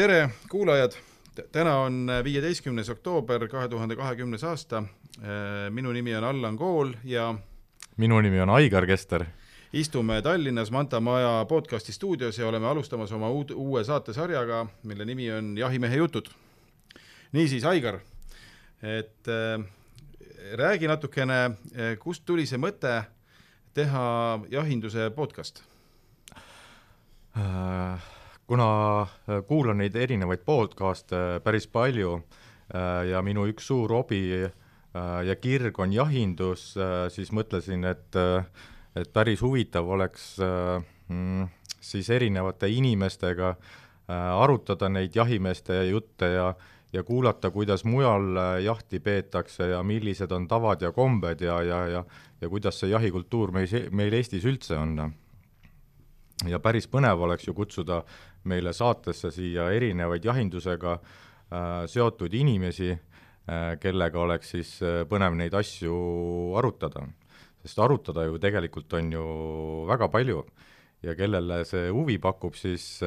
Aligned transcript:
tere, 0.00 0.30
kuulajad! 0.48 0.92
täna 1.52 1.74
on 1.76 2.08
viieteistkümnes 2.24 2.88
oktoober 2.88 3.42
kahe 3.48 3.68
tuhande 3.68 3.96
kahekümnes 3.96 4.44
aasta. 4.44 4.82
minu 5.70 5.92
nimi 5.92 6.14
on 6.16 6.24
Allan 6.24 6.56
Kool 6.56 6.92
ja 7.04 7.34
minu 7.96 8.20
nimi 8.20 8.40
on 8.40 8.50
Aigar 8.50 8.86
Kester. 8.86 9.24
istume 9.72 10.22
Tallinnas 10.22 10.70
Manta 10.70 11.00
Maja 11.00 11.44
podcasti 11.48 11.92
stuudios 11.92 12.38
ja 12.38 12.48
oleme 12.48 12.66
alustamas 12.66 13.12
oma 13.12 13.28
uud, 13.30 13.50
uue 13.50 13.84
saatesarjaga, 13.84 14.66
mille 14.82 15.04
nimi 15.04 15.32
on 15.32 15.58
Jahimehe 15.58 15.96
jutud. 15.96 16.30
niisiis, 17.32 17.64
Aigar, 17.64 17.98
et 18.82 19.28
äh, 19.28 19.66
räägi 20.52 20.88
natukene, 20.88 21.50
kust 21.98 22.24
tuli 22.24 22.46
see 22.46 22.58
mõte 22.58 23.02
teha 23.74 24.40
jahinduse 24.48 25.10
podcast 25.10 25.62
äh,? 27.36 28.19
Kuna 28.50 29.02
äh, 29.02 29.44
kuulan 29.46 29.78
neid 29.78 29.94
erinevaid 29.94 30.40
podcast'e 30.42 31.38
päris 31.44 31.68
palju 31.70 32.16
äh, 32.18 33.04
ja 33.06 33.20
minu 33.22 33.44
üks 33.46 33.68
suur 33.70 33.92
hobi 33.94 34.24
äh, 34.42 35.20
ja 35.22 35.36
kirg 35.38 35.78
on 35.78 35.92
jahindus, 35.94 36.72
siis 37.14 37.30
mõtlesin, 37.30 37.86
et, 37.86 38.18
et 38.98 39.12
päris 39.14 39.44
huvitav 39.46 39.86
oleks 39.86 40.32
mm, 40.42 41.46
siis 41.78 42.10
erinevate 42.10 42.66
inimestega 42.74 43.54
arutada 44.10 44.88
neid 44.90 45.14
jahimeeste 45.14 45.76
jutte 45.92 46.32
ja, 46.34 46.48
ja 46.90 47.04
kuulata, 47.06 47.52
kuidas 47.54 47.84
mujal 47.86 48.34
jahti 48.64 48.98
peetakse 48.98 49.68
ja 49.70 49.84
millised 49.86 50.34
on 50.34 50.48
tavad 50.50 50.82
ja 50.82 50.90
kombed 50.90 51.46
ja, 51.46 51.62
ja, 51.62 51.84
ja, 51.86 52.04
ja 52.40 52.50
kuidas 52.50 52.82
see 52.82 52.90
jahikultuur 52.90 53.54
meil, 53.54 53.70
meil 53.94 54.18
Eestis 54.18 54.48
üldse 54.50 54.74
on. 54.74 54.98
Ja 56.48 56.58
päris 56.58 56.88
põnev 56.88 57.20
oleks 57.20 57.46
ju 57.46 57.54
kutsuda 57.54 58.00
meile 58.48 58.72
saatesse 58.76 59.30
siia 59.34 59.68
erinevaid 59.74 60.24
jahindusega 60.24 60.96
äh, 60.96 61.84
seotud 61.90 62.34
inimesi 62.34 62.90
äh,, 62.92 63.76
kellega 63.80 64.22
oleks 64.22 64.54
siis 64.56 64.76
äh, 64.84 65.02
põnev 65.08 65.36
neid 65.38 65.54
asju 65.56 65.96
arutada. 66.58 67.06
sest 67.60 67.78
arutada 67.78 68.24
ju 68.24 68.38
tegelikult 68.40 68.92
on 68.96 69.12
ju 69.12 69.24
väga 69.88 70.08
palju. 70.08 70.44
Ja 71.02 71.14
kellele 71.16 71.64
see 71.64 71.88
huvi 71.88 72.18
pakub, 72.20 72.54
siis 72.54 73.00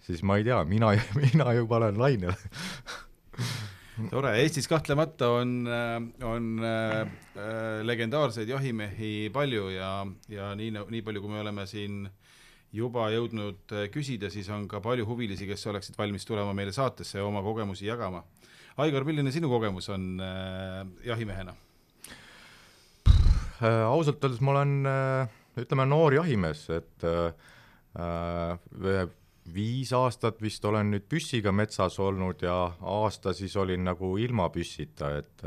siis 0.00 0.22
ma 0.24 0.38
ei 0.38 0.44
tea, 0.44 0.62
mina, 0.64 0.94
mina 1.24 1.52
juba 1.52 1.76
olen 1.76 1.98
lainel. 2.00 2.32
Tore, 4.10 4.30
Eestis 4.38 4.68
kahtlemata 4.70 5.28
on, 5.40 5.66
on 6.22 6.44
äh, 6.62 7.08
legendaarseid 7.82 8.48
jahimehi 8.48 9.28
palju 9.34 9.68
ja, 9.74 9.90
ja 10.30 10.52
nii, 10.54 10.70
nii 10.70 11.02
palju, 11.02 11.24
kui 11.24 11.32
me 11.32 11.40
oleme 11.42 11.66
siin 11.66 12.06
äh, 12.06 12.27
juba 12.72 13.08
jõudnud 13.12 13.72
äh, 13.72 13.86
küsida, 13.92 14.30
siis 14.32 14.48
on 14.52 14.66
ka 14.68 14.82
palju 14.84 15.06
huvilisi, 15.08 15.48
kes 15.48 15.66
oleksid 15.70 15.96
valmis 15.98 16.26
tulema 16.28 16.52
meile 16.56 16.72
saatesse 16.74 17.18
ja 17.18 17.26
oma 17.26 17.42
kogemusi 17.44 17.88
jagama. 17.88 18.24
Aigar, 18.78 19.06
milline 19.08 19.32
sinu 19.34 19.50
kogemus 19.50 19.88
on 19.90 20.20
äh, 20.22 20.82
jahimehena 21.08 21.54
äh,? 23.58 23.84
ausalt 23.88 24.22
öeldes 24.22 24.42
ma 24.44 24.52
olen 24.54 24.74
äh, 24.86 25.38
ütleme, 25.64 25.86
noor 25.88 26.14
jahimees, 26.14 26.68
et 26.76 27.06
äh, 27.08 27.32
viis 29.48 29.90
aastat 29.96 30.42
vist 30.44 30.64
olen 30.68 30.92
nüüd 30.92 31.08
püssiga 31.10 31.50
metsas 31.56 31.98
olnud 32.02 32.42
ja 32.44 32.54
aasta 32.78 33.32
siis 33.34 33.56
olin 33.56 33.82
nagu 33.88 34.12
ilma 34.20 34.50
püssita, 34.54 35.16
et 35.18 35.46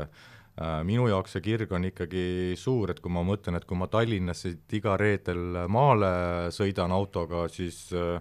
minu 0.60 1.06
jaoks 1.08 1.36
see 1.36 1.44
kirg 1.44 1.70
on 1.72 1.86
ikkagi 1.88 2.54
suur, 2.60 2.92
et 2.92 3.00
kui 3.00 3.12
ma 3.12 3.22
mõtlen, 3.24 3.56
et 3.56 3.64
kui 3.64 3.78
ma 3.78 3.88
Tallinnas 3.88 4.44
siit 4.44 4.74
iga 4.76 4.98
reedel 5.00 5.62
maale 5.72 6.50
sõidan 6.52 6.92
autoga, 6.92 7.46
siis 7.48 7.86
äh, 7.96 8.18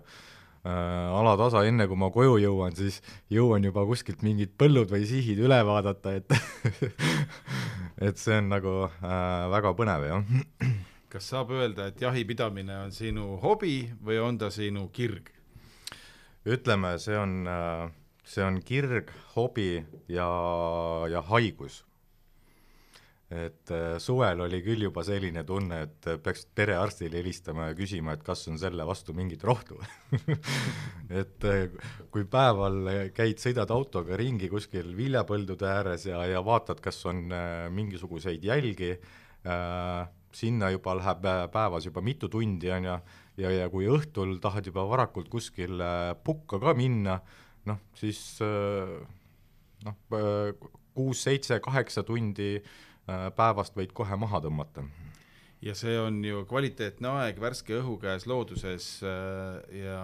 äh, 0.63 1.17
alatasa, 1.19 1.65
enne 1.67 1.89
kui 1.91 1.99
ma 1.99 2.11
koju 2.13 2.37
jõuan, 2.39 2.75
siis 2.77 3.01
jõuan 3.31 3.67
juba 3.67 3.83
kuskilt 3.89 4.23
mingid 4.23 4.55
põllud 4.55 4.93
või 4.93 5.03
sihid 5.09 5.43
üle 5.43 5.59
vaadata, 5.67 6.15
et 6.15 6.31
et 8.07 8.17
see 8.17 8.39
on 8.39 8.49
nagu 8.53 8.77
äh, 8.87 9.51
väga 9.51 9.75
põnev, 9.75 10.07
jah. 10.07 10.73
kas 11.11 11.27
saab 11.33 11.51
öelda, 11.51 11.91
et 11.91 11.99
jahipidamine 12.01 12.85
on 12.85 12.95
sinu 12.95 13.35
hobi 13.43 13.89
või 13.99 14.23
on 14.23 14.39
ta 14.39 14.53
sinu 14.55 14.87
kirg? 14.95 15.33
ütleme, 16.47 16.95
see 16.97 17.19
on 17.19 17.41
äh, 17.43 17.89
see 18.23 18.43
on 18.47 18.63
kirg, 18.63 19.11
hobi 19.35 19.83
ja, 20.07 20.31
ja 21.11 21.21
haigus 21.27 21.83
et 23.31 23.71
äh, 23.71 23.95
suvel 24.03 24.43
oli 24.43 24.59
küll 24.63 24.83
juba 24.83 25.05
selline 25.07 25.45
tunne, 25.47 25.77
et 25.85 26.07
peaks 26.23 26.43
perearstile 26.55 27.21
helistama 27.21 27.69
ja 27.69 27.75
küsima, 27.77 28.17
et 28.17 28.25
kas 28.27 28.43
on 28.51 28.59
selle 28.59 28.83
vastu 28.87 29.15
mingit 29.15 29.43
rohtu 29.47 29.77
et 31.21 31.47
äh, 31.47 31.61
kui 32.11 32.25
päeval 32.27 32.91
käid, 33.15 33.39
sõidad 33.39 33.71
autoga 33.71 34.19
ringi 34.19 34.51
kuskil 34.51 34.91
viljapõldude 34.97 35.69
ääres 35.71 36.09
ja, 36.09 36.25
ja 36.27 36.43
vaatad, 36.43 36.83
kas 36.83 36.99
on 37.07 37.23
äh, 37.31 37.69
mingisuguseid 37.71 38.43
jälgi 38.43 38.97
äh,, 38.97 40.11
sinna 40.35 40.73
juba 40.75 40.97
läheb 40.99 41.23
päevas 41.55 41.87
juba 41.87 42.03
mitu 42.03 42.27
tundi, 42.31 42.67
on 42.71 42.89
ju, 42.89 42.99
ja, 43.45 43.55
ja 43.61 43.71
kui 43.71 43.87
õhtul 43.91 44.37
tahad 44.43 44.67
juba 44.67 44.83
varakult 44.91 45.31
kuskil 45.31 45.79
pukka 46.23 46.59
ka 46.59 46.75
minna, 46.75 47.17
noh, 47.67 47.81
siis 47.95 48.21
noh, 49.83 49.97
kuus, 50.95 51.25
seitse, 51.27 51.59
kaheksa 51.63 52.03
tundi 52.07 52.53
Äh, 52.59 52.87
päevast 53.35 53.77
võid 53.77 53.93
kohe 53.95 54.17
maha 54.19 54.41
tõmmata. 54.43 54.83
ja 55.61 55.75
see 55.77 55.97
on 55.99 56.23
ju 56.25 56.43
kvaliteetne 56.49 57.09
aeg 57.21 57.41
värske 57.41 57.75
õhu 57.77 57.97
käes 58.01 58.25
looduses 58.29 58.87
äh, 59.05 59.59
ja, 59.83 59.99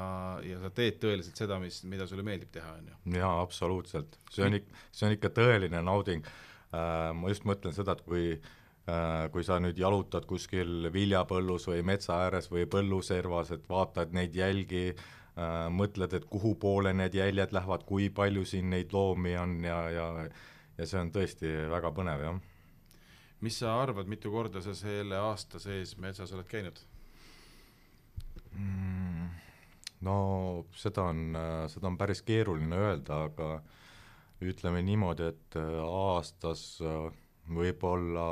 ja 0.46 0.60
sa 0.62 0.70
teed 0.70 1.00
tõeliselt 1.02 1.40
seda, 1.40 1.58
mis, 1.60 1.82
mida 1.84 2.08
sulle 2.08 2.26
meeldib 2.26 2.52
teha, 2.54 2.76
on 2.78 2.92
ju? 2.92 3.18
jaa, 3.18 3.34
absoluutselt. 3.42 4.20
see 4.32 4.46
on 4.46 4.60
ikka, 4.60 4.86
see 4.92 5.10
on 5.10 5.18
ikka 5.18 5.34
tõeline 5.40 5.82
nauding. 5.86 6.30
Äh, 6.76 7.10
ma 7.18 7.34
just 7.34 7.48
mõtlen 7.50 7.76
seda, 7.76 7.98
et 7.98 8.06
kui 8.08 8.38
kui 9.36 9.44
sa 9.44 9.58
nüüd 9.60 9.76
jalutad 9.76 10.24
kuskil 10.24 10.88
viljapõllus 10.96 11.66
või 11.68 11.82
metsa 11.84 12.22
ääres 12.24 12.46
või 12.48 12.62
põlluservas, 12.72 13.50
et 13.52 13.66
vaatad 13.68 14.14
neid 14.16 14.32
jälgi, 14.32 14.94
mõtled, 15.76 16.14
et 16.16 16.24
kuhu 16.32 16.54
poole 16.56 16.94
need 16.96 17.18
jäljed 17.20 17.52
lähevad, 17.52 17.84
kui 17.84 18.08
palju 18.08 18.46
siin 18.48 18.70
neid 18.72 18.96
loomi 18.96 19.36
on 19.36 19.58
ja, 19.68 19.82
ja 19.92 20.08
ja 20.78 20.86
see 20.86 21.02
on 21.02 21.12
tõesti 21.14 21.52
väga 21.72 21.92
põnev, 21.96 22.24
jah 22.24 22.40
mis 23.42 23.60
sa 23.60 23.76
arvad, 23.82 24.08
mitu 24.10 24.32
korda 24.34 24.62
sa 24.62 24.74
selle 24.76 25.18
aasta 25.18 25.60
sees 25.62 25.96
metsas 26.02 26.34
oled 26.34 26.48
käinud 26.50 26.80
mm,? 28.52 29.28
no 30.08 30.18
seda 30.78 31.10
on, 31.12 31.38
seda 31.70 31.90
on 31.90 31.98
päris 31.98 32.22
keeruline 32.26 32.80
öelda, 32.88 33.24
aga 33.30 33.52
ütleme 34.42 34.82
niimoodi, 34.86 35.32
et 35.32 35.58
äh, 35.58 35.78
aastas 35.82 36.78
äh, 36.86 37.08
võib-olla 37.50 38.28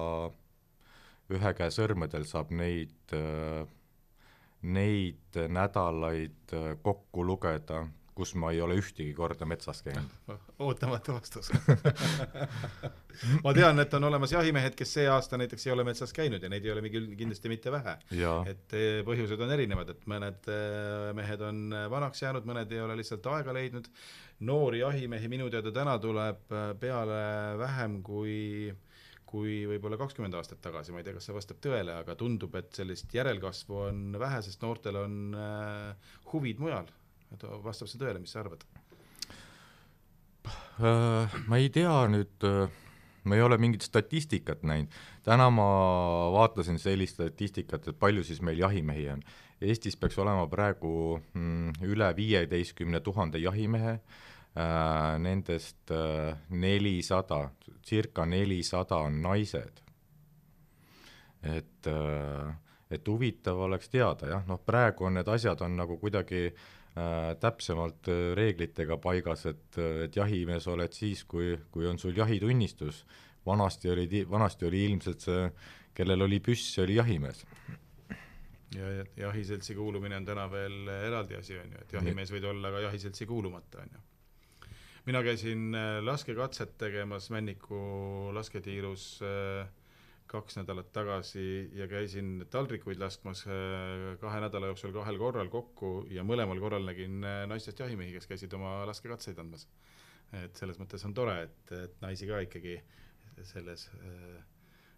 ühe 1.34 1.54
käe 1.58 1.72
sõrmedel 1.74 2.28
saab 2.30 2.52
neid, 2.54 2.94
äh, 3.16 3.66
neid 4.62 5.40
nädalaid 5.50 6.54
kokku 6.86 7.26
lugeda 7.26 7.86
kus 8.16 8.32
ma 8.40 8.52
ei 8.56 8.62
ole 8.64 8.78
ühtegi 8.80 9.12
korda 9.16 9.46
metsas 9.48 9.82
käinud. 9.84 10.12
ootamatu 10.66 11.18
vastus 11.18 11.52
ma 13.44 13.54
tean, 13.56 13.80
et 13.84 13.94
on 13.98 14.08
olemas 14.08 14.32
jahimehed, 14.32 14.78
kes 14.80 14.94
see 14.98 15.08
aasta 15.12 15.40
näiteks 15.42 15.68
ei 15.68 15.74
ole 15.76 15.84
metsas 15.88 16.16
käinud 16.16 16.44
ja 16.44 16.52
neid 16.52 16.66
ei 16.66 16.72
ole 16.72 16.86
küll 16.94 17.12
kindlasti 17.20 17.52
mitte 17.52 17.74
vähe. 17.76 17.98
et 18.52 18.78
eh, 18.78 19.02
põhjused 19.08 19.44
on 19.44 19.52
erinevad, 19.58 19.92
et 19.92 20.08
mõned 20.12 20.50
eh, 20.52 21.12
mehed 21.18 21.44
on 21.44 21.62
eh, 21.76 21.86
vanaks 21.92 22.24
jäänud, 22.24 22.48
mõned 22.48 22.72
ei 22.72 22.82
ole 22.86 22.98
lihtsalt 23.02 23.28
aega 23.36 23.56
leidnud. 23.56 23.92
noori 24.48 24.80
jahimehi 24.84 25.32
minu 25.32 25.52
teada 25.52 25.72
täna 25.76 26.00
tuleb 26.00 26.52
peale 26.80 27.22
vähem 27.60 28.02
kui 28.04 28.74
kui 29.26 29.64
võib-olla 29.68 29.98
kakskümmend 30.00 30.36
aastat 30.38 30.62
tagasi, 30.64 30.94
ma 30.94 31.02
ei 31.02 31.08
tea, 31.08 31.16
kas 31.18 31.26
see 31.28 31.34
vastab 31.36 31.58
tõele, 31.60 31.92
aga 31.98 32.14
tundub, 32.16 32.54
et 32.56 32.70
sellist 32.78 33.12
järelkasvu 33.12 33.80
on 33.90 34.04
vähe, 34.22 34.38
sest 34.46 34.62
noortel 34.64 35.02
on 35.02 35.18
huvid 36.32 36.62
mujal 36.64 36.88
vastab 37.64 37.90
see 37.90 38.00
tõele, 38.00 38.20
mis 38.22 38.34
sa 38.36 38.42
arvad? 38.44 38.64
Äh, 40.76 41.38
ma 41.48 41.60
ei 41.60 41.70
tea 41.74 41.94
nüüd, 42.12 42.44
äh, 42.46 42.68
ma 43.26 43.38
ei 43.38 43.44
ole 43.46 43.58
mingit 43.62 43.86
statistikat 43.86 44.66
näinud, 44.68 44.94
täna 45.26 45.48
ma 45.54 45.66
vaatasin 46.36 46.80
sellist 46.82 47.18
statistikat, 47.18 47.88
et 47.88 48.00
palju 48.00 48.26
siis 48.28 48.42
meil 48.44 48.60
jahimehi 48.60 49.08
on. 49.16 49.24
Eestis 49.64 49.96
peaks 49.96 50.18
olema 50.20 50.46
praegu 50.52 51.16
mm, 51.34 51.80
üle 51.88 52.10
viieteistkümne 52.18 53.00
tuhande 53.00 53.40
jahimehe 53.40 53.96
äh,, 53.96 55.16
nendest 55.24 55.94
nelisada 56.50 57.50
circa 57.86 58.26
nelisada 58.28 59.00
on 59.08 59.22
naised. 59.24 59.82
et 61.46 61.88
et 62.90 63.08
huvitav 63.08 63.60
oleks 63.68 63.90
teada 63.90 64.28
jah, 64.28 64.46
noh 64.48 64.58
praegu 64.66 65.06
on 65.06 65.14
need 65.14 65.28
asjad 65.30 65.62
on 65.62 65.76
nagu 65.78 65.98
kuidagi 66.02 66.48
äh, 66.48 66.75
täpsemalt 67.40 68.08
äh, 68.08 68.34
reeglitega 68.38 68.98
paigas, 69.04 69.46
et, 69.52 69.80
et 70.06 70.16
jahimees 70.16 70.68
oled 70.72 70.94
siis, 70.96 71.26
kui, 71.28 71.56
kui 71.72 71.88
on 71.88 72.00
sul 72.00 72.16
jahitunnistus. 72.16 73.06
vanasti 73.46 73.90
oli, 73.90 74.26
vanasti 74.30 74.66
oli 74.66 74.86
ilmselt 74.86 75.22
see, 75.22 75.50
kellel 75.94 76.22
oli 76.22 76.40
püss, 76.40 76.74
see 76.74 76.84
oli 76.84 76.96
jahimees. 76.96 77.46
ja 78.76 79.06
jahiseltsi 79.18 79.76
kuulumine 79.76 80.16
on 80.16 80.26
täna 80.26 80.50
veel 80.52 80.88
eraldi 80.88 81.36
asi, 81.36 81.58
on 81.60 81.72
ju, 81.72 81.82
et 81.82 81.94
jahimees 81.94 82.32
võid 82.32 82.48
olla 82.50 82.72
ka 82.72 82.80
jahiseltsi 82.88 83.26
kuulumata, 83.26 83.84
on 83.84 83.92
ju. 83.94 84.02
mina 85.06 85.24
käisin 85.24 85.76
äh, 85.76 86.00
laskekatset 86.04 86.78
tegemas 86.78 87.30
Männiku 87.30 88.32
lasketiirus 88.34 89.20
äh, 89.22 89.68
kaks 90.28 90.58
nädalat 90.58 90.92
tagasi 90.94 91.70
ja 91.78 91.88
käisin 91.88 92.48
taldrikuid 92.52 93.00
laskmas 93.02 93.46
äh, 93.48 94.16
kahe 94.22 94.42
nädala 94.44 94.72
jooksul 94.72 94.94
kahel 94.96 95.20
korral 95.22 95.52
kokku 95.54 95.94
ja 96.12 96.26
mõlemal 96.28 96.60
korral 96.64 96.88
nägin 96.88 97.22
naistest 97.22 97.80
jahimehi, 97.84 98.16
kes 98.18 98.28
käisid 98.32 98.54
oma 98.58 98.82
laskekatseid 98.90 99.40
andmas. 99.40 99.68
et 100.34 100.58
selles 100.58 100.80
mõttes 100.82 101.06
on 101.06 101.14
tore, 101.14 101.36
et, 101.46 101.72
et 101.72 102.02
naisi 102.02 102.28
ka 102.28 102.42
ikkagi 102.44 102.80
selles, 103.44 103.86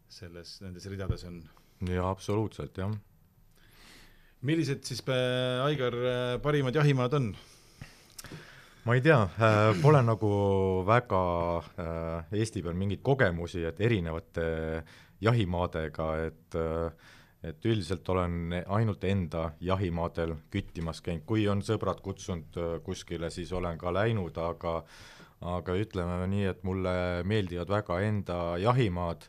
selles, 0.07 0.55
nendes 0.63 0.87
ridades 0.89 1.27
on. 1.27 1.43
jaa, 1.91 2.09
absoluutselt, 2.09 2.77
jah 2.79 2.95
millised 4.45 4.83
siis, 4.85 5.01
äh, 5.09 5.65
Aigar, 5.65 5.93
äh, 5.93 6.41
parimad 6.41 6.75
jahimaad 6.75 7.13
on? 7.13 7.35
ma 8.85 8.95
ei 8.95 9.01
tea, 9.01 9.19
äh, 9.19 9.73
pole 9.81 9.99
nagu 10.05 10.29
väga 10.87 11.21
Eesti 12.31 12.61
peal 12.63 12.77
mingeid 12.77 13.01
kogemusi, 13.03 13.65
et 13.67 13.81
erinevate 13.83 14.45
jahimaadega, 15.21 16.09
et 16.27 16.59
et 17.47 17.65
üldiselt 17.69 18.09
olen 18.09 18.55
ainult 18.65 19.03
enda 19.05 19.51
jahimaadel 19.61 20.33
küttimas 20.51 21.03
käinud, 21.05 21.23
kui 21.29 21.45
on 21.47 21.61
sõbrad 21.63 22.01
kutsunud 22.03 22.57
kuskile, 22.83 23.29
siis 23.31 23.51
olen 23.53 23.77
ka 23.77 23.93
läinud, 23.93 24.35
aga 24.41 24.81
aga 25.45 25.75
ütleme 25.77 26.25
nii, 26.31 26.47
et 26.49 26.63
mulle 26.65 27.23
meeldivad 27.29 27.69
väga 27.69 27.99
enda 28.07 28.37
jahimaad. 28.57 29.27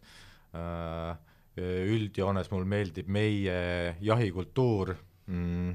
Äh,, 0.56 1.18
üldjoones 1.58 2.50
mulle 2.52 2.68
meeldib 2.70 3.08
meie 3.10 3.96
jahikultuur. 4.00 4.94
Mm,, 5.26 5.74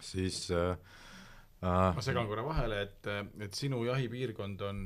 siis 0.00 0.48
äh, 0.50 0.74
ma 1.64 2.04
segan 2.04 2.28
korra 2.28 2.44
vahele, 2.44 2.80
et, 2.84 3.08
et 3.46 3.56
sinu 3.56 3.82
jahipiirkond 3.86 4.62
on, 4.68 4.80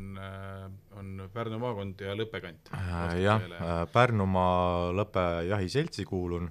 on 1.00 1.28
Pärnu 1.34 1.60
maakond 1.62 2.02
ja 2.06 2.14
Lõppe 2.19 2.40
kant. 2.44 2.72
Jah 3.19 3.42
äh,, 3.42 3.84
Pärnumaa 3.92 4.92
Lõppe 4.96 5.25
jahiseltsi 5.48 6.06
kuulun. 6.08 6.50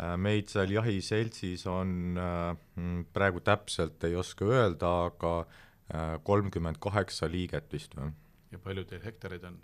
Äh,, 0.00 0.16
meid 0.20 0.50
seal 0.52 0.72
jahiseltsis 0.72 1.66
on 1.70 2.18
äh, 2.20 2.50
praegu 3.12 3.44
täpselt 3.44 4.04
ei 4.08 4.16
oska 4.16 4.48
öelda, 4.48 4.92
aga 5.12 5.38
kolmkümmend 6.26 6.80
kaheksa 6.82 7.28
liiget 7.30 7.68
vist 7.70 7.92
või. 7.94 8.08
ja 8.50 8.58
palju 8.58 8.82
teil 8.90 9.04
hektareid 9.04 9.44
on? 9.46 9.60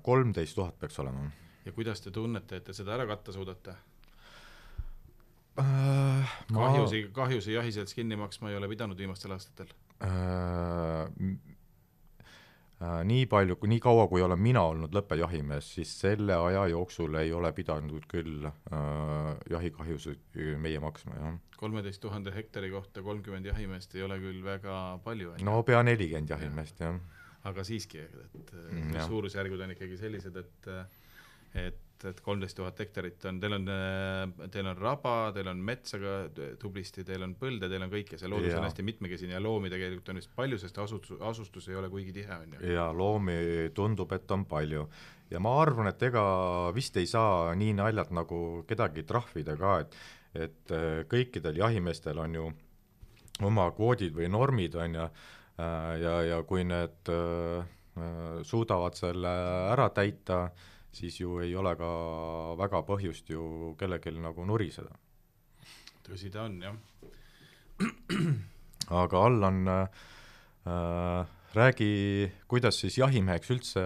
Kolmteist 0.00 0.56
tuhat 0.56 0.78
peaks 0.80 0.96
olema. 1.02 1.26
Ja 1.66 1.72
kuidas 1.76 2.00
te 2.00 2.08
tunnete, 2.10 2.56
et 2.56 2.64
te 2.64 2.72
seda 2.72 2.94
ära 2.96 3.04
katta 3.10 3.34
suudate 3.36 3.74
äh,? 5.60 6.36
kahjusi 6.54 7.04
ma..., 7.06 7.14
kahjusi 7.22 7.52
jahiselts 7.58 7.94
kinni 7.94 8.16
maksma 8.16 8.50
ei 8.50 8.56
ole 8.56 8.68
pidanud 8.72 8.98
viimastel 8.98 9.34
aastatel 9.36 9.74
äh,? 10.02 11.08
Äh, 12.82 13.02
nii 13.06 13.26
palju, 13.30 13.54
nii 13.68 13.78
kaua, 13.82 14.08
kui 14.10 14.22
olen 14.24 14.40
mina 14.42 14.62
olnud 14.72 14.94
lõppejahimees, 14.96 15.68
siis 15.76 15.90
selle 16.00 16.34
aja 16.34 16.64
jooksul 16.72 17.14
ei 17.20 17.30
ole 17.36 17.52
pidanud 17.54 18.08
küll 18.10 18.48
äh, 18.48 19.28
jahikahjusid 19.52 20.40
meie 20.58 20.80
maksma, 20.82 21.14
jah. 21.20 21.36
kolmeteist 21.60 22.02
tuhande 22.02 22.32
hektari 22.34 22.72
kohta 22.72 23.04
kolmkümmend 23.06 23.46
jahimeest 23.46 23.94
ei 23.94 24.02
ole 24.02 24.18
küll 24.24 24.42
väga 24.42 24.78
palju. 25.04 25.36
no 25.46 25.60
pea 25.68 25.84
nelikümmend 25.86 26.34
jahimeest, 26.34 26.82
jah. 26.82 26.98
aga 27.46 27.64
siiski, 27.66 28.02
et 28.02 28.52
mm, 28.56 28.98
suurusjärgud 29.06 29.62
on 29.62 29.76
ikkagi 29.76 30.00
sellised, 30.00 30.42
et 30.42 30.70
et, 31.54 31.91
et 32.08 32.20
kolmteist 32.24 32.56
tuhat 32.58 32.78
hektarit 32.82 33.24
on, 33.30 33.40
teil 33.42 33.56
on, 33.56 33.66
teil 34.52 34.70
on 34.70 34.78
raba, 34.78 35.16
teil 35.36 35.50
on 35.52 35.60
metsa 35.64 36.00
ka 36.02 36.14
tublisti, 36.60 37.04
teil 37.08 37.26
on 37.26 37.34
põlde, 37.38 37.68
teil 37.70 37.86
on 37.86 37.92
kõike, 37.92 38.18
see 38.20 38.30
loodus 38.30 38.56
on 38.58 38.66
hästi 38.66 38.86
mitmekesine 38.86 39.36
ja 39.36 39.42
loomi 39.42 39.72
tegelikult 39.72 40.12
on 40.12 40.22
vist 40.22 40.32
palju, 40.36 40.60
sest 40.62 40.80
asustus, 40.82 41.20
asustus 41.32 41.68
ei 41.70 41.78
ole 41.80 41.90
kuigi 41.92 42.14
tihe, 42.16 42.40
on 42.46 42.56
ju. 42.56 42.72
jaa, 42.74 42.88
loomi 42.96 43.36
tundub, 43.76 44.12
et 44.16 44.34
on 44.34 44.46
palju. 44.48 44.88
ja 45.30 45.40
ma 45.40 45.54
arvan, 45.60 45.92
et 45.92 46.02
ega 46.08 46.24
vist 46.74 46.96
ei 47.00 47.06
saa 47.08 47.54
nii 47.58 47.76
naljalt 47.78 48.10
nagu 48.12 48.42
kedagi 48.68 49.06
trahvida 49.08 49.56
ka, 49.60 49.78
et 49.84 49.96
et 50.38 50.72
äh, 50.72 51.02
kõikidel 51.08 51.60
jahimeestel 51.60 52.18
on 52.22 52.36
ju 52.36 52.48
oma 53.46 53.68
kvoodid 53.76 54.14
või 54.16 54.28
normid, 54.32 54.76
on 54.80 54.98
ju, 54.98 55.06
äh, 55.60 55.92
ja, 56.02 56.16
ja 56.28 56.42
kui 56.48 56.64
need 56.64 57.12
äh, 57.12 57.64
suudavad 58.48 58.96
selle 58.96 59.32
ära 59.72 59.90
täita, 59.92 60.46
siis 60.92 61.20
ju 61.20 61.38
ei 61.42 61.54
ole 61.56 61.74
ka 61.78 61.90
väga 62.60 62.82
põhjust 62.88 63.30
ju 63.32 63.74
kellelgi 63.80 64.12
nagu 64.20 64.46
nuriseda. 64.48 64.92
tõsi 66.06 66.30
ta 66.32 66.46
on, 66.48 66.58
jah. 66.62 66.76
aga 69.02 69.24
Allan 69.26 69.68
äh,, 69.68 71.26
räägi, 71.54 72.30
kuidas 72.48 72.80
siis 72.80 72.98
jahimeheks 72.98 73.50
üldse 73.54 73.82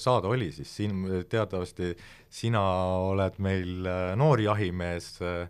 saada 0.00 0.28
oli, 0.28 0.50
siis 0.52 0.72
siin 0.76 1.04
teatavasti 1.28 1.94
sina 2.30 2.62
oled 3.10 3.38
meil 3.38 3.86
äh, 3.86 4.14
noor 4.16 4.40
jahimees 4.40 5.16
äh, 5.24 5.48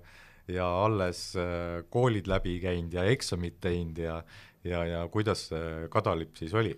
ja 0.49 0.67
alles 0.85 1.35
äh, 1.37 1.83
koolid 1.91 2.29
läbi 2.31 2.59
käinud 2.63 2.95
ja 2.95 3.07
eksamid 3.11 3.59
teinud 3.61 3.99
ja 3.99 4.21
ja, 4.67 4.85
ja 4.87 5.01
kuidas 5.13 5.49
see 5.51 5.89
kadalipp 5.93 6.37
siis 6.39 6.55
oli? 6.55 6.75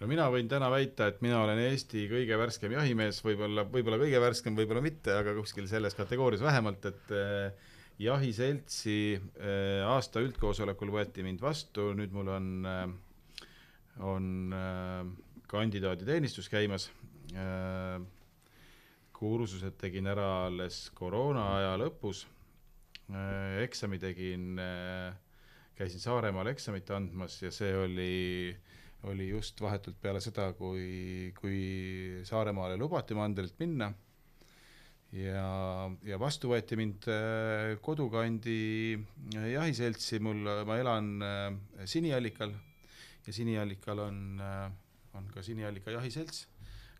No 0.00 0.08
mina 0.10 0.26
võin 0.32 0.48
täna 0.50 0.68
väita, 0.72 1.08
et 1.10 1.20
mina 1.24 1.38
olen 1.44 1.60
Eesti 1.68 2.06
kõige 2.10 2.38
värskem 2.38 2.74
jahimees, 2.74 3.20
võib-olla, 3.24 3.66
võib-olla 3.70 4.00
kõige 4.00 4.22
värskem, 4.22 4.56
võib-olla 4.58 4.82
mitte, 4.84 5.14
aga 5.14 5.36
kuskil 5.38 5.68
selles 5.70 5.94
kategoorias 5.98 6.42
vähemalt, 6.42 6.88
et 6.90 7.14
äh, 7.14 7.70
jahiseltsi 8.02 8.98
äh, 9.14 9.84
aasta 9.86 10.22
üldkoosolekul 10.24 10.90
võeti 10.94 11.26
mind 11.26 11.42
vastu, 11.44 11.92
nüüd 11.94 12.14
mul 12.14 12.32
on 12.34 12.50
äh,, 12.70 12.84
on 14.02 14.26
äh, 14.56 15.06
kandidaaditeenistus 15.50 16.50
käimas. 16.50 16.90
Äh,, 17.34 18.00
kursused 19.14 19.76
tegin 19.78 20.10
ära 20.10 20.48
alles 20.48 20.88
koroona 20.98 21.44
aja 21.60 21.76
lõpus. 21.78 22.24
Äh,, 23.14 23.62
eksami 23.62 24.00
tegin 24.02 24.58
äh,, 24.58 25.14
käisin 25.78 26.02
Saaremaal 26.02 26.50
eksamit 26.50 26.90
andmas 26.90 27.38
ja 27.42 27.54
see 27.54 27.70
oli 27.78 28.14
äh, 28.50 28.74
oli 29.10 29.28
just 29.28 29.60
vahetult 29.60 29.98
peale 30.00 30.20
seda, 30.22 30.50
kui, 30.56 31.32
kui 31.36 31.60
Saaremaale 32.26 32.78
lubati 32.80 33.16
mandrilt 33.16 33.58
minna. 33.60 33.90
Ja, 35.14 35.86
ja 36.02 36.16
vastu 36.18 36.50
võeti 36.50 36.74
mind 36.78 37.06
äh, 37.12 37.76
kodukandi 37.84 38.58
äh, 38.96 39.50
jahiseltsi, 39.52 40.18
mul, 40.24 40.40
ma 40.66 40.78
elan 40.80 41.10
äh, 41.22 41.86
Siniallikal. 41.86 42.54
Ja 43.24 43.32
Siniallikal 43.32 44.02
on, 44.02 44.18
on 45.16 45.28
ka 45.32 45.44
Siniallika 45.44 45.94
jahiselts, 45.94 46.42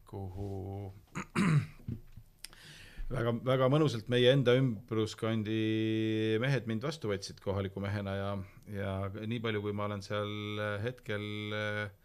kuhu 0.09 0.93
väga, 3.11 3.35
väga 3.45 3.69
mõnusalt 3.75 4.09
meie 4.12 4.31
enda 4.33 4.55
ümbruskandi 4.57 5.59
mehed 6.40 6.71
mind 6.71 6.87
vastu 6.87 7.11
võtsid 7.11 7.43
kohaliku 7.45 7.83
mehena. 7.83 8.14
Ja, 8.17 8.31
ja 8.78 8.95
nii 9.26 9.43
palju, 9.45 9.61
kui 9.67 9.75
ma 9.76 9.88
olen 9.90 10.07
seal 10.07 10.62
hetkel 10.87 11.28
äh, 11.59 12.03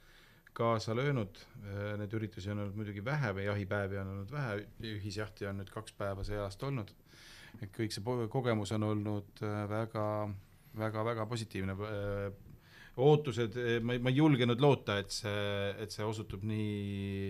kaasa 0.59 0.95
löönud, 0.97 1.39
äh, 1.63 1.95
neid 2.01 2.13
üritusi 2.17 2.51
on 2.53 2.65
olnud 2.65 2.77
muidugi 2.79 3.03
vähe 3.05 3.31
või 3.37 3.47
jahipäevi 3.47 3.99
on 4.01 4.13
olnud 4.15 4.33
vähe, 4.33 4.59
ühisjahti 4.95 5.47
on 5.49 5.61
nüüd 5.61 5.71
kaks 5.73 5.95
päeva 5.97 6.25
see 6.27 6.39
aasta 6.39 6.67
olnud, 6.69 6.93
et 7.63 7.73
kõik 7.75 7.95
see 7.95 8.19
kogemus 8.31 8.75
on 8.77 8.87
olnud 8.91 9.43
äh, 9.45 9.59
väga, 9.71 10.05
väga, 10.79 11.05
väga 11.11 11.27
positiivne, 11.29 11.77
ootused, 12.99 13.55
ma 13.81 13.95
ei, 13.95 14.01
ma 14.03 14.11
ei 14.11 14.19
julgenud 14.19 14.59
loota, 14.59 14.99
et 14.99 15.13
see, 15.15 15.69
et 15.79 15.95
see 15.95 16.07
osutub 16.07 16.43
nii 16.47 17.29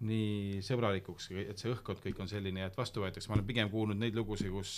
nii 0.00 0.60
sõbralikuks, 0.64 1.28
et 1.42 1.60
see 1.60 1.70
õhkkond 1.74 2.00
kõik 2.00 2.20
on 2.24 2.28
selline 2.30 2.62
ja 2.62 2.70
et 2.70 2.76
vastu 2.78 3.02
võetakse, 3.02 3.28
ma 3.28 3.36
olen 3.36 3.48
pigem 3.48 3.68
kuulnud 3.72 4.00
neid 4.00 4.16
lugusid, 4.16 4.48
kus, 4.54 4.72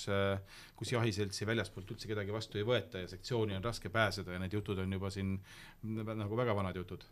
kus 0.78 0.92
jahiseltsi 0.96 1.46
väljaspoolt 1.46 1.92
üldse 1.94 2.10
kedagi 2.10 2.34
vastu 2.34 2.58
ei 2.58 2.66
võeta 2.66 3.04
ja 3.04 3.10
sektsiooni 3.10 3.54
on 3.54 3.62
raske 3.62 3.92
pääseda 3.92 4.34
ja 4.34 4.42
need 4.42 4.56
jutud 4.58 4.82
on 4.82 4.98
juba 4.98 5.12
siin 5.14 5.36
nagu 5.82 6.38
väga 6.38 6.56
vanad 6.58 6.78
jutud. 6.80 7.06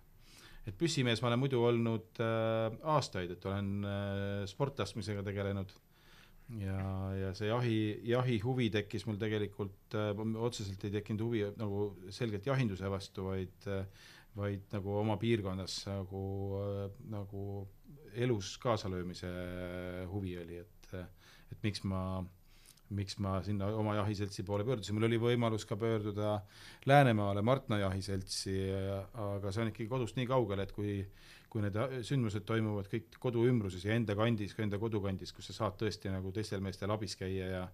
Et 0.69 0.77
püssimees 0.79 1.23
ma 1.23 1.31
olen 1.31 1.41
muidu 1.41 1.63
olnud 1.65 2.21
äh, 2.23 2.75
aastaid, 2.95 3.37
et 3.37 3.47
olen 3.49 3.71
äh, 3.87 4.43
sportlaskmisega 4.51 5.25
tegelenud. 5.27 5.73
Ja, 6.59 6.83
ja 7.15 7.29
see 7.39 7.47
jahi, 7.47 7.77
jahihuvi 8.11 8.73
tekkis 8.75 9.05
mul 9.07 9.21
tegelikult 9.21 9.95
äh,, 9.95 10.09
otseselt 10.43 10.83
ei 10.83 10.97
tekkinud 10.97 11.23
huvi 11.23 11.45
nagu 11.61 11.85
selgelt 12.11 12.49
jahinduse 12.51 12.91
vastu, 12.91 13.29
vaid 13.29 13.69
äh, 13.71 13.85
vaid 14.39 14.67
nagu 14.75 14.95
oma 15.01 15.17
piirkonnas 15.19 15.85
nagu 15.89 16.25
äh,, 16.61 16.83
nagu 17.11 17.45
elus 18.19 18.57
kaasalöömise 18.63 19.31
huvi 20.11 20.37
oli, 20.43 20.59
et, 20.63 20.95
et 21.53 21.63
miks 21.63 21.85
ma, 21.87 22.21
miks 22.97 23.19
ma 23.23 23.37
sinna 23.47 23.69
oma 23.79 23.95
jahiseltsi 24.01 24.43
poole 24.47 24.65
pöördusin, 24.67 24.97
mul 24.97 25.07
oli 25.07 25.19
võimalus 25.23 25.67
ka 25.69 25.77
pöörduda 25.79 26.41
Läänemaale 26.91 27.43
Martna 27.47 27.79
jahiseltsi, 27.79 28.57
aga 29.15 29.53
see 29.53 29.63
on 29.65 29.71
ikkagi 29.71 29.91
kodust 29.91 30.19
nii 30.19 30.31
kaugel, 30.31 30.65
et 30.65 30.75
kui 30.75 31.05
kui 31.51 31.65
need 31.65 31.75
sündmused 32.07 32.45
toimuvad 32.47 32.87
kõik 32.87 33.17
kodu 33.19 33.43
ümbruses 33.51 33.83
ja 33.83 33.97
enda 33.99 34.15
kandis, 34.15 34.53
ka 34.55 34.63
enda 34.63 34.79
kodukandis, 34.79 35.33
kus 35.35 35.49
sa 35.51 35.57
saad 35.57 35.81
tõesti 35.81 36.13
nagu 36.13 36.31
teistel 36.35 36.63
meestel 36.63 36.93
abis 36.95 37.17
käia 37.19 37.49
ja 37.51 37.65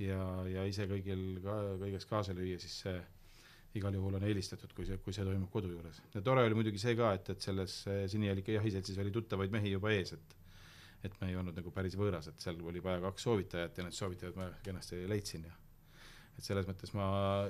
ja, 0.00 0.18
ja 0.48 0.64
ise 0.68 0.86
kõigil 0.88 1.40
ka, 1.44 1.56
kõiges 1.82 2.06
kaasa 2.08 2.34
lüüa, 2.36 2.58
siis 2.62 2.78
see 2.84 2.96
igal 3.78 3.94
juhul 3.94 4.16
on 4.16 4.24
eelistatud, 4.24 4.72
kui 4.74 4.86
see, 4.88 4.96
kui 5.04 5.12
see 5.12 5.26
toimub 5.26 5.50
kodu 5.52 5.70
juures. 5.74 6.00
ja 6.14 6.22
tore 6.24 6.46
oli 6.46 6.56
muidugi 6.56 6.80
see 6.80 6.96
ka, 6.96 7.12
et, 7.18 7.28
et 7.34 7.44
selles 7.44 7.80
Sinijälike 8.08 8.56
jahiseltsis 8.56 8.98
oli 9.02 9.12
tuttavaid 9.14 9.52
mehi 9.52 9.74
juba 9.74 9.92
ees, 9.92 10.14
et 10.16 10.36
et 11.04 11.14
me 11.20 11.30
ei 11.30 11.38
olnud 11.38 11.56
nagu 11.58 11.70
päris 11.74 11.96
võõras, 11.98 12.28
et 12.30 12.42
seal 12.42 12.58
oli 12.66 12.82
vaja 12.82 13.00
kaks 13.04 13.26
soovitajat 13.28 13.78
ja 13.78 13.86
need 13.86 13.96
soovitajad 13.96 14.38
ma 14.38 14.48
kenasti 14.64 15.04
leidsin 15.10 15.46
ja 15.48 15.54
et 16.38 16.46
selles 16.46 16.68
mõttes 16.68 16.92
ma 16.94 17.06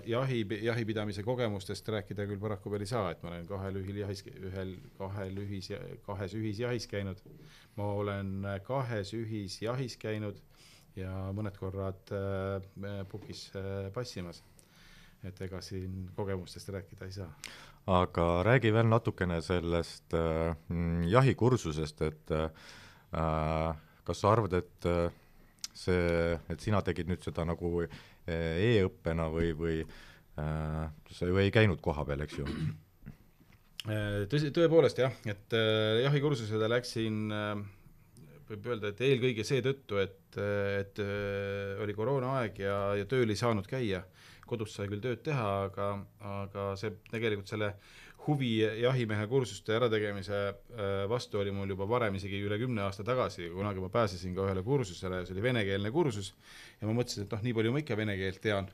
jahi, 0.08 0.42
jahipidamise 0.64 1.24
kogemustest 1.24 1.88
rääkida 1.92 2.24
küll 2.28 2.40
paraku 2.40 2.72
veel 2.72 2.86
ei 2.86 2.90
saa, 2.90 3.10
et 3.12 3.22
ma 3.24 3.32
olen 3.32 3.48
kahel 3.48 3.80
ühil 3.82 4.02
jahis, 4.02 4.24
ühel, 4.32 4.76
kahel 4.96 5.42
ühis, 5.44 5.70
kahes 6.06 6.36
ühisjahis 6.38 6.88
käinud, 6.88 7.20
ma 7.76 7.90
olen 8.00 8.48
kahes 8.64 9.12
ühisjahis 9.16 9.98
käinud 10.00 10.40
ja 10.96 11.12
mõned 11.36 11.56
korrad 11.60 12.14
äh, 12.16 13.02
pukis 13.12 13.50
äh, 13.56 13.90
passimas 13.94 14.40
et 15.26 15.40
ega 15.42 15.60
siin 15.64 16.08
kogemustest 16.16 16.68
rääkida 16.74 17.08
ei 17.08 17.12
saa. 17.12 17.30
aga 17.88 18.42
räägi 18.44 18.72
veel 18.72 18.88
natukene 18.90 19.40
sellest 19.42 20.14
äh, 20.14 20.54
jahikursusest, 21.08 22.02
et 22.02 22.34
äh, 22.36 22.50
kas 23.12 24.20
sa 24.22 24.32
arvad, 24.32 24.58
et 24.58 24.88
äh, 24.88 25.08
see, 25.76 26.34
et 26.50 26.60
sina 26.64 26.82
tegid 26.84 27.10
nüüd 27.10 27.24
seda 27.24 27.46
nagu 27.48 27.72
äh, 27.84 27.88
e-õppena 28.28 29.28
või, 29.32 29.54
või 29.56 29.78
äh, 29.80 30.84
sa 31.14 31.28
ju 31.28 31.40
ei 31.40 31.52
käinud 31.54 31.82
kohapeal, 31.84 32.26
eks 32.26 32.40
ju? 32.40 32.46
Äh, 33.88 34.24
tõsi, 34.30 34.52
tõepoolest 34.54 35.00
jah, 35.00 35.14
et 35.28 35.56
äh, 35.56 36.04
jahikursusele 36.04 36.70
läksin 36.74 37.26
äh, 37.32 37.52
võib 38.48 38.70
öelda, 38.72 38.92
et 38.92 39.04
eelkõige 39.04 39.44
seetõttu, 39.44 40.00
et, 40.02 40.38
et 40.38 41.00
äh, 41.04 41.78
oli 41.84 41.96
koroonaaeg 41.96 42.60
ja, 42.64 42.78
ja 42.98 43.08
tööl 43.08 43.28
ei 43.32 43.40
saanud 43.40 43.68
käia 43.68 44.04
kodus 44.48 44.74
sai 44.76 44.88
küll 44.88 45.02
tööd 45.04 45.22
teha, 45.26 45.48
aga, 45.68 45.88
aga 46.24 46.68
see 46.80 46.94
tegelikult 47.12 47.50
selle 47.50 47.74
huvi 48.28 48.50
jahimehe 48.82 49.26
kursuste 49.30 49.76
ärategemise 49.78 50.40
äh, 50.48 51.04
vastu 51.10 51.40
oli 51.40 51.52
mul 51.54 51.72
juba 51.72 51.86
varem, 51.88 52.18
isegi 52.18 52.40
üle 52.44 52.58
kümne 52.60 52.84
aasta 52.84 53.06
tagasi, 53.06 53.48
kunagi 53.54 53.80
ma 53.82 53.88
pääsesin 53.92 54.34
ka 54.36 54.44
ühele 54.48 54.64
kursusele, 54.66 55.22
see 55.24 55.36
oli 55.36 55.46
venekeelne 55.48 55.92
kursus, 55.94 56.34
ja 56.80 56.88
ma 56.88 56.96
mõtlesin, 56.98 57.24
et 57.24 57.32
noh, 57.34 57.46
nii 57.46 57.56
palju 57.56 57.72
ma 57.74 57.82
ikka 57.84 57.96
vene 57.98 58.18
keelt 58.20 58.42
tean. 58.44 58.70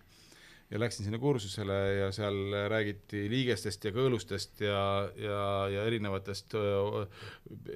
ja 0.73 0.79
läksin 0.81 1.05
sinna 1.05 1.19
kursusele 1.21 1.75
ja 1.99 2.07
seal 2.17 2.39
räägiti 2.73 3.27
liigestest 3.31 3.85
ja 3.85 3.91
kõõlustest 3.95 4.63
ja, 4.65 4.79
ja, 5.21 5.43
ja 5.71 5.85
erinevatest 5.87 6.57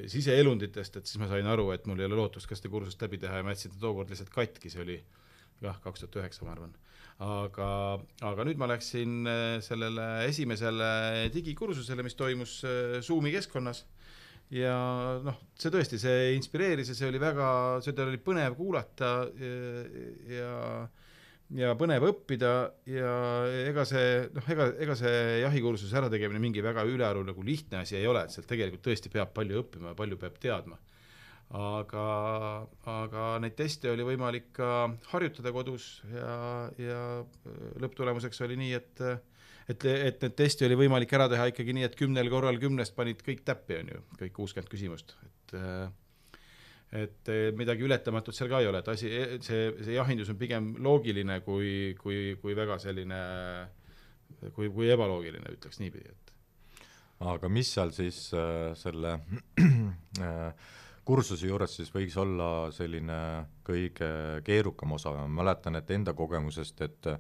siseelunditest, 0.09 0.97
et 0.97 1.07
siis 1.07 1.21
ma 1.21 1.29
sain 1.29 1.47
aru, 1.47 1.69
et 1.77 1.87
mul 1.87 2.01
ei 2.01 2.09
ole 2.09 2.17
lootust 2.19 2.49
ka 2.49 2.57
seda 2.57 2.73
kursust 2.73 3.05
läbi 3.05 3.21
teha 3.21 3.39
ja 3.39 3.47
ma 3.47 3.53
jätsin 3.53 3.77
ta 3.77 3.85
tookord 3.85 4.11
lihtsalt 4.11 4.33
katki, 4.35 4.73
see 4.73 4.83
oli 4.87 4.99
jah, 5.63 5.77
kaks 5.85 6.01
tuhat 6.01 6.23
üheksa, 6.23 6.49
ma 6.49 6.57
arvan 6.57 6.73
aga, 7.25 7.71
aga 8.23 8.47
nüüd 8.47 8.61
ma 8.61 8.69
läksin 8.71 9.27
äh, 9.27 9.59
sellele 9.65 10.09
esimesele 10.29 11.29
digikursusele, 11.35 12.05
mis 12.07 12.19
toimus 12.19 12.61
äh, 12.67 12.99
Zoomi 13.03 13.33
keskkonnas. 13.35 13.85
Ja 14.55 14.77
noh, 15.21 15.37
see 15.61 15.73
tõesti, 15.75 15.99
see 16.01 16.31
inspireeris 16.39 16.89
ja 16.89 16.95
see 16.97 17.11
oli 17.11 17.21
väga, 17.21 17.49
seda 17.85 18.07
oli 18.09 18.17
põnev 18.23 18.55
kuulata 18.57 19.11
ja, 19.37 19.83
ja 20.33 20.55
ja 21.59 21.75
põnev 21.81 22.07
õppida. 22.09 22.53
Ja 22.89 23.13
ega 23.69 23.85
see 23.89 24.25
noh, 24.33 24.49
ega, 24.55 24.71
ega 24.87 24.97
see 24.97 25.19
jahikursuse 25.43 26.01
ärategemine 26.01 26.41
mingi 26.41 26.65
väga 26.65 26.87
ülearu 26.89 27.27
nagu 27.29 27.45
lihtne 27.45 27.83
asi 27.83 27.99
ei 28.01 28.09
ole, 28.09 28.25
et 28.25 28.33
sealt 28.33 28.49
tegelikult 28.49 28.87
tõesti 28.89 29.13
peab 29.13 29.35
palju 29.37 29.63
õppima 29.65 29.93
ja 29.93 29.99
palju 29.99 30.21
peab 30.21 30.41
teadma 30.41 30.81
aga, 31.57 32.05
aga 32.85 33.25
neid 33.41 33.57
teste 33.57 33.89
oli 33.91 34.05
võimalik 34.05 34.51
ka 34.59 34.91
harjutada 35.13 35.53
kodus 35.55 36.03
ja, 36.13 36.69
ja 36.77 37.01
lõpptulemuseks 37.81 38.43
oli 38.45 38.59
nii, 38.61 38.75
et 38.77 39.05
et, 39.69 39.85
et 39.85 40.23
need 40.25 40.37
testi 40.37 40.67
oli 40.67 40.77
võimalik 40.81 41.13
ära 41.17 41.29
teha 41.33 41.49
ikkagi 41.51 41.75
nii, 41.77 41.87
et 41.89 41.97
kümnel 41.97 42.29
korral 42.33 42.61
kümnest 42.61 42.97
panid 42.97 43.25
kõik 43.25 43.43
täppi, 43.49 43.81
on 43.81 43.91
ju, 43.95 44.05
kõik 44.21 44.37
kuuskümmend 44.41 44.71
küsimust, 44.73 45.17
et 45.25 45.57
et 46.89 47.31
midagi 47.53 47.85
ületamatut 47.85 48.33
seal 48.33 48.49
ka 48.49 48.63
ei 48.63 48.69
ole, 48.69 48.81
et 48.81 48.87
asi, 48.89 49.11
see, 49.45 49.67
see 49.85 49.97
jahindus 49.99 50.31
on 50.33 50.39
pigem 50.41 50.71
loogiline 50.81 51.43
kui, 51.45 51.93
kui, 52.01 52.33
kui 52.41 52.57
väga 52.57 52.79
selline, 52.81 53.19
kui, 54.57 54.71
kui 54.73 54.89
ebaloogiline, 54.89 55.53
ütleks 55.53 55.83
niipidi, 55.83 56.09
et 56.09 56.33
aga 57.29 57.51
mis 57.53 57.69
seal 57.75 57.93
siis 57.93 58.29
äh, 58.37 58.73
selle 58.79 59.19
äh, 59.61 60.69
kursuse 61.09 61.49
juures 61.49 61.73
siis 61.79 61.91
võiks 61.95 62.17
olla 62.21 62.69
selline 62.75 63.19
kõige 63.65 64.09
keerukam 64.45 64.93
osa, 64.99 65.15
ma 65.17 65.29
mäletan, 65.41 65.79
et 65.81 65.91
enda 65.97 66.17
kogemusest, 66.17 66.85
et 66.85 67.15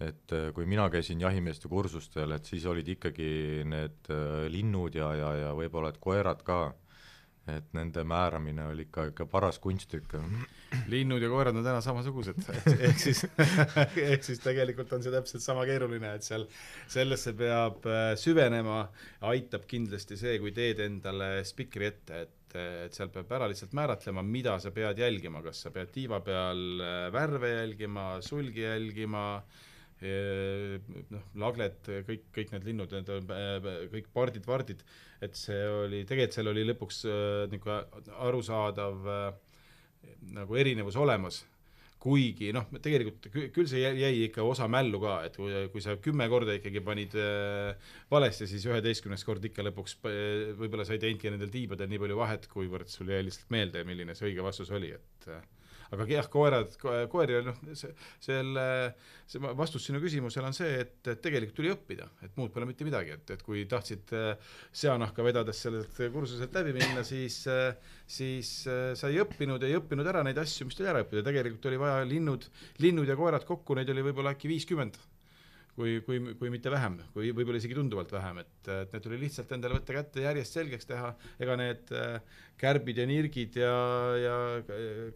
et 0.00 0.32
kui 0.56 0.64
mina 0.64 0.86
käisin 0.88 1.20
jahimeeste 1.20 1.68
kursustel, 1.68 2.32
et 2.32 2.46
siis 2.48 2.64
olid 2.64 2.86
ikkagi 2.88 3.26
need 3.68 4.08
linnud 4.48 4.94
ja, 4.96 5.10
ja, 5.12 5.32
ja 5.36 5.50
võib-olla 5.52 5.90
et 5.92 5.98
koerad 6.00 6.40
ka, 6.40 6.70
et 7.48 7.70
nende 7.76 8.04
määramine 8.04 8.66
oli 8.70 8.84
ikka, 8.86 9.06
ikka 9.10 9.26
paras 9.30 9.58
kunstitükk. 9.62 10.16
linnud 10.92 11.22
ja 11.22 11.30
koerad 11.32 11.56
on 11.56 11.64
täna 11.66 11.80
samasugused, 11.84 12.42
ehk 12.76 13.00
siis 13.00 13.24
ehk 14.12 14.26
siis 14.26 14.42
tegelikult 14.44 14.92
on 14.92 15.02
see 15.04 15.14
täpselt 15.14 15.44
sama 15.44 15.64
keeruline, 15.68 16.12
et 16.16 16.26
seal 16.26 16.46
sellesse 16.90 17.34
peab 17.38 17.86
äh, 17.90 18.12
süvenema, 18.20 18.84
aitab 19.32 19.64
kindlasti 19.70 20.18
see, 20.20 20.36
kui 20.42 20.52
teed 20.56 20.82
endale 20.84 21.40
spikri 21.48 21.90
ette, 21.90 22.26
et 22.26 22.36
et 22.50 22.96
seal 22.96 23.12
peab 23.14 23.30
ära 23.36 23.46
lihtsalt 23.46 23.74
määratlema, 23.78 24.24
mida 24.26 24.56
sa 24.58 24.72
pead 24.74 24.98
jälgima, 24.98 25.38
kas 25.44 25.60
sa 25.62 25.70
pead 25.70 25.92
tiiva 25.94 26.18
peal 26.26 26.82
äh, 26.82 27.04
värve 27.14 27.52
jälgima, 27.52 28.06
sulgi 28.26 28.64
jälgima, 28.64 29.24
noh, 30.00 31.28
lagled, 31.42 31.78
kõik, 32.08 32.26
kõik 32.34 32.54
need 32.54 32.66
linnud, 32.70 32.94
need 32.96 33.30
äh, 33.36 33.68
kõik 33.92 34.10
pardid, 34.14 34.48
vardid, 34.48 34.82
et 35.20 35.36
see 35.36 35.60
oli, 35.84 36.02
tegelikult 36.08 36.38
seal 36.38 36.50
oli 36.54 36.66
lõpuks 36.70 37.04
äh, 37.04 37.22
niisugune 37.52 38.18
arusaadav 38.30 39.08
nagu 40.32 40.56
erinevus 40.56 40.96
olemas. 40.96 41.42
Kuigi 42.00 42.48
noh, 42.56 42.64
tegelikult 42.80 43.26
küll 43.52 43.68
see 43.68 43.82
jäi 43.84 44.22
ikka 44.24 44.40
osa 44.48 44.64
mällu 44.72 45.02
ka, 45.02 45.18
et 45.28 45.34
kui, 45.36 45.52
kui 45.68 45.82
sa 45.84 45.98
kümme 46.00 46.24
korda 46.32 46.54
ikkagi 46.56 46.80
panid 46.80 47.12
valesti, 48.08 48.48
siis 48.48 48.64
üheteistkümnes 48.70 49.26
kord 49.28 49.44
ikka 49.44 49.66
lõpuks 49.66 49.98
võib-olla 50.56 50.88
sa 50.88 50.96
ei 50.96 51.02
teinudki 51.02 51.28
nendel 51.28 51.52
tiibadel 51.52 51.92
nii 51.92 52.00
palju 52.00 52.16
vahet, 52.22 52.48
kuivõrd 52.48 52.88
sul 52.88 53.12
jäi 53.12 53.20
lihtsalt 53.26 53.52
meelde, 53.52 53.84
milline 53.84 54.16
see 54.16 54.30
õige 54.30 54.48
vastus 54.48 54.72
oli, 54.72 54.94
et 54.96 55.28
aga 55.94 56.06
jah, 56.08 56.28
koerad, 56.30 56.76
koeri, 57.10 57.40
noh, 57.46 57.56
see, 57.78 57.92
selle, 58.22 58.64
see 59.30 59.52
vastus 59.58 59.88
sinu 59.88 60.00
küsimusele 60.02 60.50
on 60.50 60.56
see, 60.56 60.80
et, 60.84 60.96
et 61.10 61.22
tegelikult 61.22 61.56
tuli 61.58 61.72
õppida, 61.72 62.08
et 62.26 62.36
muud 62.38 62.52
pole 62.54 62.68
mitte 62.68 62.86
midagi, 62.86 63.16
et, 63.18 63.34
et 63.36 63.44
kui 63.46 63.64
tahtsid 63.70 64.14
äh, 64.16 64.52
seanahka 64.82 65.26
vedades 65.26 65.64
sellelt 65.66 66.02
kursuselt 66.14 66.54
läbi 66.60 66.76
minna, 66.78 67.04
siis 67.06 67.42
äh, 67.50 67.74
siis 68.10 68.50
äh, 68.70 68.90
sa 68.98 69.10
ei 69.10 69.20
õppinud, 69.22 69.62
ei 69.66 69.78
õppinud 69.78 70.06
ära 70.10 70.24
neid 70.26 70.38
asju, 70.40 70.66
mis 70.68 70.78
tuli 70.78 70.90
ära 70.90 71.04
õppida, 71.04 71.24
tegelikult 71.26 71.70
oli 71.70 71.80
vaja 71.80 72.04
linnud, 72.08 72.46
linnud 72.82 73.10
ja 73.10 73.18
koerad 73.18 73.46
kokku, 73.48 73.78
neid 73.78 73.90
oli 73.92 74.06
võib-olla 74.10 74.34
äkki 74.34 74.50
viiskümmend 74.50 74.98
kui, 75.80 75.98
kui, 76.04 76.20
kui 76.38 76.52
mitte 76.52 76.72
vähem, 76.72 76.98
kui 77.14 77.32
võib-olla 77.32 77.60
isegi 77.60 77.76
tunduvalt 77.78 78.12
vähem, 78.12 78.42
et, 78.44 78.56
et 78.68 78.94
need 78.94 79.04
tuli 79.06 79.20
lihtsalt 79.24 79.52
endale 79.56 79.78
võtta 79.78 79.96
kätte, 79.96 80.24
järjest 80.26 80.58
selgeks 80.58 80.90
teha, 80.90 81.14
ega 81.40 81.56
need 81.60 81.92
äh, 81.96 82.42
kärbid 82.60 83.00
ja 83.00 83.06
nirgid 83.08 83.56
ja, 83.60 83.76
ja 84.20 84.34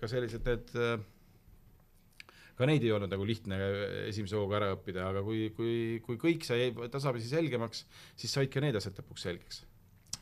ka 0.00 0.10
sellised 0.10 0.48
need 0.48 0.72
äh, 0.80 0.96
ka 2.58 2.68
neid 2.70 2.84
ei 2.86 2.92
olnud 2.94 3.10
nagu 3.10 3.26
lihtne 3.26 3.58
esimese 4.08 4.38
hooga 4.38 4.60
ära 4.60 4.72
õppida, 4.76 5.08
aga 5.10 5.24
kui, 5.26 5.48
kui, 5.56 5.74
kui 6.04 6.18
kõik 6.20 6.46
sai 6.46 6.70
tasapisi 6.92 7.32
selgemaks, 7.32 7.84
siis 8.20 8.34
said 8.34 8.52
ka 8.52 8.62
need 8.62 8.78
asjad 8.78 9.00
lõpuks 9.00 9.26
selgeks. 9.26 9.62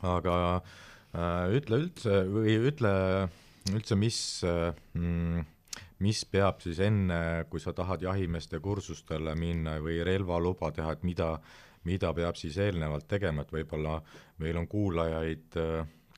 aga 0.01 0.37
äh, 0.59 1.57
ütle 1.59 1.85
üldse 1.85 2.23
või 2.33 2.57
ütle 2.73 2.95
üldse, 3.73 3.99
mis 4.01 4.19
äh, 4.49 4.73
mm, 4.97 5.45
mis 6.03 6.25
peab 6.29 6.61
siis 6.63 6.81
enne, 6.83 7.19
kui 7.51 7.61
sa 7.63 7.75
tahad 7.77 8.03
jahimeeste 8.03 8.61
kursustele 8.63 9.35
minna 9.39 9.77
või 9.83 10.01
relvaluba 10.07 10.73
teha, 10.75 10.97
et 10.97 11.05
mida, 11.07 11.31
mida 11.89 12.13
peab 12.17 12.39
siis 12.39 12.59
eelnevalt 12.63 13.09
tegema, 13.11 13.45
et 13.45 13.53
võib-olla 13.55 13.99
meil 14.43 14.59
on 14.59 14.69
kuulajaid, 14.71 15.59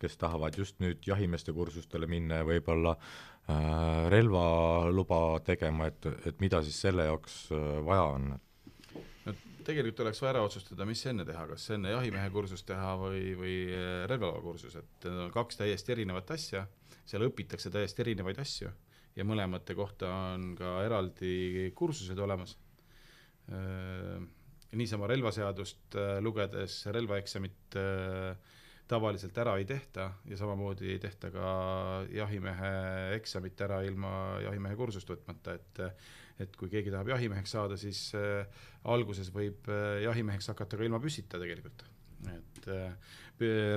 kes 0.00 0.18
tahavad 0.20 0.56
just 0.58 0.80
nüüd 0.84 1.04
jahimeeste 1.06 1.52
kursustele 1.56 2.08
minna 2.10 2.40
ja 2.40 2.48
võib-olla 2.48 2.94
äh, 2.96 4.08
relvaluba 4.12 5.20
tegema, 5.46 5.88
et, 5.92 6.08
et 6.28 6.40
mida 6.44 6.62
siis 6.64 6.80
selle 6.86 7.08
jaoks 7.08 7.44
äh, 7.54 7.68
vaja 7.86 8.08
on? 8.16 8.32
no 9.24 9.36
tegelikult 9.64 10.04
oleks 10.04 10.20
vaja 10.20 10.34
ära 10.34 10.44
otsustada, 10.44 10.86
mis 10.88 11.04
enne 11.08 11.24
teha, 11.28 11.46
kas 11.52 11.68
enne 11.76 11.92
jahimehe 11.94 12.32
kursust 12.34 12.66
teha 12.68 12.96
või, 13.00 13.26
või 13.38 13.58
äh, 13.72 14.00
relvaloakursus, 14.10 14.80
et 14.80 15.08
need 15.08 15.28
on 15.28 15.36
kaks 15.36 15.62
täiesti 15.62 15.96
erinevat 15.96 16.34
asja, 16.36 16.66
seal 17.04 17.28
õpitakse 17.28 17.72
täiesti 17.72 18.04
erinevaid 18.04 18.40
asju 18.44 18.72
ja 19.16 19.26
mõlemate 19.26 19.76
kohta 19.78 20.10
on 20.34 20.52
ka 20.58 20.78
eraldi 20.84 21.70
kursused 21.76 22.18
olemas. 22.18 22.56
Äh, 23.52 24.18
niisama 24.74 25.06
relvaseadust 25.10 25.96
äh, 26.00 26.18
lugedes 26.24 26.80
relvaeksamit 26.90 27.78
äh, 27.78 28.34
tavaliselt 28.88 29.38
ära 29.40 29.56
ei 29.60 29.64
tehta 29.68 30.10
ja 30.28 30.36
samamoodi 30.36 30.90
ei 30.92 30.98
tehta 31.00 31.30
ka 31.32 31.46
jahimehe 32.12 32.74
eksamit 33.16 33.60
ära 33.64 33.80
ilma 33.86 34.40
jahimehe 34.44 34.76
kursust 34.76 35.10
võtmata, 35.14 35.56
et 35.56 35.82
et 36.42 36.56
kui 36.58 36.70
keegi 36.70 36.90
tahab 36.90 37.12
jahimeheks 37.12 37.52
saada, 37.54 37.76
siis 37.78 38.08
äh, 38.18 38.46
alguses 38.90 39.30
võib 39.34 39.68
äh, 39.70 40.00
jahimeheks 40.04 40.50
hakata 40.50 40.78
ka 40.78 40.86
ilma 40.86 41.00
püssita 41.02 41.38
tegelikult. 41.38 41.84
et 42.32 42.68
äh, 42.72 43.12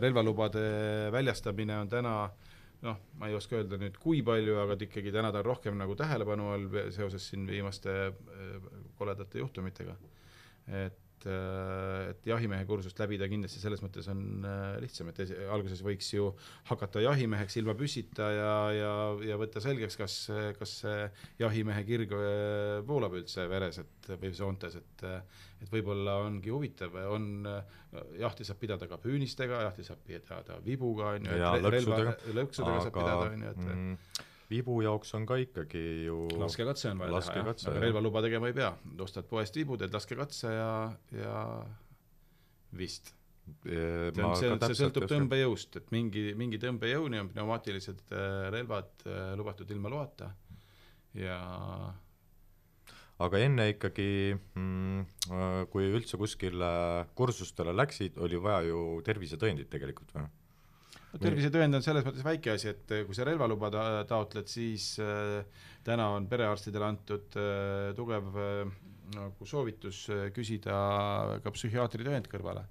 relvalubade 0.01 0.63
väljastamine 1.11 1.77
on 1.81 1.89
täna 1.89 2.13
noh, 2.85 2.99
ma 3.17 3.29
ei 3.29 3.35
oska 3.37 3.57
öelda 3.57 3.79
nüüd, 3.81 3.97
kui 4.01 4.21
palju, 4.25 4.59
aga 4.61 4.77
ikkagi 4.85 5.13
täna 5.15 5.31
ta 5.33 5.41
on 5.41 5.49
rohkem 5.49 5.77
nagu 5.79 5.95
tähelepanu 5.97 6.51
all 6.53 6.67
seoses 6.93 7.29
siin 7.31 7.47
viimaste 7.49 7.97
äh, 8.07 8.71
koledate 8.99 9.41
juhtumitega. 9.41 9.97
et 10.67 11.06
et, 11.17 11.25
äh, 11.31 12.11
et 12.11 12.27
jahimehe 12.29 12.65
kursust 12.69 12.99
läbida 13.01 13.27
kindlasti 13.29 13.59
selles 13.61 13.81
mõttes 13.81 14.07
on 14.11 14.45
äh, 14.45 14.77
lihtsam, 14.83 15.09
et 15.09 15.21
alguses 15.49 15.81
võiks 15.85 16.11
ju 16.13 16.29
hakata 16.69 17.01
jahimeheks 17.01 17.57
ilma 17.57 17.75
püssita 17.77 18.29
ja, 18.33 18.53
ja, 18.75 18.93
ja 19.31 19.39
võtta 19.39 19.61
selgeks, 19.63 19.97
kas, 19.97 20.17
kas 20.59 20.75
see 20.83 21.09
jahimehe 21.41 21.83
kirg 21.87 22.13
äh, 22.13 22.79
voolab 22.87 23.17
üldse 23.17 23.47
veres, 23.49 23.81
et 23.81 24.11
või 24.15 24.33
soontes, 24.37 24.77
et 24.77 25.05
et 25.57 25.71
võib-olla 25.73 26.19
ongi 26.21 26.51
huvitav, 26.53 26.93
on, 27.09 27.47
jahti 28.19 28.45
saab 28.45 28.59
pidada 28.61 28.85
ka 28.85 28.99
püünistega, 29.01 29.63
jahti 29.65 29.85
saab 29.87 30.03
pidada 30.05 30.59
vibuga, 30.61 31.15
on 31.17 31.25
ju, 31.25 31.37
relva, 31.65 31.97
lõksudega. 32.37 32.83
saab 32.85 32.93
pidada, 32.93 33.31
on 33.31 33.41
ju, 33.41 33.53
et 33.55 33.63
mm, 33.63 34.26
vibu 34.51 34.79
jaoks 34.83 35.13
on 35.17 35.25
ka 35.27 35.37
ikkagi 35.41 35.83
ju 36.05 36.23
laskekatse 36.39 36.91
on 36.93 37.03
vaja 37.03 37.19
teha, 37.19 37.43
jah, 37.43 37.51
aga 37.71 37.83
relvaluba 37.83 38.23
tegema 38.25 38.49
ei 38.51 38.55
pea, 38.55 38.71
ostad 39.03 39.27
poest 39.29 39.59
vibu, 39.59 39.77
teed 39.79 39.93
laskekatse 39.95 40.53
ja, 40.53 40.71
ja 41.15 41.35
vist. 42.77 43.13
see 43.63 44.23
on, 44.23 44.35
see, 44.39 44.51
see 44.63 44.79
sõltub 44.81 45.07
tõmbejõust, 45.11 45.79
et 45.79 45.93
mingi, 45.95 46.29
mingi 46.39 46.59
tõmbejõuni 46.63 47.21
on 47.21 47.31
pneumaatilised 47.31 48.03
äh, 48.11 48.49
relvad 48.55 49.07
äh, 49.07 49.31
lubatud 49.39 49.71
ilma 49.71 49.91
loata. 49.91 50.33
Ja 51.17 51.37
aga 53.23 53.39
enne 53.41 53.69
ikkagi 53.71 54.35
mm,, 54.35 55.05
äh, 55.31 55.61
kui 55.71 55.87
üldse 55.89 56.19
kuskile 56.19 56.71
kursustele 57.17 57.75
läksid, 57.75 58.19
oli 58.23 58.39
vaja 58.41 58.67
ju 58.69 58.83
tervisetõendit 59.07 59.71
tegelikult 59.71 60.13
või? 60.15 60.27
Tervisetõend 61.21 61.77
on 61.77 61.85
selles 61.85 62.05
mõttes 62.05 62.25
väike 62.25 62.53
asi, 62.53 62.71
et 62.73 62.93
eh, 62.95 63.03
kui 63.07 63.17
sa 63.17 63.25
relvaluba 63.27 63.71
ta-, 63.73 64.03
taotled, 64.09 64.49
siis 64.51 64.93
äh, 65.03 65.41
täna 65.87 66.09
on 66.15 66.27
perearstidele 66.29 66.87
antud 66.87 67.37
äh, 67.39 67.91
tugev 67.97 68.37
nagu 69.15 69.45
soovitus 69.47 70.01
küsida 70.35 70.77
ka 71.39 71.51
psühhiaatri 71.55 72.03
tõend 72.03 72.25
kõrvale. 72.27 72.65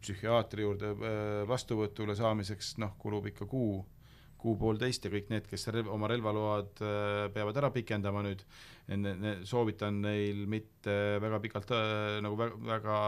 psühhiaatri 0.00 0.62
juurde 0.62 0.92
vastuvõtule 1.50 2.14
saamiseks 2.16 2.76
noh, 2.78 2.94
kulub 2.98 3.26
ikka 3.26 3.48
kuu 3.50 3.80
kuu-poolteist 4.40 5.06
ja 5.06 5.12
kõik 5.12 5.30
need, 5.32 5.46
kes 5.50 5.68
relv, 5.74 5.90
oma 5.92 6.08
relvaload 6.10 6.82
äh, 6.84 7.24
peavad 7.34 7.58
ära 7.60 7.70
pikendama 7.74 8.22
nüüd, 8.26 8.44
soovitan 9.46 10.00
neil 10.02 10.40
mitte 10.50 10.94
väga 11.22 11.38
pikalt 11.44 11.70
äh, 11.76 12.18
nagu 12.24 12.38
väga, 12.40 12.56
väga 12.72 12.98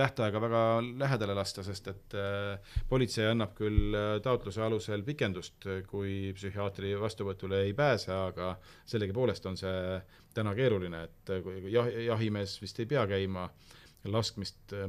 tähtaega 0.00 0.42
väga 0.42 0.62
lähedale 1.04 1.36
lasta, 1.38 1.62
sest 1.66 1.90
et 1.92 2.16
äh, 2.18 2.76
politsei 2.90 3.28
annab 3.30 3.54
küll 3.58 3.96
taotluse 4.24 4.64
alusel 4.66 5.04
pikendust, 5.06 5.68
kui 5.90 6.32
psühhiaatri 6.36 6.96
vastuvõtule 6.98 7.62
ei 7.68 7.74
pääse, 7.78 8.12
aga 8.14 8.54
sellegipoolest 8.88 9.46
on 9.46 9.60
see 9.60 9.98
täna 10.34 10.54
keeruline, 10.58 11.04
et 11.08 11.36
jah, 11.70 11.92
jahimees 12.12 12.58
vist 12.62 12.80
ei 12.82 12.90
pea 12.90 13.06
käima 13.10 13.46
äh, 13.46 13.76
laskmist, 14.06 14.72
äh, 14.72 14.86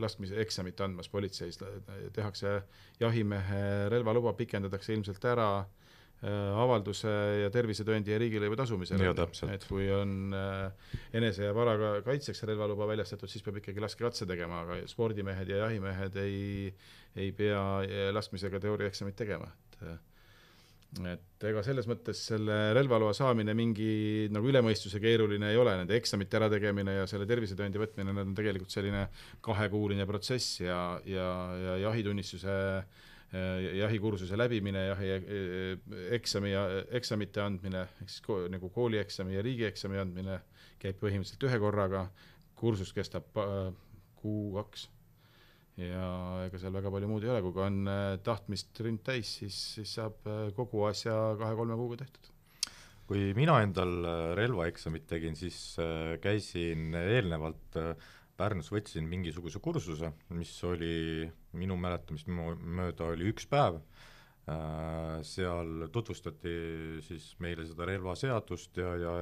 laskmise 0.00 0.38
eksamit 0.42 0.80
andmas 0.84 1.08
politseis, 1.08 1.58
tehakse 2.12 2.60
jahimehe 3.00 3.88
relvaluba, 3.92 4.34
pikendatakse 4.36 4.92
ilmselt 4.94 5.24
ära 5.30 5.48
äh, 5.62 6.60
avalduse 6.62 7.14
ja 7.44 7.50
tervisetõendi 7.54 8.12
ja 8.12 8.18
riigilõivu 8.20 8.58
tasumisel. 8.60 9.00
et 9.54 9.64
kui 9.70 9.88
on 9.94 10.36
äh, 10.36 10.92
enese 11.16 11.48
ja 11.48 11.56
vara 11.56 11.96
kaitseks 12.04 12.44
relvaluba 12.50 12.90
väljastatud, 12.92 13.30
siis 13.32 13.46
peab 13.46 13.62
ikkagi 13.62 13.82
laskekatse 13.84 14.28
tegema, 14.28 14.62
aga 14.66 14.82
spordimehed 14.90 15.54
ja 15.54 15.64
jahimehed 15.64 16.20
ei, 16.22 16.74
ei 17.16 17.32
pea 17.32 17.64
laskmisega 18.12 18.60
teooriaeksamit 18.60 19.16
tegema, 19.16 19.48
et 19.72 19.82
et 21.08 21.44
ega 21.44 21.62
selles 21.62 21.86
mõttes 21.88 22.20
selle 22.30 22.54
relvaloa 22.76 23.12
saamine 23.16 23.52
mingi 23.56 24.28
nagu 24.32 24.48
üle 24.48 24.62
mõistuse 24.64 25.00
keeruline 25.02 25.50
ei 25.52 25.58
ole, 25.60 25.74
nende 25.82 25.96
eksamite 25.98 26.38
ärategemine 26.40 26.94
ja 27.00 27.04
selle 27.10 27.26
tervisetõendi 27.28 27.80
võtmine, 27.80 28.14
need 28.14 28.30
on 28.30 28.38
tegelikult 28.38 28.72
selline 28.72 29.04
kahekuuline 29.44 30.06
protsess 30.08 30.62
ja, 30.64 30.80
ja, 31.06 31.28
ja 31.64 31.76
jahitunnistuse 31.88 32.56
jahikursuse 33.28 34.38
läbimine, 34.40 34.86
jahi 34.88 35.08
eksami 36.16 36.54
ja 36.54 36.62
eksamite 36.96 37.42
andmine, 37.44 37.84
ehk 38.00 38.08
siis 38.08 38.24
ko, 38.24 38.38
nagu 38.48 38.70
koolieksami 38.72 39.36
ja 39.36 39.42
riigieksami 39.44 40.00
andmine 40.00 40.38
käib 40.80 40.96
põhimõtteliselt 41.02 41.44
ühe 41.44 41.58
korraga, 41.60 42.06
kursus 42.56 42.94
kestab 42.96 43.28
kuu-kaks 44.22 44.88
ja 45.78 46.08
ega 46.46 46.58
seal 46.58 46.74
väga 46.74 46.90
palju 46.92 47.08
muud 47.10 47.24
ei 47.24 47.32
ole, 47.32 47.42
kui 47.44 47.62
on 47.62 47.78
äh, 47.90 48.16
tahtmist 48.24 48.80
ründ 48.84 49.04
täis, 49.06 49.36
siis, 49.40 49.58
siis 49.76 49.94
saab 50.00 50.26
äh, 50.26 50.48
kogu 50.56 50.84
asja 50.88 51.14
kahe-kolme 51.38 51.78
kuuga 51.78 52.02
tehtud. 52.02 52.30
kui 53.08 53.32
mina 53.38 53.60
endal 53.64 53.94
äh, 54.04 54.22
relvaeksamit 54.36 55.06
tegin, 55.08 55.36
siis 55.38 55.76
käisin 56.22 56.94
eelnevalt 56.98 57.82
Pärnus, 58.38 58.68
võtsin 58.70 59.08
mingisuguse 59.10 59.58
kursuse, 59.58 60.12
mis 60.30 60.52
oli 60.62 61.26
minu 61.58 61.74
mäletamist 61.74 62.28
mööda 62.30 63.08
oli 63.10 63.32
üks 63.32 63.48
päev, 63.50 63.80
seal 65.26 65.88
tutvustati 65.92 66.52
siis 67.02 67.32
meile 67.42 67.66
seda 67.66 67.88
relvaseadust 67.90 68.78
ja, 68.78 68.92
ja 69.02 69.16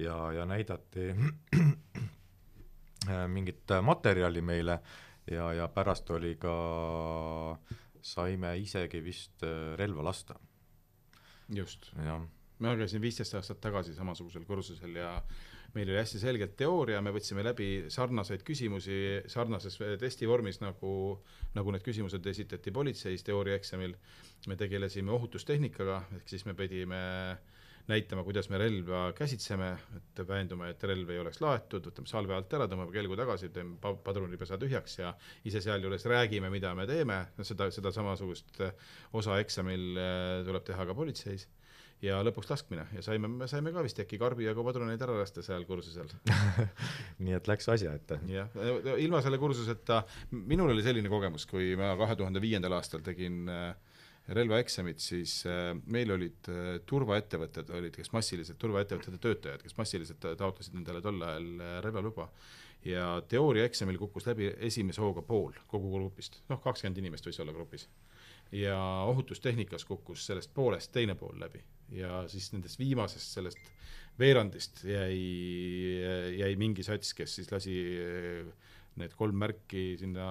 ja, 0.00 0.32
ja 0.32 0.44
näidati 0.46 1.14
mingit 3.34 3.72
materjali 3.82 4.42
meile 4.42 4.78
ja, 5.30 5.52
ja 5.56 5.68
pärast 5.72 6.10
oli 6.10 6.34
ka, 6.40 6.54
saime 8.02 8.54
isegi 8.60 9.02
vist 9.04 9.44
äh, 9.46 9.74
relva 9.78 10.04
lasta. 10.04 10.38
just. 11.54 11.92
mina 12.58 12.76
käisin 12.76 13.00
viisteist 13.00 13.34
aastat 13.34 13.60
tagasi 13.60 13.94
samasugusel 13.94 14.44
kursusel 14.44 14.96
ja 14.96 15.22
meil 15.74 15.88
oli 15.88 15.96
hästi 15.96 16.18
selgelt 16.18 16.56
teooria, 16.56 17.00
me 17.00 17.12
võtsime 17.14 17.44
läbi 17.44 17.86
sarnaseid 17.88 18.42
küsimusi 18.42 19.22
sarnases 19.26 19.78
testivormis, 20.00 20.60
nagu, 20.60 20.92
nagu 21.54 21.72
need 21.72 21.86
küsimused 21.86 22.26
esitati 22.26 22.70
politseis 22.70 23.24
teooriaeksamil. 23.24 23.96
me 24.46 24.56
tegelesime 24.56 25.12
ohutustehnikaga, 25.12 26.02
ehk 26.16 26.28
siis 26.28 26.44
me 26.46 26.54
pidime 26.54 27.00
äh, 27.32 27.59
näitama, 27.90 28.24
kuidas 28.26 28.48
me 28.50 28.58
relva 28.60 29.10
käsitseme, 29.16 29.70
et 29.98 30.22
veendume, 30.28 30.70
et 30.72 30.84
relv 30.88 31.10
ei 31.12 31.20
oleks 31.22 31.40
laetud, 31.42 31.86
võtame 31.90 32.10
salve 32.10 32.36
alt 32.36 32.52
ära, 32.56 32.68
tõmbame 32.70 32.94
kelgu 32.94 33.18
tagasi, 33.18 33.50
teeme 33.54 33.94
padrunipesa 34.04 34.58
tühjaks 34.60 34.98
ja 35.00 35.14
ise 35.48 35.62
sealjuures 35.64 36.06
räägime, 36.10 36.50
mida 36.52 36.74
me 36.78 36.86
teeme, 36.90 37.22
seda, 37.42 37.70
seda 37.74 37.92
samasugust 37.94 38.60
eh, 38.64 38.92
osa 39.18 39.40
eksamil 39.42 39.90
eh, 39.96 40.36
tuleb 40.46 40.66
teha 40.66 40.86
ka 40.88 40.96
politseis. 40.96 41.48
Ja 42.00 42.22
lõpuks 42.24 42.48
laskmine. 42.48 42.86
Ja 42.96 43.02
saime, 43.04 43.28
me 43.28 43.44
saime 43.50 43.74
ka 43.74 43.82
vist 43.84 43.98
äkki 44.00 44.16
karbi 44.20 44.46
jagu 44.46 44.62
padruneid 44.64 45.02
ära 45.04 45.18
lasta 45.18 45.42
seal 45.44 45.66
kursusel. 45.68 46.08
Nii 47.26 47.36
et 47.36 47.50
läks 47.50 47.68
asja 47.68 47.92
ette? 47.98 48.16
jah, 48.30 48.48
ilma 48.96 49.20
selle 49.20 49.36
kursuseta, 49.42 50.00
minul 50.32 50.72
oli 50.72 50.84
selline 50.86 51.12
kogemus, 51.12 51.44
kui 51.50 51.74
ma 51.76 51.92
kahe 52.00 52.16
tuhande 52.16 52.40
viiendal 52.40 52.78
aastal 52.78 53.04
tegin 53.04 53.42
äh, 53.52 53.74
relvaeksamit, 54.34 55.02
siis 55.02 55.40
äh, 55.48 55.72
meil 55.90 56.10
olid 56.14 56.48
äh, 56.50 56.72
turvaettevõtted, 56.86 57.70
olid 57.76 57.96
kes 57.98 58.12
massiliselt, 58.14 58.58
turvaettevõtete 58.62 59.18
töötajad, 59.22 59.62
kes 59.64 59.76
massiliselt 59.78 60.22
taotlesid 60.22 60.76
endale 60.78 61.02
tol 61.04 61.20
ajal 61.26 61.48
äh, 61.58 61.76
relvaluba. 61.86 62.30
Ja 62.86 63.18
teooriaeksamil 63.28 63.98
kukkus 64.00 64.24
läbi 64.30 64.46
esimese 64.64 65.02
hooga 65.02 65.20
pool 65.26 65.52
kogu 65.68 65.90
grupist, 65.92 66.38
noh, 66.48 66.62
kakskümmend 66.64 67.02
inimest 67.02 67.26
võis 67.28 67.40
olla 67.42 67.52
grupis. 67.52 67.88
ja 68.52 68.76
ohutustehnikas 69.06 69.84
kukkus 69.84 70.24
sellest 70.26 70.50
poolest 70.54 70.92
teine 70.92 71.14
pool 71.14 71.36
läbi. 71.38 71.60
Ja 71.94 72.24
siis 72.28 72.48
nendest 72.52 72.78
viimasest 72.78 73.36
sellest 73.36 73.68
veerandist 74.18 74.82
jäi, 74.84 75.20
jäi 76.38 76.56
mingi 76.56 76.82
sats, 76.82 77.12
kes 77.14 77.34
siis 77.34 77.52
lasi 77.52 77.76
need 79.00 79.14
kolm 79.18 79.38
märki 79.40 79.94
sinna 80.00 80.26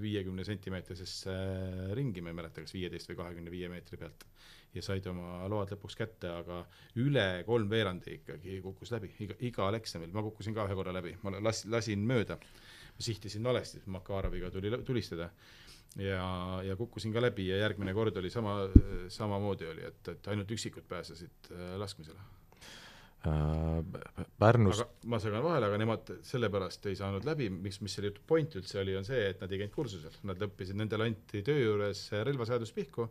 viiekümne 0.00 0.44
sentimeetrisesse 0.46 1.34
ringi, 1.98 2.22
ma 2.24 2.32
ei 2.32 2.38
mäleta, 2.38 2.64
kas 2.64 2.74
viieteist 2.76 3.10
või 3.12 3.18
kahekümne 3.20 3.52
viie 3.52 3.70
meetri 3.72 3.98
pealt, 4.00 4.24
ja 4.74 4.84
said 4.84 5.06
oma 5.10 5.46
load 5.50 5.74
lõpuks 5.74 5.98
kätte, 5.98 6.30
aga 6.40 6.62
üle 7.02 7.26
kolmveerandi 7.48 8.18
ikkagi 8.20 8.58
kukkus 8.64 8.92
läbi, 8.94 9.12
iga, 9.24 9.38
igal 9.50 9.78
eksamil, 9.78 10.12
ma 10.14 10.24
kukkusin 10.26 10.56
ka 10.56 10.68
ühe 10.68 10.78
korra 10.78 10.94
läbi, 10.96 11.16
ma 11.24 11.34
las-, 11.40 11.66
lasin 11.70 12.04
mööda, 12.08 12.38
ma 12.94 13.08
sihtisin 13.08 13.46
valesti, 13.46 13.82
Makaroviga 13.94 14.52
tuli 14.54 14.72
tulistada. 14.86 15.32
Ja, 15.98 16.60
ja 16.62 16.74
kukkusin 16.76 17.14
ka 17.14 17.22
läbi 17.24 17.46
ja 17.48 17.62
järgmine 17.62 17.94
kord 17.96 18.18
oli 18.20 18.30
sama, 18.30 18.58
samamoodi 19.10 19.70
oli, 19.70 19.86
et, 19.88 20.10
et 20.12 20.28
ainult 20.30 20.52
üksikud 20.52 20.84
pääsesid 20.86 21.48
äh, 21.48 21.72
laskmisele 21.80 22.37
Pärnus 23.18 24.78
aga 24.84 25.10
ma 25.10 25.18
segan 25.18 25.42
vahele, 25.42 25.66
aga 25.66 25.78
nemad 25.80 26.10
sellepärast 26.24 26.86
ei 26.86 26.96
saanud 26.98 27.24
läbi, 27.26 27.48
miks, 27.50 27.80
mis 27.82 27.96
selle 27.98 28.12
jutu 28.12 28.22
point 28.30 28.54
üldse 28.60 28.78
oli, 28.78 28.94
on 28.98 29.06
see, 29.06 29.24
et 29.32 29.42
nad 29.42 29.50
ei 29.50 29.58
käinud 29.64 29.74
kursusel, 29.74 30.14
nad 30.28 30.44
õppisid, 30.46 30.78
nendele 30.78 31.08
anti 31.10 31.42
töö 31.46 31.58
juures 31.58 32.04
relvaseadus 32.28 32.70
pihku, 32.76 33.08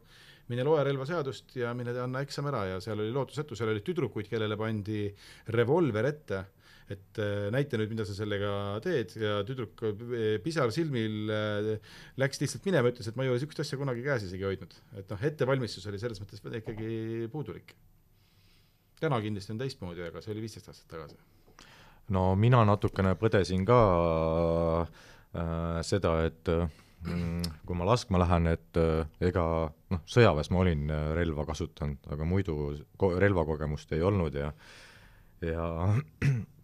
mine 0.51 0.63
loe 0.63 0.83
relvaseadust 0.87 1.57
ja 1.59 1.73
mine 1.75 1.95
anna 1.99 2.21
eksam 2.23 2.47
ära. 2.51 2.63
Ja 2.71 2.77
seal 2.83 3.01
oli 3.03 3.11
lootusetu, 3.15 3.57
seal 3.59 3.73
oli 3.73 3.83
tüdrukuid, 3.85 4.29
kellele 4.31 4.57
pandi 4.59 5.07
revolver 5.55 6.07
ette. 6.07 6.45
Et 6.87 7.19
äh, 7.19 7.49
näita 7.51 7.75
nüüd, 7.75 7.91
mida 7.91 8.05
sa 8.07 8.13
sellega 8.15 8.49
teed. 8.85 9.11
Ja 9.19 9.41
tüdruk 9.47 9.83
äh, 9.89 10.37
pisar 10.43 10.71
silmil 10.71 11.33
äh, 11.35 11.73
läks 12.21 12.39
lihtsalt 12.39 12.63
minema, 12.69 12.93
ütles, 12.93 13.11
et 13.11 13.19
ma 13.19 13.25
ei 13.25 13.33
ole 13.33 13.41
niisugust 13.41 13.59
asja 13.65 13.79
kunagi 13.81 14.05
käes 14.05 14.23
isegi 14.29 14.47
hoidnud. 14.47 14.77
et 15.01 15.11
noh, 15.11 15.27
ettevalmistus 15.27 15.91
oli 15.91 15.99
selles 15.99 16.23
mõttes 16.23 16.39
ikkagi 16.61 17.27
puudulik. 17.33 17.75
Täna 19.01 19.19
kindlasti 19.23 19.53
on 19.53 19.61
teistmoodi, 19.61 20.07
aga 20.07 20.23
see 20.23 20.33
oli 20.33 20.43
viisteist 20.45 20.71
aastat 20.71 20.89
tagasi. 20.95 21.17
no 22.15 22.23
mina 22.35 22.63
natukene 22.65 23.13
põdesin 23.19 23.65
ka 23.67 23.79
äh, 24.81 25.79
seda, 25.85 26.13
et 26.25 26.51
mm, 26.53 27.61
kui 27.67 27.77
ma 27.77 27.87
laskma 27.89 28.21
lähen, 28.23 28.49
et 28.53 28.81
ega 29.21 29.45
noh, 29.93 30.03
sõjaväes 30.09 30.51
ma 30.51 30.63
olin 30.63 30.91
relva 31.17 31.45
kasutanud, 31.49 32.11
aga 32.13 32.27
muidu 32.27 32.57
ko-, 32.97 33.15
relvakogemust 33.19 33.93
ei 33.97 34.05
olnud 34.05 34.35
ja 34.39 34.51
ja 35.45 35.67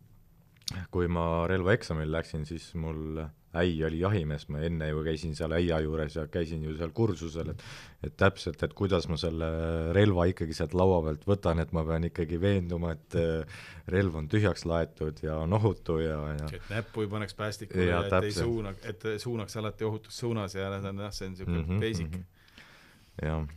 kui 0.93 1.07
ma 1.11 1.45
relvaeksamil 1.49 2.11
läksin, 2.11 2.47
siis 2.49 2.71
mul 2.79 3.21
äi 3.53 3.83
oli 3.85 3.99
jahimees, 3.99 4.47
ma 4.49 4.61
enne 4.65 4.89
ju 4.89 5.03
käisin 5.05 5.35
seal 5.37 5.53
äia 5.53 5.79
juures 5.83 6.15
ja 6.15 6.25
käisin 6.31 6.63
ju 6.65 6.75
seal 6.77 6.93
kursusel, 6.95 7.53
et 7.53 7.63
et 8.03 8.15
täpselt, 8.19 8.63
et 8.65 8.73
kuidas 8.75 9.07
ma 9.07 9.17
selle 9.19 9.47
relva 9.95 10.25
ikkagi 10.27 10.55
sealt 10.57 10.73
laua 10.75 10.99
pealt 11.05 11.27
võtan, 11.29 11.61
et 11.63 11.71
ma 11.75 11.85
pean 11.87 12.03
ikkagi 12.09 12.39
veenduma, 12.41 12.91
et 12.97 13.17
äh, 13.19 13.59
relv 13.93 14.17
on 14.19 14.27
tühjaks 14.31 14.65
laetud 14.67 15.21
ja 15.23 15.37
on 15.45 15.53
ohutu 15.55 15.99
ja, 16.03 16.17
ja 16.33 16.49
et 16.51 16.71
näppu 16.71 17.05
ei 17.05 17.11
paneks 17.11 17.37
päästikule 17.39 17.85
ja, 17.85 17.99
ja 17.99 18.01
et 18.03 18.15
täpselt. 18.15 18.31
ei 18.31 18.39
suuna, 18.39 18.73
et 18.91 19.07
suunaks 19.23 19.57
alati 19.61 19.87
ohutus 19.87 20.17
suunas 20.23 20.57
ja 20.57 20.71
noh, 20.79 21.11
see 21.11 21.29
on 21.29 21.37
niisugune 21.37 21.61
mm 21.61 21.69
-hmm, 21.69 21.85
basic 21.85 22.09
mm. 22.09 22.23
-hmm. 22.23 23.29
jah 23.29 23.47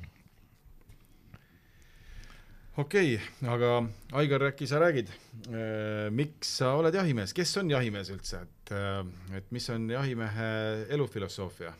okei 2.76 3.14
okay,, 3.14 3.48
aga 3.48 3.88
Aigar, 4.12 4.42
äkki 4.50 4.66
sa 4.66 4.80
räägid, 4.80 5.08
äh, 5.48 6.10
miks 6.10 6.56
sa 6.60 6.74
oled 6.76 6.94
jahimees, 6.94 7.32
kes 7.34 7.56
on 7.56 7.70
jahimees 7.70 8.10
üldse, 8.12 8.42
et, 8.44 8.55
äh, 8.74 9.02
et 9.38 9.50
mis 9.54 9.68
on 9.74 9.90
jahimehe 9.90 10.48
elufilosoofia? 10.96 11.74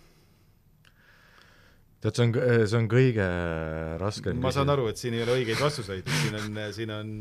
tead, 2.01 2.12
see 2.12 2.27
on, 2.29 2.35
see 2.68 2.79
on 2.79 2.87
kõige 2.92 3.25
raskem 3.99 4.38
ma 4.42 4.53
saan 4.55 4.70
aru, 4.70 4.87
et 4.92 5.01
siin 5.01 5.16
ei 5.16 5.25
ole 5.25 5.40
õigeid 5.40 5.59
vastuseid, 5.59 6.07
siin 6.20 6.38
on, 6.38 6.61
siin 6.77 6.92
on, 6.94 7.12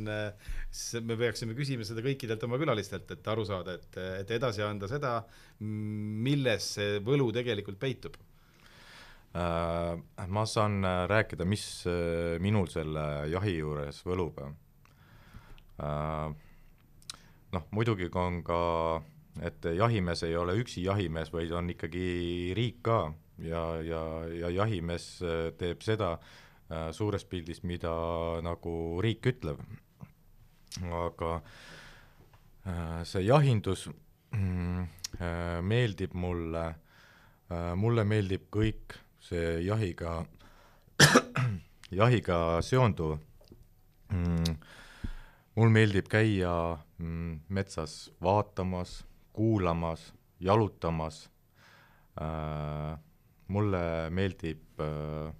me 1.07 1.17
peaksime 1.17 1.55
küsima 1.57 1.87
seda 1.87 2.03
kõikidelt 2.05 2.43
oma 2.45 2.59
külalistelt, 2.61 3.09
et 3.15 3.33
aru 3.33 3.47
saada, 3.47 3.79
et, 3.79 3.99
et 4.21 4.35
edasi 4.37 4.65
anda 4.67 4.91
seda, 4.91 5.17
milles 5.59 6.73
see 6.77 6.99
võlu 7.07 7.31
tegelikult 7.33 7.79
peitub 7.81 8.19
Äh, 9.35 10.27
ma 10.31 10.45
saan 10.47 10.79
äh, 10.85 11.07
rääkida, 11.11 11.43
mis 11.45 11.83
äh, 11.91 12.37
minul 12.39 12.69
selle 12.71 13.27
jahi 13.27 13.57
juures 13.57 13.99
võlub. 14.07 14.39
noh, 17.51 17.65
muidugi 17.75 18.07
on 18.15 18.37
ka, 18.47 18.59
et 19.43 19.65
jahimees 19.75 20.23
ei 20.23 20.35
ole 20.37 20.55
üksi 20.61 20.83
jahimees, 20.85 21.31
vaid 21.33 21.51
on 21.51 21.69
ikkagi 21.73 22.53
riik 22.55 22.81
ka 22.85 22.99
ja, 23.43 23.63
ja, 23.83 24.01
ja 24.31 24.49
jahimees 24.49 25.07
teeb 25.59 25.83
seda 25.83 26.15
suures 26.95 27.25
pildis, 27.29 27.61
mida 27.63 27.91
nagu 28.41 29.01
riik 29.03 29.27
ütleb. 29.29 29.59
aga 30.91 31.41
see 33.05 33.21
jahindus 33.23 33.85
mm, 34.35 34.87
meeldib 35.63 36.15
mulle, 36.17 36.65
mulle 37.77 38.03
meeldib 38.03 38.49
kõik 38.51 38.97
see 39.25 39.61
jahiga, 39.65 40.25
jahiga 42.01 42.61
seonduv 42.61 43.15
mm,. 44.11 44.57
mul 45.55 45.71
meeldib 45.73 46.09
käia 46.11 46.51
mm, 46.97 47.45
metsas 47.49 48.11
vaatamas, 48.21 49.04
kuulamas, 49.35 50.13
jalutamas 50.39 51.25
äh,. 52.21 52.95
mulle 53.47 54.09
meeldib 54.09 54.81
äh, 54.81 55.33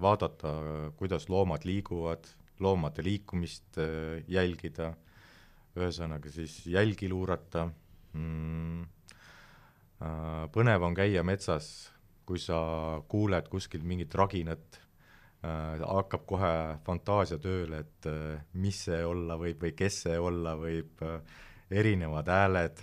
vaadata, 0.00 0.52
kuidas 0.96 1.28
loomad 1.28 1.66
liiguvad, 1.68 2.24
loomade 2.64 3.04
liikumist 3.04 3.76
äh, 3.82 4.22
jälgida, 4.28 4.94
ühesõnaga 5.76 6.30
siis 6.32 6.62
jälgi 6.66 7.10
luurata 7.12 7.68
mm,. 8.12 8.90
Äh, 10.04 10.46
põnev 10.52 10.82
on 10.82 10.94
käia 10.96 11.22
metsas 11.22 11.68
kui 12.26 12.40
sa 12.40 12.58
kuuled 13.08 13.48
kuskil 13.52 13.84
mingit 13.86 14.14
raginat 14.16 14.78
äh,, 15.44 15.80
hakkab 15.84 16.24
kohe 16.28 16.52
fantaasia 16.86 17.38
tööle, 17.42 17.84
et 17.84 18.08
äh, 18.10 18.44
mis 18.60 18.84
see 18.88 19.02
olla 19.04 19.36
võib 19.40 19.64
või 19.66 19.74
kes 19.76 20.02
see 20.06 20.18
olla 20.20 20.56
võib 20.60 21.04
äh,, 21.04 21.18
erinevad 21.70 22.28
hääled. 22.28 22.82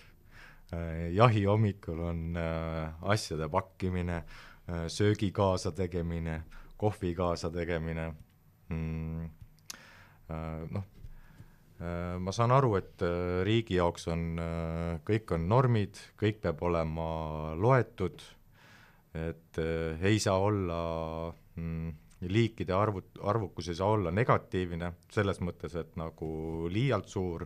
Äh,, 0.73 1.11
jahi 1.15 1.43
hommikul 1.45 1.99
on 1.99 2.37
äh, 2.37 2.93
asjade 3.01 3.49
pakkimine 3.49 4.21
äh,, 4.21 4.87
söögi 4.87 5.31
kaasategemine, 5.31 6.41
kohvi 6.77 7.13
kaasategemine 7.15 8.13
mm,, 8.69 9.29
äh, 10.31 10.65
noh, 10.71 10.87
ma 12.21 12.29
saan 12.29 12.51
aru, 12.53 12.75
et 12.77 13.01
riigi 13.41 13.79
jaoks 13.79 14.03
on, 14.13 14.37
kõik 15.01 15.31
on 15.33 15.47
normid, 15.49 15.97
kõik 16.21 16.37
peab 16.43 16.59
olema 16.67 17.07
loetud 17.57 18.21
et 19.17 19.59
ei 20.01 20.19
saa 20.19 20.37
olla 20.39 20.77
mm, 21.55 21.89
liikide 22.31 22.73
arvu, 22.73 23.01
arvukus 23.27 23.71
ei 23.71 23.75
saa 23.75 23.89
olla 23.95 24.11
negatiivne, 24.11 24.93
selles 25.11 25.41
mõttes, 25.43 25.75
et 25.79 25.95
nagu 25.99 26.67
liialt 26.71 27.09
suur, 27.09 27.45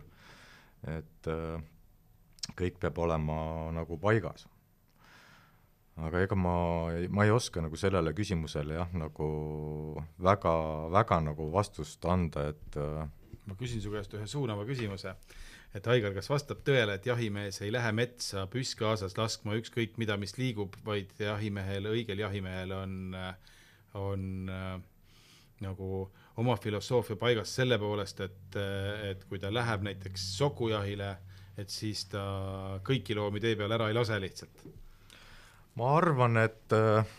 et 0.84 1.30
äh, 1.32 1.62
kõik 2.56 2.78
peab 2.82 2.98
olema 2.98 3.38
nagu 3.74 3.98
paigas. 3.98 4.46
aga 5.96 6.20
ega 6.20 6.36
ma, 6.36 6.56
ma 7.08 7.24
ei 7.24 7.30
oska 7.32 7.62
nagu 7.64 7.76
sellele 7.76 8.12
küsimusele 8.12 8.74
jah, 8.76 8.90
nagu 8.92 9.28
väga, 10.20 10.54
väga 10.92 11.20
nagu 11.24 11.50
vastust 11.52 12.04
anda, 12.04 12.50
et 12.52 12.76
äh, 12.76 13.06
ma 13.46 13.56
küsin 13.56 13.80
su 13.80 13.92
käest 13.92 14.14
ühe 14.14 14.26
suunava 14.26 14.66
küsimuse 14.68 15.14
et 15.76 15.86
Aigar, 15.92 16.14
kas 16.16 16.28
vastab 16.30 16.62
tõele, 16.66 16.96
et 16.96 17.06
jahimees 17.06 17.60
ei 17.64 17.72
lähe 17.74 17.90
metsa 17.96 18.46
püss 18.52 18.76
kaasas 18.78 19.16
laskma 19.18 19.56
ükskõik 19.60 19.98
mida, 20.00 20.16
mis 20.20 20.36
liigub, 20.38 20.76
vaid 20.86 21.12
jahimehel, 21.20 21.90
õigel 21.90 22.22
jahimehel 22.22 22.72
on, 22.76 23.16
on 23.98 24.52
äh, 24.52 24.76
nagu 25.64 26.06
oma 26.36 26.56
filosoofia 26.60 27.16
paigas 27.16 27.54
selle 27.56 27.78
poolest, 27.80 28.20
et, 28.20 28.58
et 29.10 29.24
kui 29.28 29.40
ta 29.40 29.52
läheb 29.52 29.86
näiteks 29.86 30.26
sokujahile, 30.36 31.14
et 31.56 31.72
siis 31.72 32.04
ta 32.12 32.24
kõiki 32.84 33.16
loomi 33.16 33.40
tee 33.40 33.56
peal 33.56 33.72
ära 33.72 33.88
ei 33.88 33.96
lase 33.96 34.20
lihtsalt? 34.20 34.66
ma 35.76 35.96
arvan, 35.96 36.36
et 36.40 36.72
äh, 36.72 37.16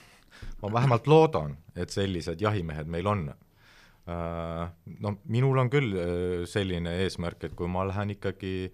ma 0.61 0.71
vähemalt 0.73 1.07
loodan, 1.07 1.57
et 1.75 1.93
sellised 1.93 2.41
jahimehed 2.41 2.89
meil 2.89 3.09
on 3.09 3.27
Äh, 4.07 4.67
no 5.03 5.17
minul 5.27 5.59
on 5.59 5.69
küll 5.71 5.95
äh, 5.99 6.45
selline 6.47 6.93
eesmärk, 7.03 7.41
et 7.43 7.57
kui 7.59 7.67
ma 7.71 7.83
lähen 7.87 8.15
ikkagi 8.15 8.71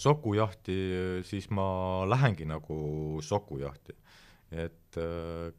sokujahti, 0.00 0.74
siis 1.28 1.50
ma 1.52 1.66
lähengi 2.08 2.46
nagu 2.48 3.18
sokujahti. 3.20 3.92
et 4.54 4.96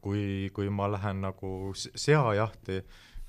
kui, 0.01 0.49
kui 0.55 0.69
ma 0.73 0.87
lähen 0.89 1.19
nagu 1.21 1.51
seajahti 1.75 2.79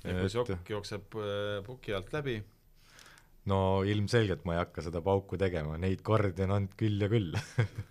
ja 0.07 0.21
kui 0.21 0.31
sokk 0.33 0.71
jookseb 0.73 1.19
puki 1.67 1.95
alt 1.97 2.13
läbi? 2.15 2.39
no 3.47 3.59
ilmselgelt 3.87 4.43
ma 4.47 4.57
ei 4.57 4.63
hakka 4.63 4.83
seda 4.87 5.03
pauku 5.03 5.39
tegema, 5.39 5.77
neid 5.79 6.03
kordi 6.05 6.43
on 6.47 6.57
olnud 6.57 6.75
küll 6.79 6.99
ja 7.03 7.11
küll 7.11 7.37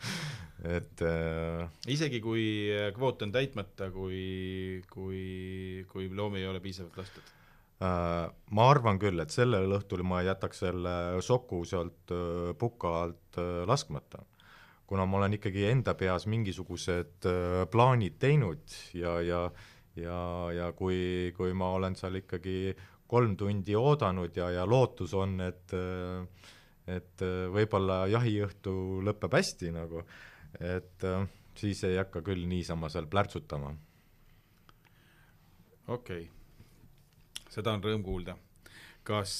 et 0.76 1.06
äh, 1.06 1.62
isegi 1.92 2.20
kui 2.24 2.44
kvoot 2.96 3.24
on 3.24 3.32
täitmata, 3.32 3.90
kui, 3.94 4.82
kui, 4.92 5.86
kui 5.92 6.10
loomi 6.12 6.42
ei 6.42 6.50
ole 6.50 6.60
piisavalt 6.64 7.00
lastud? 7.00 7.32
Äh, 7.76 8.30
ma 8.56 8.70
arvan 8.72 8.96
küll, 8.96 9.20
et 9.20 9.34
sellel 9.34 9.74
õhtul 9.76 10.00
ma 10.08 10.22
jätaks 10.24 10.62
selle 10.64 11.20
soku 11.20 11.60
sealt 11.68 12.12
äh, 12.14 12.54
puka 12.56 12.92
alt 13.02 13.36
äh, 13.42 13.66
laskmata. 13.68 14.24
kuna 14.86 15.04
ma 15.04 15.18
olen 15.18 15.34
ikkagi 15.34 15.64
enda 15.66 15.96
peas 15.98 16.28
mingisugused 16.30 17.26
plaanid 17.72 18.20
teinud 18.22 18.74
ja, 18.94 19.16
ja 19.20 19.40
ja, 20.00 20.20
ja 20.54 20.70
kui, 20.76 21.32
kui 21.36 21.54
ma 21.56 21.72
olen 21.78 21.96
seal 21.98 22.20
ikkagi 22.22 22.74
kolm 23.06 23.36
tundi 23.38 23.76
oodanud 23.78 24.36
ja, 24.36 24.50
ja 24.50 24.66
lootus 24.66 25.14
on, 25.14 25.40
et 25.40 25.74
et 26.86 27.22
võib-olla 27.50 28.04
jahiõhtu 28.06 29.02
lõpeb 29.02 29.34
hästi 29.34 29.72
nagu, 29.74 30.04
et 30.62 31.02
siis 31.58 31.82
ei 31.88 31.98
hakka 31.98 32.22
küll 32.22 32.46
niisama 32.46 32.90
seal 32.92 33.10
plärtsutama. 33.10 33.74
okei 35.88 36.22
okay 36.22 36.36
seda 37.56 37.72
on 37.72 37.84
rõõm 37.84 38.04
kuulda. 38.04 38.36
kas 39.06 39.32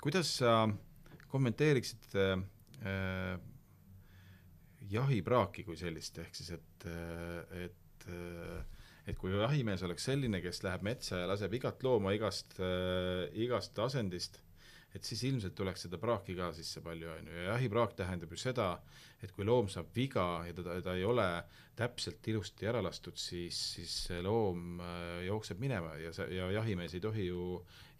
kuidas 0.00 0.30
sa 0.40 0.64
kommenteeriksid 1.28 2.14
äh, 2.16 3.34
jahipraaki 4.92 5.64
kui 5.66 5.76
sellist, 5.76 6.18
ehk 6.18 6.36
siis 6.36 6.54
et, 6.56 6.86
et 7.60 8.06
äh, 8.08 8.81
et 9.08 9.18
kui 9.18 9.32
jahimees 9.34 9.82
oleks 9.86 10.06
selline, 10.10 10.40
kes 10.44 10.62
läheb 10.66 10.84
metsa 10.86 11.22
ja 11.22 11.28
laseb 11.30 11.54
igat 11.58 11.82
looma 11.82 12.14
igast 12.14 12.58
äh,, 12.62 13.26
igast 13.44 13.78
asendist, 13.82 14.38
et 14.92 15.06
siis 15.08 15.22
ilmselt 15.26 15.54
tuleks 15.56 15.86
seda 15.86 15.98
praaki 16.00 16.36
ka 16.38 16.50
sisse 16.54 16.82
palju, 16.84 17.08
on 17.10 17.30
ju, 17.30 17.36
ja 17.38 17.54
jahipraak 17.54 17.96
tähendab 17.98 18.32
ju 18.34 18.40
seda, 18.40 18.68
et 19.24 19.32
kui 19.34 19.46
loom 19.48 19.70
saab 19.72 19.90
viga 19.96 20.26
ja 20.46 20.54
teda, 20.56 20.78
ta 20.84 20.96
ei 20.98 21.06
ole 21.08 21.26
täpselt 21.78 22.26
ilusti 22.28 22.68
ära 22.68 22.82
lastud, 22.84 23.16
siis, 23.18 23.58
siis 23.76 23.94
see 24.08 24.20
loom 24.24 24.82
äh, 24.84 25.22
jookseb 25.26 25.62
minema 25.62 25.96
ja 26.00 26.12
see, 26.14 26.28
ja 26.36 26.50
jahimees 26.58 26.94
ei 26.94 27.02
tohi 27.02 27.26
ju 27.30 27.46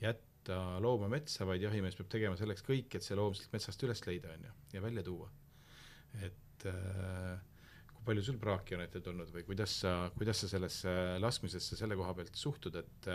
jätta 0.03 0.59
looma 0.85 1.09
metsa, 1.11 1.47
vaid 1.49 1.65
jahimees 1.65 1.97
peab 1.99 2.11
tegema 2.13 2.39
selleks 2.39 2.67
kõik, 2.67 2.93
et 2.95 3.07
see 3.07 3.17
loom 3.19 3.35
sealt 3.39 3.57
metsast 3.57 3.89
üles 3.89 4.05
leida, 4.07 4.37
on 4.37 4.51
ju, 4.51 4.59
ja 4.77 4.85
välja 4.85 5.07
tuua. 5.07 5.33
et 6.21 6.69
äh, 6.69 7.41
kui 8.03 8.11
palju 8.11 8.23
sul 8.27 8.39
praaki 8.43 8.75
on 8.75 8.83
ette 8.83 8.99
tulnud 8.99 9.29
või 9.31 9.45
kuidas 9.47 9.77
sa, 9.85 9.93
kuidas 10.17 10.41
sa 10.43 10.49
sellesse 10.51 10.93
laskmisesse 11.23 11.77
selle 11.79 11.95
koha 11.95 12.15
pealt 12.19 12.35
suhtud, 12.35 12.75
et 12.81 13.11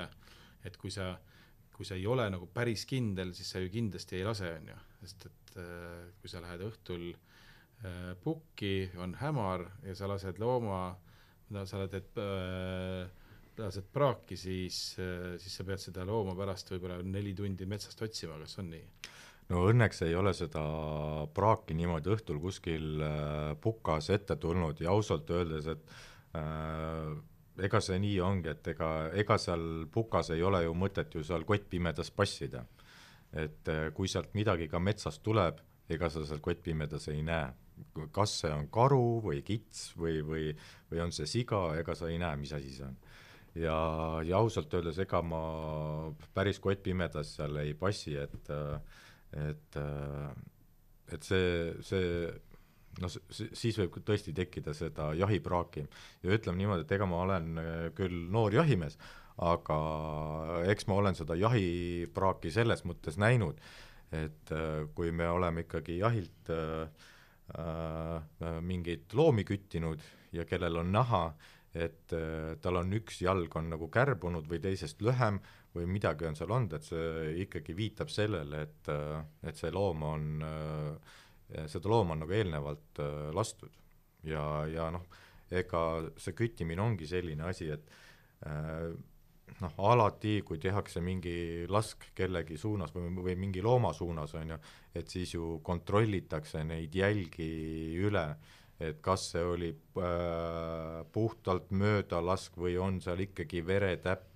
et 0.66 0.78
kui 0.80 0.92
sa, 0.92 1.12
kui 1.76 1.86
sa 1.86 1.96
ei 1.96 2.08
ole 2.08 2.26
nagu 2.32 2.48
päris 2.52 2.86
kindel, 2.88 3.34
siis 3.36 3.52
sa 3.52 3.60
ju 3.60 3.70
kindlasti 3.72 4.18
ei 4.18 4.26
lase, 4.26 4.50
on 4.62 4.72
ju, 4.72 4.78
sest 5.04 5.28
et 5.30 5.60
äh, 5.62 6.08
kui 6.22 6.32
sa 6.32 6.42
lähed 6.44 6.64
õhtul 6.70 7.06
äh, 7.12 8.14
pukki, 8.24 8.90
on 9.04 9.16
hämar 9.20 9.68
ja 9.86 9.96
sa 9.96 10.10
lased 10.10 10.40
looma, 10.40 10.82
sa 11.52 11.78
oled, 11.80 11.94
et 12.00 12.20
äh, 12.24 13.28
lased 13.60 13.92
praaki, 13.92 14.40
siis, 14.40 14.80
siis 15.42 15.60
sa 15.60 15.68
pead 15.68 15.82
seda 15.82 16.08
looma 16.08 16.36
pärast 16.38 16.72
võib-olla 16.72 17.02
neli 17.04 17.36
tundi 17.36 17.68
metsast 17.70 18.02
otsima, 18.06 18.40
kas 18.44 18.60
on 18.64 18.72
nii? 18.72 18.84
No 19.52 19.64
õnneks 19.70 20.04
ei 20.08 20.16
ole 20.18 20.34
seda 20.36 20.64
praaki 21.36 21.76
niimoodi 21.78 22.12
õhtul 22.16 22.40
kuskil 22.44 23.04
äh, 23.04 23.54
pukas 23.64 24.10
ette 24.14 24.36
tulnud 24.42 24.82
ja 24.84 24.92
ausalt 24.92 25.30
öeldes, 25.32 25.70
et 25.72 25.94
äh, 26.38 27.14
ega 27.68 27.82
see 27.82 28.00
nii 28.02 28.18
ongi, 28.22 28.52
et 28.54 28.74
ega, 28.74 28.90
ega 29.18 29.38
seal 29.42 29.88
pukas 29.94 30.32
ei 30.36 30.44
ole 30.46 30.64
ju 30.66 30.76
mõtet 30.78 31.16
ju 31.16 31.24
seal 31.26 31.48
kottpimedas 31.48 32.12
passida. 32.12 32.66
et 33.34 33.70
äh, 33.70 33.90
kui 33.94 34.08
sealt 34.08 34.34
midagi 34.36 34.68
ka 34.72 34.80
metsast 34.80 35.24
tuleb, 35.24 35.60
ega 35.90 36.10
sa 36.10 36.26
seal 36.26 36.40
kottpimedas 36.44 37.08
ei 37.08 37.24
näe. 37.24 37.52
kas 38.12 38.40
see 38.42 38.50
on 38.50 38.68
karu 38.74 39.22
või 39.22 39.44
kits 39.46 39.92
või, 39.96 40.22
või, 40.26 40.46
või 40.90 41.02
on 41.04 41.12
see 41.12 41.28
siga, 41.30 41.78
ega 41.78 41.94
sa 41.96 42.10
ei 42.10 42.18
näe, 42.18 42.36
mis 42.36 42.54
asi 42.54 42.72
see 42.74 42.86
on 42.88 42.96
ja, 43.58 43.76
ja 44.26 44.38
ausalt 44.38 44.74
öeldes, 44.74 44.98
ega 45.02 45.22
ma 45.22 45.42
päris 46.34 46.60
kottpimedas 46.60 47.36
seal 47.38 47.60
ei 47.62 47.76
passi, 47.78 48.16
et 48.18 48.50
äh, 48.54 48.80
et, 49.34 49.80
äh, 49.80 50.32
et 51.14 51.24
see, 51.24 51.74
see 51.86 52.28
noh, 53.02 53.14
siis 53.32 53.78
võib 53.80 54.00
tõesti 54.06 54.34
tekkida 54.36 54.74
seda 54.78 55.12
jahipraaki. 55.18 55.86
ja 56.24 56.38
ütleme 56.38 56.62
niimoodi, 56.62 56.86
et 56.86 56.96
ega 56.98 57.10
ma 57.10 57.24
olen 57.26 57.58
äh, 57.62 57.74
küll 57.98 58.28
noor 58.32 58.54
jahimees, 58.54 58.98
aga 59.38 59.80
eks 60.72 60.88
ma 60.90 61.02
olen 61.02 61.18
seda 61.18 61.38
jahipraaki 61.38 62.52
selles 62.52 62.84
mõttes 62.86 63.20
näinud, 63.22 63.60
et 64.12 64.56
äh, 64.56 64.88
kui 64.96 65.12
me 65.12 65.30
oleme 65.30 65.68
ikkagi 65.68 66.00
jahilt 66.02 66.54
äh, 66.54 66.88
mingeid 68.62 69.14
loomi 69.16 69.46
küttinud 69.48 70.02
ja 70.36 70.44
kellel 70.46 70.82
on 70.82 70.92
näha, 70.92 71.22
et 71.78 72.14
äh, 72.16 72.56
tal 72.62 72.82
on 72.82 72.92
üks 72.98 73.22
jalg 73.24 73.54
on 73.60 73.70
nagu 73.72 73.90
kärbunud 73.92 74.48
või 74.50 74.60
teisest 74.64 75.02
lühem 75.06 75.40
või 75.78 75.88
midagi 75.90 76.28
on 76.28 76.38
seal 76.38 76.54
olnud, 76.54 76.78
et 76.78 76.88
see 76.88 77.34
ikkagi 77.46 77.76
viitab 77.78 78.12
sellele, 78.14 78.64
et, 78.68 78.92
et 79.48 79.60
see 79.60 79.72
loom 79.74 80.04
on, 80.08 80.26
seda 81.70 81.92
looma 81.92 82.16
on 82.16 82.26
nagu 82.26 82.38
eelnevalt 82.38 83.02
lastud. 83.36 83.78
ja, 84.28 84.44
ja 84.72 84.90
noh, 84.92 85.06
ega 85.52 85.84
see 86.20 86.36
küttimine 86.36 86.84
ongi 86.84 87.08
selline 87.08 87.46
asi, 87.48 87.70
et 87.72 87.88
noh, 89.62 89.80
alati, 89.90 90.42
kui 90.46 90.60
tehakse 90.60 91.02
mingi 91.02 91.66
lask 91.72 92.10
kellegi 92.18 92.58
suunas 92.60 92.92
või, 92.96 93.14
või 93.30 93.38
mingi 93.40 93.64
looma 93.64 93.94
suunas, 93.94 94.36
on 94.36 94.56
ju, 94.56 94.60
et 95.00 95.10
siis 95.10 95.34
ju 95.34 95.58
kontrollitakse 95.64 96.66
neid 96.68 96.96
jälgi 96.96 97.52
üle 98.04 98.28
et 98.80 99.00
kas 99.02 99.32
see 99.34 99.44
oli 99.44 99.70
äh, 99.74 101.04
puhtalt 101.14 101.72
möödalask 101.74 102.58
või 102.62 102.78
on 102.82 103.00
seal 103.02 103.24
ikkagi 103.26 103.64
veretäpp 103.66 104.28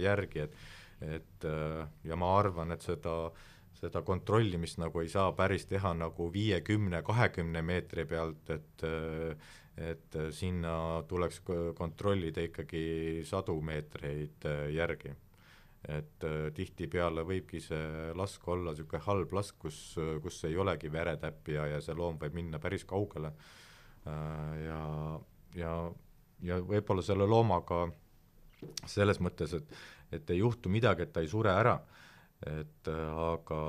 järgi, 0.00 0.46
et 0.46 0.56
et 1.00 1.44
äh, 1.44 1.84
ja 2.04 2.16
ma 2.16 2.32
arvan, 2.38 2.72
et 2.72 2.84
seda, 2.84 3.30
seda 3.76 4.02
kontrollimist 4.06 4.80
nagu 4.80 5.02
ei 5.02 5.10
saa 5.12 5.32
päris 5.36 5.66
teha 5.68 5.92
nagu 5.96 6.30
viiekümne, 6.32 7.02
kahekümne 7.06 7.62
meetri 7.62 8.06
pealt, 8.08 8.50
et 8.50 8.86
äh, 8.88 9.54
et 9.76 10.14
sinna 10.32 11.02
tuleks 11.04 11.42
kontrollida 11.76 12.40
ikkagi 12.46 13.20
sadu 13.28 13.58
meetreid 13.60 14.46
äh, 14.48 14.70
järgi. 14.72 15.12
Et 15.86 16.24
tihtipeale 16.56 17.22
võibki 17.22 17.60
see 17.62 18.08
lask 18.18 18.46
olla 18.48 18.72
niisugune 18.72 19.02
halb 19.04 19.34
lask, 19.36 19.54
kus, 19.60 19.76
kus 20.24 20.40
ei 20.48 20.56
olegi 20.58 20.88
veretäppi 20.90 21.54
ja, 21.54 21.66
ja 21.70 21.78
see 21.84 21.94
loom 21.94 22.16
võib 22.18 22.34
minna 22.34 22.58
päris 22.58 22.82
kaugele. 22.88 23.30
Ja, 24.02 24.80
ja, 25.54 25.74
ja 26.42 26.58
võib-olla 26.58 27.04
selle 27.06 27.28
loomaga 27.30 27.84
selles 28.86 29.20
mõttes, 29.20 29.52
et, 29.56 29.76
et 30.12 30.30
ei 30.30 30.40
juhtu 30.40 30.70
midagi, 30.72 31.06
et 31.06 31.12
ta 31.12 31.22
ei 31.24 31.30
sure 31.30 31.52
ära, 31.52 31.76
et 32.46 32.88
aga, 32.92 33.60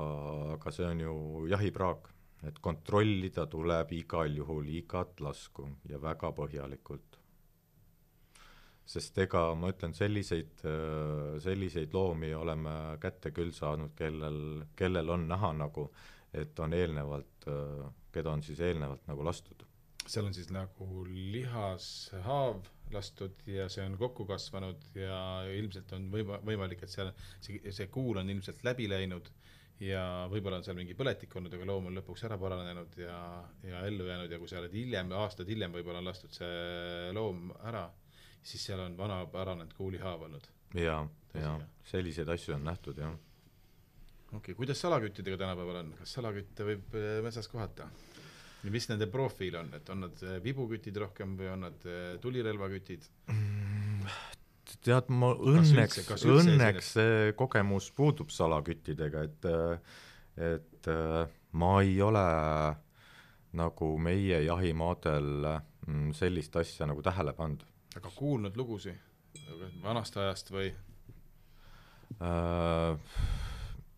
aga 0.57 0.73
see 0.75 0.87
on 0.87 1.03
ju 1.05 1.13
jahipraak, 1.51 2.09
et 2.47 2.59
kontrollida 2.61 3.47
tuleb 3.49 3.93
igal 3.97 4.35
juhul 4.35 4.67
igat 4.77 5.21
lasku 5.23 5.67
ja 5.89 6.01
väga 6.01 6.31
põhjalikult. 6.37 7.15
sest 8.87 9.17
ega 9.19 9.49
ma 9.59 9.67
ütlen, 9.73 9.91
selliseid, 9.93 10.61
selliseid 11.43 11.93
loomi 11.93 12.29
oleme 12.33 12.97
kätte 13.03 13.33
küll 13.35 13.51
saanud, 13.51 13.91
kellel, 13.95 14.63
kellel 14.79 15.09
on 15.09 15.25
näha 15.27 15.49
nagu, 15.59 15.89
et 16.31 16.59
on 16.59 16.73
eelnevalt, 16.73 17.49
keda 18.13 18.31
on 18.31 18.43
siis 18.43 18.61
eelnevalt 18.63 19.03
nagu 19.09 19.25
lastud. 19.27 19.65
Seal 20.07 20.29
on 20.29 20.33
siis 20.33 20.47
nagu 20.55 21.03
lihashaav 21.09 22.63
lastud 22.93 23.43
ja 23.49 23.67
see 23.71 23.85
on 23.85 23.97
kokku 23.99 24.25
kasvanud 24.29 24.87
ja 24.95 25.19
ilmselt 25.57 25.91
on 25.97 26.07
võima-, 26.13 26.39
võimalik, 26.45 26.83
et 26.83 26.93
seal 26.93 27.11
see, 27.39 27.59
see 27.71 27.87
kuul 27.93 28.21
on 28.21 28.29
ilmselt 28.33 28.63
läbi 28.67 28.87
läinud 28.91 29.29
ja 29.83 30.01
võib-olla 30.31 30.59
on 30.59 30.65
seal 30.65 30.77
mingi 30.77 30.95
põletik 30.97 31.35
olnud, 31.37 31.53
aga 31.53 31.67
loom 31.69 31.89
on 31.89 31.99
lõpuks 31.99 32.25
ära 32.25 32.37
paranenud 32.41 32.97
ja, 33.01 33.17
ja 33.67 33.83
ellu 33.89 34.07
jäänud 34.07 34.31
ja 34.31 34.39
kui 34.41 34.49
sa 34.49 34.61
oled 34.61 34.73
hiljem, 34.73 35.13
aastaid 35.19 35.49
hiljem 35.51 35.75
võib-olla 35.75 36.01
on 36.01 36.09
lastud 36.09 36.33
see 36.33 37.11
loom 37.15 37.51
ära, 37.67 37.85
siis 38.41 38.65
seal 38.69 38.81
on 38.83 38.97
vana 38.97 39.21
paranenud 39.31 39.75
kuulihaav 39.77 40.25
olnud. 40.29 40.49
jaa, 40.81 41.01
jaa, 41.37 41.57
selliseid 41.91 42.29
asju 42.33 42.57
on 42.57 42.65
nähtud, 42.67 43.03
jah. 43.03 43.13
okei 43.13 44.39
okay,, 44.39 44.57
kuidas 44.57 44.81
salaküttidega 44.81 45.43
tänapäeval 45.43 45.83
on, 45.83 45.93
kas 45.99 46.17
salakütte 46.17 46.71
võib 46.71 46.97
eh, 46.97 47.19
metsas 47.25 47.49
kohata? 47.51 47.89
Ja 48.63 48.73
mis 48.73 48.89
nende 48.89 49.07
profiil 49.11 49.55
on, 49.59 49.69
et 49.77 49.89
on 49.93 50.03
nad 50.07 50.23
äh, 50.25 50.39
vibukütid 50.43 50.97
rohkem 51.03 51.37
või 51.39 51.51
on 51.53 51.65
nad 51.67 51.87
äh, 51.87 52.17
tulirelvakütid? 52.23 53.07
tead, 54.83 55.07
ma 55.09 55.31
õnneks, 55.33 56.03
õnneks 56.27 56.91
see 56.97 57.31
kogemus 57.39 57.89
puudub 57.95 58.31
salaküttidega, 58.33 59.23
et 59.27 59.47
et 60.37 60.89
ma 61.57 61.69
ei 61.81 61.95
ole 62.03 62.25
nagu 63.57 63.87
meie 63.97 64.41
jahimaadel 64.43 65.47
mm, 65.87 66.11
sellist 66.17 66.55
asja 66.61 66.85
nagu 66.89 67.01
tähele 67.01 67.33
pannud. 67.33 67.63
aga 67.97 68.11
kuulnud 68.15 68.57
lugusid 68.59 68.99
vanast 69.83 70.17
ajast 70.17 70.51
või 70.51 70.69
äh,? 72.21 72.99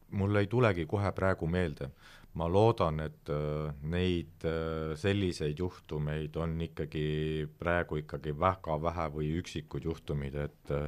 mul 0.09 0.35
ei 0.41 0.47
tulegi 0.49 0.85
kohe 0.89 1.11
praegu 1.13 1.47
meelde 1.47 1.91
ma 2.39 2.47
loodan, 2.47 3.02
et 3.04 3.32
äh, 3.34 3.71
neid 3.91 4.45
äh, 4.47 4.93
selliseid 4.99 5.60
juhtumeid 5.60 6.38
on 6.39 6.56
ikkagi 6.63 7.47
praegu 7.60 7.99
ikkagi 8.04 8.36
väga 8.39 8.78
vähe 8.84 9.08
või 9.15 9.34
üksikud 9.41 9.88
juhtumid, 9.89 10.38
et 10.45 10.71
äh, 10.75 10.88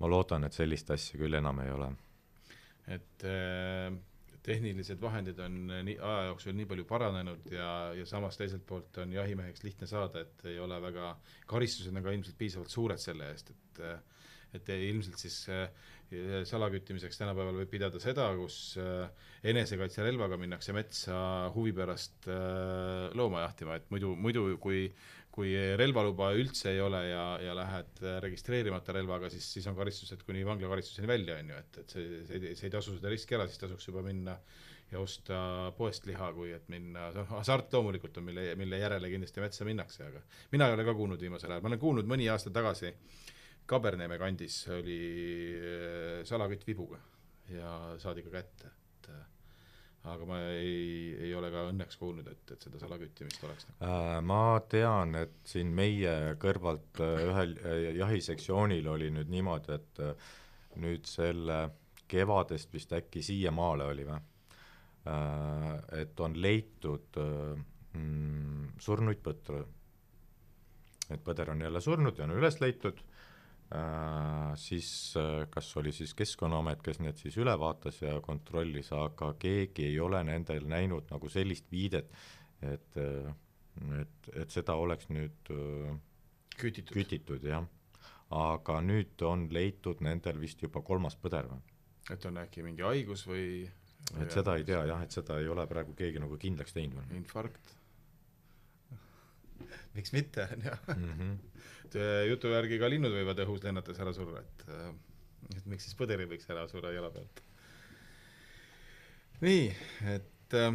ma 0.00 0.10
loodan, 0.10 0.48
et 0.48 0.56
sellist 0.56 0.90
asja 0.94 1.20
küll 1.20 1.38
enam 1.38 1.62
ei 1.62 1.70
ole. 1.74 1.92
et 2.84 3.22
tehnilised 4.44 5.00
vahendid 5.00 5.38
on 5.40 5.54
nii, 5.86 5.94
aja 5.96 6.26
jooksul 6.26 6.52
nii 6.58 6.66
palju 6.68 6.84
paranenud 6.84 7.46
ja, 7.48 7.68
ja 7.96 8.04
samas 8.04 8.36
teiselt 8.36 8.66
poolt 8.68 8.98
on 9.00 9.14
jahimeheks 9.14 9.64
lihtne 9.64 9.88
saada, 9.88 10.20
et 10.20 10.44
ei 10.50 10.58
ole 10.60 10.76
väga, 10.84 11.14
karistused 11.48 11.94
on 11.94 12.04
ka 12.04 12.12
ilmselt 12.12 12.36
piisavalt 12.36 12.74
suured 12.74 13.00
selle 13.00 13.30
eest, 13.32 13.54
et 13.54 13.80
et 14.58 14.70
ilmselt 14.74 15.20
siis 15.20 15.40
salaküttimiseks 16.46 17.18
tänapäeval 17.18 17.56
võib 17.62 17.70
pidada 17.72 17.98
seda, 17.98 18.28
kus 18.38 18.76
enesekaitserelvaga 19.50 20.36
minnakse 20.38 20.74
metsa 20.76 21.16
huvi 21.56 21.72
pärast 21.74 22.28
looma 23.18 23.42
jahtima, 23.46 23.80
et 23.80 23.88
muidu, 23.90 24.12
muidu 24.14 24.44
kui 24.62 24.84
kui 25.34 25.54
relvaluba 25.78 26.28
üldse 26.38 26.70
ei 26.70 26.80
ole 26.82 27.00
ja, 27.08 27.22
ja 27.42 27.54
lähed 27.58 28.02
registreerimata 28.22 28.94
relvaga, 28.94 29.30
siis, 29.32 29.48
siis 29.56 29.66
on 29.66 29.74
karistused 29.74 30.22
kuni 30.26 30.44
vanglakaristuseni 30.46 31.10
välja, 31.10 31.40
on 31.42 31.50
ju, 31.50 31.62
et, 31.64 31.78
et 31.82 31.94
see, 31.96 32.20
see, 32.28 32.52
see 32.54 32.68
ei 32.68 32.74
tasu 32.74 32.94
seda 32.94 33.10
riski 33.10 33.34
ära, 33.34 33.48
siis 33.50 33.58
tasuks 33.58 33.88
juba 33.88 34.04
minna 34.06 34.36
ja 34.92 35.00
osta 35.02 35.38
poest 35.74 36.06
liha, 36.06 36.30
kui 36.36 36.52
et 36.54 36.68
minna, 36.70 37.08
noh, 37.16 37.26
hasart 37.34 37.72
loomulikult 37.74 38.20
on, 38.20 38.28
mille, 38.28 38.46
mille 38.60 38.78
järele 38.78 39.10
kindlasti 39.10 39.42
metsa 39.42 39.66
minnakse, 39.66 40.06
aga 40.06 40.22
mina 40.54 40.70
ei 40.70 40.76
ole 40.76 40.86
ka 40.86 40.94
kuulnud 40.94 41.26
viimasel 41.26 41.50
ajal, 41.50 41.64
ma 41.64 41.72
olen 41.72 41.82
kuulnud 41.82 42.10
mõni 42.14 42.30
aasta 42.30 42.54
tagasi, 42.54 42.94
Kaberneme 43.66 44.18
kandis 44.20 44.58
oli 44.74 44.98
äh, 45.56 46.24
salakütt 46.28 46.66
vibuga 46.68 46.98
ja 47.52 47.94
saadi 48.00 48.24
ka 48.24 48.32
kätte, 48.32 48.68
et 48.68 49.08
äh, 49.12 49.22
aga 50.12 50.26
ma 50.28 50.40
ei, 50.52 51.14
ei 51.26 51.32
ole 51.36 51.48
ka 51.52 51.66
õnneks 51.70 51.96
kuulnud, 52.00 52.28
et, 52.28 52.44
et 52.52 52.66
seda 52.68 52.80
salaküttimist 52.82 53.44
oleks 53.48 53.68
äh,. 53.78 54.18
ma 54.24 54.60
tean, 54.68 55.16
et 55.20 55.40
siin 55.48 55.72
meie 55.76 56.34
kõrvalt 56.40 57.00
ühel 57.04 57.56
jahisektsioonil 58.00 58.88
oli 58.96 59.10
nüüd 59.16 59.32
niimoodi, 59.32 59.80
et 59.80 60.04
nüüd 60.80 61.08
selle 61.08 61.64
kevadest 62.08 62.72
vist 62.74 62.92
äkki 62.92 63.22
siiamaale 63.24 63.88
oli 63.88 64.04
või 64.08 64.20
et 65.04 66.20
on 66.20 66.36
leitud 66.40 67.18
mm, 67.20 68.76
surnuid 68.80 69.20
põtru. 69.24 69.64
et 71.10 71.20
põder 71.24 71.50
on 71.52 71.60
jälle 71.60 71.80
surnud 71.84 72.18
ja 72.18 72.24
on 72.24 72.32
üles 72.38 72.56
leitud 72.60 73.02
siis 74.60 75.14
äh, 75.16 75.46
kas 75.50 75.76
oli 75.76 75.92
siis 75.92 76.14
Keskkonnaamet, 76.14 76.82
kes 76.84 77.00
need 77.02 77.18
siis 77.18 77.36
üle 77.40 77.54
vaatas 77.58 78.00
ja 78.02 78.18
kontrollis, 78.22 78.92
aga 78.94 79.32
keegi 79.40 79.88
ei 79.88 80.00
ole 80.00 80.20
nendel 80.24 80.68
näinud 80.70 81.08
nagu 81.10 81.30
sellist 81.32 81.70
viidet, 81.72 82.12
et, 82.62 82.98
äh, 83.00 83.30
et, 84.00 84.28
et 84.34 84.50
seda 84.54 84.76
oleks 84.78 85.08
nüüd 85.10 85.50
kütitud, 86.58 86.94
kütitud, 86.94 87.46
jah. 87.48 87.66
aga 88.34 88.80
nüüd 88.84 89.22
on 89.26 89.48
leitud 89.52 90.02
nendel 90.04 90.38
vist 90.40 90.62
juba 90.62 90.82
kolmas 90.82 91.16
põder 91.16 91.48
või? 91.50 91.62
et 92.12 92.24
on 92.28 92.36
äkki 92.36 92.62
mingi 92.62 92.84
haigus 92.84 93.24
või, 93.26 93.64
et 94.20 94.30
seda 94.34 94.58
ei 94.60 94.66
tea 94.68 94.84
jah, 94.90 95.02
et 95.02 95.14
seda 95.14 95.40
ei 95.40 95.48
ole 95.48 95.66
praegu 95.66 95.96
keegi 95.96 96.20
nagu 96.22 96.36
kindlaks 96.38 96.76
teinud. 96.76 97.10
infarkt 97.16 97.74
miks 99.96 100.14
mitte, 100.16 100.48
on 100.54 100.70
ju. 100.70 100.78
Mhm. 100.94 101.34
Äh, 101.94 102.24
jutu 102.26 102.50
järgi 102.50 102.74
ka 102.80 102.88
linnud 102.90 103.12
võivad 103.14 103.38
õhus 103.44 103.60
lennates 103.62 104.00
ära 104.02 104.10
surra, 104.10 104.40
et 104.42 104.62
äh, 104.66 104.88
et 105.54 105.66
miks 105.70 105.84
siis 105.86 105.94
põder 105.94 106.18
ei 106.18 106.26
võiks 106.26 106.48
ära 106.50 106.64
surra 106.66 106.90
jala 106.90 107.06
pealt. 107.14 107.42
nii, 109.44 109.68
et 110.10 110.56
äh, 110.58 110.74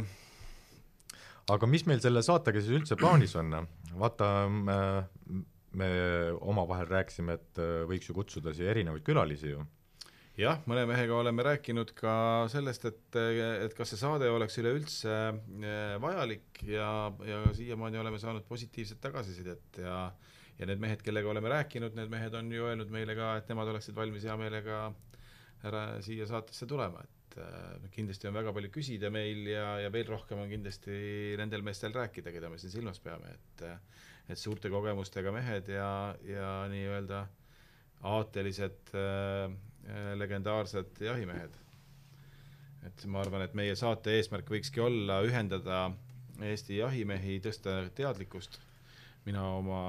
aga 1.52 1.68
mis 1.68 1.84
meil 1.84 2.00
selle 2.00 2.22
saatega 2.24 2.62
siis 2.62 2.78
üldse 2.78 2.96
plaanis 2.96 3.36
on? 3.36 3.52
vaata, 4.00 4.30
me 4.48 5.90
omavahel 6.40 6.88
rääkisime, 6.88 7.36
et 7.36 7.60
võiks 7.90 8.08
ju 8.08 8.16
kutsuda 8.16 8.56
siia 8.56 8.72
erinevaid 8.72 9.04
külalisi 9.04 9.52
ju 9.52 9.66
jah, 10.40 10.60
mõne 10.70 10.86
mehega 10.88 11.16
oleme 11.16 11.44
rääkinud 11.44 11.92
ka 11.98 12.14
sellest, 12.52 12.86
et, 12.88 13.18
et 13.66 13.76
kas 13.76 13.92
see 13.92 14.00
saade 14.00 14.28
oleks 14.32 14.58
üleüldse 14.62 15.12
eh, 15.12 15.94
vajalik 16.02 16.62
ja, 16.68 16.90
ja 17.26 17.42
siiamaani 17.56 18.00
oleme 18.00 18.20
saanud 18.22 18.46
positiivset 18.48 19.00
tagasisidet 19.02 19.82
ja 19.84 20.10
ja 20.60 20.66
need 20.68 20.80
mehed, 20.82 21.00
kellega 21.00 21.30
oleme 21.30 21.48
rääkinud, 21.48 21.94
need 21.96 22.10
mehed 22.12 22.34
on 22.36 22.50
ju 22.52 22.66
öelnud 22.68 22.90
meile 22.92 23.14
ka, 23.16 23.30
et 23.40 23.48
nemad 23.48 23.70
oleksid 23.72 23.96
valmis 23.96 24.26
hea 24.28 24.34
meelega 24.36 24.90
ära 25.64 25.84
siia 26.04 26.26
saatesse 26.28 26.68
tulema, 26.68 27.00
et 27.00 27.38
äh, 27.40 27.86
kindlasti 27.94 28.28
on 28.28 28.36
väga 28.36 28.52
palju 28.52 28.68
küsida 28.74 29.08
meil 29.12 29.48
ja, 29.48 29.78
ja 29.80 29.92
veel 29.92 30.08
rohkem 30.12 30.42
on 30.42 30.52
kindlasti 30.52 30.98
nendel 31.40 31.64
meestel 31.64 31.96
rääkida, 31.96 32.32
keda 32.34 32.52
me 32.52 32.60
siin 32.60 32.76
silmas 32.76 33.00
peame, 33.00 33.36
et 33.36 33.66
et 34.30 34.38
suurte 34.38 34.70
kogemustega 34.70 35.32
mehed 35.34 35.72
ja, 35.72 36.14
ja 36.22 36.50
nii-öelda 36.70 37.24
aatelised 38.12 38.92
äh, 38.94 39.48
legendaarsed 40.20 41.00
jahimehed. 41.02 41.56
et 42.86 43.04
ma 43.06 43.20
arvan, 43.20 43.42
et 43.44 43.54
meie 43.54 43.74
saate 43.76 44.14
eesmärk 44.16 44.48
võikski 44.48 44.80
olla 44.80 45.20
ühendada 45.26 45.90
Eesti 46.40 46.78
jahimehi, 46.78 47.36
tõsta 47.44 47.74
teadlikkust, 47.96 48.56
mina 49.26 49.42
oma 49.58 49.80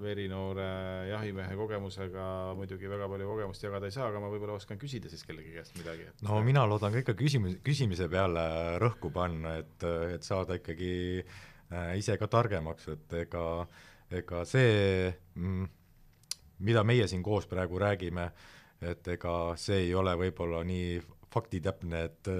verinoore 0.00 0.66
jahimehe 1.10 1.54
kogemusega 1.58 2.24
muidugi 2.58 2.90
väga 2.90 3.06
palju 3.12 3.28
kogemust 3.30 3.62
jagada 3.62 3.86
ei 3.86 3.94
saa, 3.94 4.08
aga 4.10 4.22
ma 4.22 4.30
võib-olla 4.32 4.56
oskan 4.58 4.80
küsida 4.80 5.10
siis 5.12 5.22
kellegi 5.26 5.54
käest 5.54 5.76
midagi. 5.78 6.08
No 6.26 6.40
mina 6.46 6.64
loodan 6.66 6.96
ka 6.96 7.04
ikka 7.04 7.14
küsimus, 7.18 7.60
küsimise 7.66 8.10
peale 8.10 8.44
rõhku 8.82 9.12
panna, 9.14 9.54
et, 9.62 9.86
et 10.16 10.26
saada 10.26 10.58
ikkagi 10.58 10.94
äh, 11.22 11.92
ise 12.00 12.18
ka 12.18 12.26
targemaks, 12.30 12.90
et 12.96 13.18
ega, 13.22 13.44
ega 14.10 14.42
see, 14.48 15.12
mm, 15.38 15.68
mida 16.66 16.82
meie 16.86 17.06
siin 17.10 17.22
koos 17.22 17.46
praegu 17.50 17.78
räägime, 17.78 18.26
et 18.80 19.08
ega 19.14 19.34
see 19.60 19.86
ei 19.86 19.94
ole 19.94 20.14
võib-olla 20.18 20.62
nii 20.66 20.98
faktitäpne, 21.30 22.04
et 22.08 22.30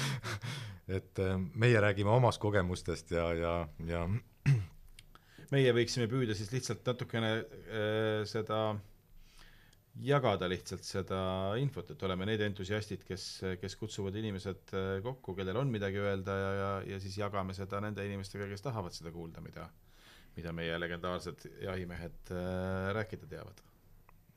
et 0.98 1.20
meie 1.56 1.80
räägime 1.80 2.12
omast 2.12 2.40
kogemustest 2.42 3.14
ja, 3.16 3.28
ja, 3.34 3.54
ja 3.88 4.04
meie 5.54 5.72
võiksime 5.76 6.08
püüda 6.10 6.36
siis 6.36 6.52
lihtsalt 6.52 6.84
natukene 6.86 7.36
äh, 7.38 8.24
seda 8.28 8.74
jagada 10.02 10.48
lihtsalt 10.50 10.84
seda 10.86 11.18
infot, 11.60 11.92
et 11.94 12.02
oleme 12.06 12.26
need 12.26 12.42
entusiastid, 12.48 13.04
kes, 13.06 13.26
kes 13.60 13.76
kutsuvad 13.78 14.16
inimesed 14.18 14.74
äh, 14.74 14.88
kokku, 15.04 15.36
kellel 15.38 15.60
on 15.60 15.70
midagi 15.72 16.00
öelda 16.02 16.38
ja, 16.38 16.52
ja, 16.58 16.70
ja 16.94 17.00
siis 17.02 17.18
jagame 17.20 17.54
seda 17.56 17.80
nende 17.84 18.06
inimestega, 18.06 18.48
kes 18.50 18.64
tahavad 18.64 18.96
seda 18.96 19.12
kuulda, 19.14 19.42
mida, 19.44 19.68
mida 20.38 20.54
meie 20.56 20.78
legendaarsed 20.80 21.46
jahimehed 21.62 22.34
äh, 22.34 22.90
rääkida 22.98 23.30
teavad. 23.30 23.62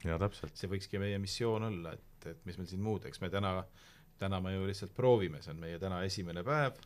See 0.03 0.69
võikski 0.71 0.99
meie 1.01 1.17
missioon 1.21 1.67
olla, 1.69 1.93
et, 1.97 2.27
et 2.29 2.45
mis 2.45 2.57
meil 2.59 2.69
siin 2.69 2.83
muud, 2.83 3.05
eks 3.09 3.21
me 3.23 3.31
täna, 3.33 3.61
täna 4.21 4.39
me 4.43 4.53
ju 4.53 4.67
lihtsalt 4.67 4.93
proovime, 4.97 5.41
see 5.41 5.53
on 5.55 5.63
meie 5.63 5.79
täna 5.81 6.03
esimene 6.05 6.43
päev 6.45 6.77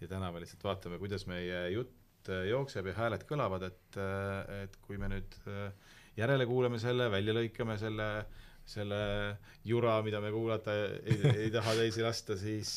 ja 0.00 0.08
täna 0.08 0.30
me 0.32 0.42
lihtsalt 0.42 0.64
vaatame, 0.64 0.98
kuidas 1.00 1.26
meie 1.28 1.64
jutt 1.74 2.30
äh, 2.32 2.46
jookseb 2.50 2.90
ja 2.90 2.96
hääled 2.98 3.24
kõlavad, 3.28 3.66
et, 3.68 3.98
äh, 4.00 4.62
et 4.64 4.78
kui 4.84 5.00
me 5.00 5.10
nüüd 5.12 5.36
äh, 5.48 5.96
järele 6.20 6.46
kuulame 6.48 6.80
selle, 6.82 7.10
välja 7.12 7.34
lõikame 7.36 7.76
selle, 7.80 8.08
selle 8.68 9.00
jura, 9.66 9.98
mida 10.06 10.20
me 10.22 10.32
kuulata 10.32 10.76
ei, 11.00 11.18
ei 11.46 11.50
taha 11.52 11.76
teisi 11.78 12.04
lasta, 12.04 12.36
siis 12.38 12.72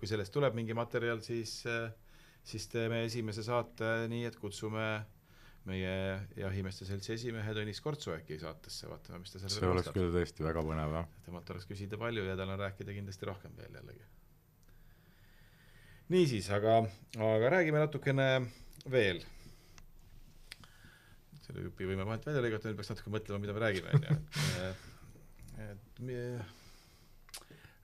kui 0.00 0.08
sellest 0.10 0.32
tuleb 0.34 0.56
mingi 0.56 0.76
materjal, 0.76 1.20
siis, 1.22 1.60
siis 2.48 2.66
teeme 2.72 3.04
esimese 3.06 3.44
saate 3.46 4.08
nii, 4.10 4.24
et 4.28 4.38
kutsume 4.40 4.88
meie 5.68 5.94
Jahimeeste 6.38 6.86
Seltsi 6.88 7.14
esimehe 7.16 7.54
Tõnis 7.56 7.80
Kortsu 7.84 8.12
äkki 8.14 8.38
saatesse, 8.40 8.88
vaatame, 8.90 9.22
mis 9.24 9.34
ta 9.34 9.40
sellele 9.42 9.60
see 9.60 9.72
oleks 9.72 9.90
küll 9.96 10.12
tõesti 10.14 10.46
väga 10.46 10.62
põnev, 10.64 10.94
jah. 11.00 11.08
temalt 11.26 11.50
oleks 11.54 11.66
küsida 11.68 11.98
palju 12.00 12.24
ja 12.28 12.36
tal 12.38 12.54
on 12.54 12.62
rääkida 12.62 12.94
kindlasti 12.96 13.28
rohkem 13.28 13.56
veel 13.58 13.80
jällegi. 13.80 14.06
niisiis, 16.14 16.50
aga, 16.56 16.78
aga 17.30 17.50
räägime 17.56 17.82
natukene 17.84 18.28
veel. 18.90 19.24
selle 21.44 21.64
jupi 21.64 21.88
võime 21.88 22.04
vahelt 22.04 22.28
välja 22.28 22.44
lõigata, 22.44 22.68
nüüd 22.68 22.80
peaks 22.80 22.94
natuke 22.94 23.12
mõtlema, 23.12 23.42
mida 23.42 23.56
me 23.56 23.66
räägime, 23.66 23.98
on 23.98 24.08
ju, 24.08 24.20
et 24.68 24.86
et 25.58 26.00
me 26.00 26.18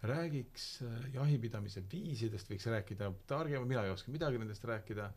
räägiks 0.04 0.66
jahipidamise 1.14 1.82
viisidest, 1.90 2.50
võiks 2.50 2.66
rääkida 2.70 3.10
targemalt, 3.30 3.68
mina 3.68 3.84
ei 3.87 3.94
oska 3.94 4.12
midagi 4.14 4.40
nendest 4.40 4.64
rääkida 4.68 5.08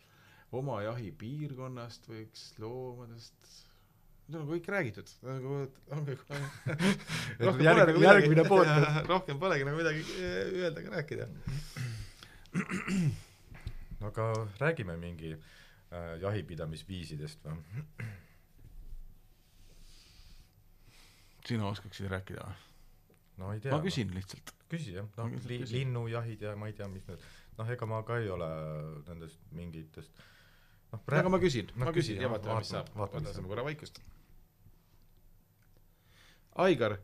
oma 0.56 0.82
jahipiirkonnast 0.86 2.08
võiks, 2.08 2.44
loomadest, 2.62 3.50
need 4.28 4.40
on 4.42 4.48
kõik 4.50 4.68
räägitud, 4.72 5.12
nagu 5.28 5.58
ongi 5.96 6.18
rohkem 7.44 7.64
järg, 7.66 7.84
nagu 7.92 8.04
järgmine 8.04 8.46
pool. 8.48 8.68
rohkem 9.12 9.40
polegi 9.42 9.68
nagu 9.68 9.80
midagi 9.80 10.04
öelda 10.24 10.84
ega 10.84 10.94
rääkida. 10.98 11.28
aga 14.08 14.30
räägime 14.62 14.96
mingi 15.02 15.34
äh, 15.34 16.14
jahipidamisviisidest 16.24 17.44
või? 17.48 17.58
sina 21.48 21.68
oskaksid 21.72 22.10
rääkida 22.12 22.44
või? 22.44 22.64
no 23.38 23.52
ei 23.54 23.60
tea. 23.64 23.72
ma 23.72 23.82
küsin 23.84 24.10
no. 24.12 24.18
lihtsalt. 24.18 24.56
küsi 24.72 24.96
jah, 24.96 25.08
noh 25.20 25.36
li, 25.48 25.62
linnujahid 25.72 26.42
ja 26.44 26.56
ma 26.60 26.68
ei 26.72 26.76
tea, 26.76 26.88
mis 26.92 27.06
need, 27.08 27.22
noh, 27.60 27.70
ega 27.76 27.88
ma 27.90 28.02
ka 28.08 28.20
ei 28.20 28.32
ole 28.34 28.50
nendest 29.08 29.40
mingitest 29.56 30.12
noh, 31.06 31.20
aga 31.20 31.32
ma 31.34 31.40
küsin, 31.42 31.74
ma 31.80 31.94
küsin 31.96 32.22
ja 32.22 32.30
vaatame, 32.32 32.62
mis 32.62 32.72
saab. 32.74 32.90
võtame 32.98 33.50
korra 33.50 33.66
vaikust. 33.68 34.00
Aigar, 36.58 36.98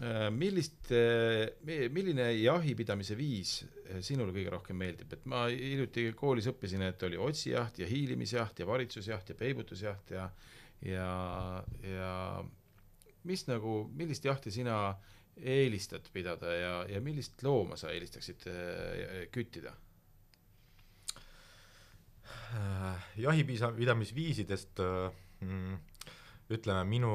äh, 0.00 0.30
millist, 0.32 0.88
äh, 0.96 1.50
milline 1.92 2.30
jahipidamise 2.38 3.16
viis 3.18 3.58
äh, 3.62 4.00
sinule 4.00 4.32
kõige 4.32 4.54
rohkem 4.54 4.80
meeldib, 4.80 5.12
et 5.12 5.26
ma 5.28 5.44
hiljuti 5.50 6.06
koolis 6.16 6.48
õppisin, 6.52 6.84
et 6.86 7.04
oli 7.08 7.20
otsijaht 7.20 7.82
ja 7.82 7.90
hiilimisjaht 7.90 8.62
ja 8.62 8.68
varitsusjaht 8.68 9.34
ja 9.34 9.38
peibutusjaht 9.38 10.16
ja 10.16 10.30
ja, 10.82 11.10
ja 11.86 12.12
mis 13.28 13.44
nagu, 13.46 13.84
millist 13.94 14.24
jahti 14.26 14.50
sina 14.50 14.96
eelistad 15.36 16.08
pidada 16.12 16.56
ja, 16.56 16.72
ja 16.90 17.00
millist 17.00 17.44
looma 17.46 17.78
sa 17.78 17.92
eelistaksid 17.94 18.48
küttida? 19.32 19.76
Jahipidamisviisidest 23.16 24.82
mm, 25.40 25.76
ütleme 26.52 26.84
minu, 26.88 27.12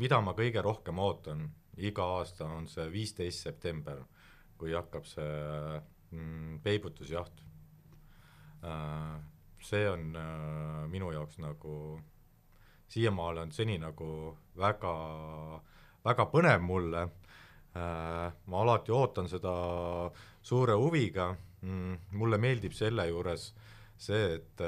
mida 0.00 0.20
ma 0.20 0.34
kõige 0.36 0.62
rohkem 0.64 0.98
ootan 0.98 1.46
iga 1.76 2.06
aasta, 2.18 2.48
on 2.48 2.66
see 2.68 2.88
viisteist 2.92 3.44
september, 3.46 4.00
kui 4.58 4.74
hakkab 4.74 5.06
see 5.08 5.80
mm, 6.10 6.60
peibutusjaht. 6.64 7.44
see 9.66 9.88
on 9.90 10.16
minu 10.90 11.10
jaoks 11.12 11.38
nagu 11.38 12.00
siiamaale 12.88 13.40
on 13.40 13.52
seni 13.52 13.78
nagu 13.78 14.36
väga, 14.58 14.92
väga 16.04 16.26
põnev 16.30 16.62
mulle 16.62 17.02
äh,, 17.02 18.32
ma 18.46 18.62
alati 18.62 18.92
ootan 18.92 19.28
seda 19.28 19.54
suure 20.42 20.76
huviga 20.78 21.34
mm,, 21.66 21.98
mulle 22.18 22.38
meeldib 22.40 22.74
selle 22.76 23.08
juures 23.10 23.50
see, 23.96 24.36
et 24.38 24.62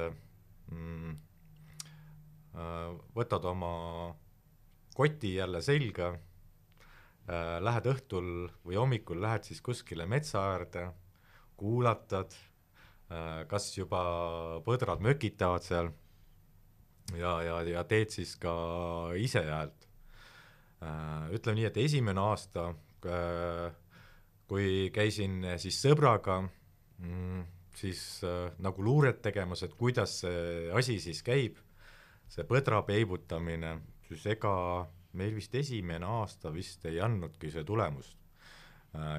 mm, 0.73 1.15
äh, 2.57 2.89
võtad 3.17 3.47
oma 3.51 3.73
koti 4.97 5.37
jälle 5.37 5.63
selga 5.63 6.13
äh,, 6.15 7.57
lähed 7.63 7.89
õhtul 7.95 8.31
või 8.67 8.81
hommikul 8.81 9.23
lähed 9.23 9.47
siis 9.49 9.63
kuskile 9.65 10.09
metsa 10.11 10.43
äärde, 10.55 10.89
kuulatad 11.61 12.35
äh,, 12.35 13.47
kas 13.51 13.71
juba 13.79 14.03
põdrad 14.67 15.05
mökitavad 15.05 15.67
seal 15.67 15.93
ja, 17.17 17.39
ja, 17.43 17.61
ja 17.69 17.85
teed 17.89 18.13
siis 18.13 18.35
ka 18.41 18.55
ise 19.17 19.45
häält. 19.47 19.87
Ütleme 21.35 21.57
nii, 21.59 21.65
et 21.67 21.79
esimene 21.83 22.23
aasta, 22.23 22.69
kui 24.47 24.67
käisin 24.95 25.41
siis 25.59 25.81
sõbraga, 25.83 26.37
mm, 26.99 27.45
siis 27.79 28.03
äh, 28.27 28.53
nagu 28.65 28.85
luuret 28.85 29.23
tegemas, 29.23 29.63
et 29.67 29.75
kuidas 29.79 30.21
see 30.23 30.69
asi 30.75 30.99
siis 31.03 31.23
käib, 31.27 31.59
see 32.29 32.45
põdra 32.49 32.83
peibutamine, 32.87 33.79
siis 34.09 34.27
ega 34.35 34.53
meil 35.19 35.35
vist 35.35 35.55
esimene 35.55 36.07
aasta 36.07 36.53
vist 36.55 36.85
ei 36.87 37.01
andnudki 37.01 37.51
see 37.51 37.65
tulemust. 37.65 38.17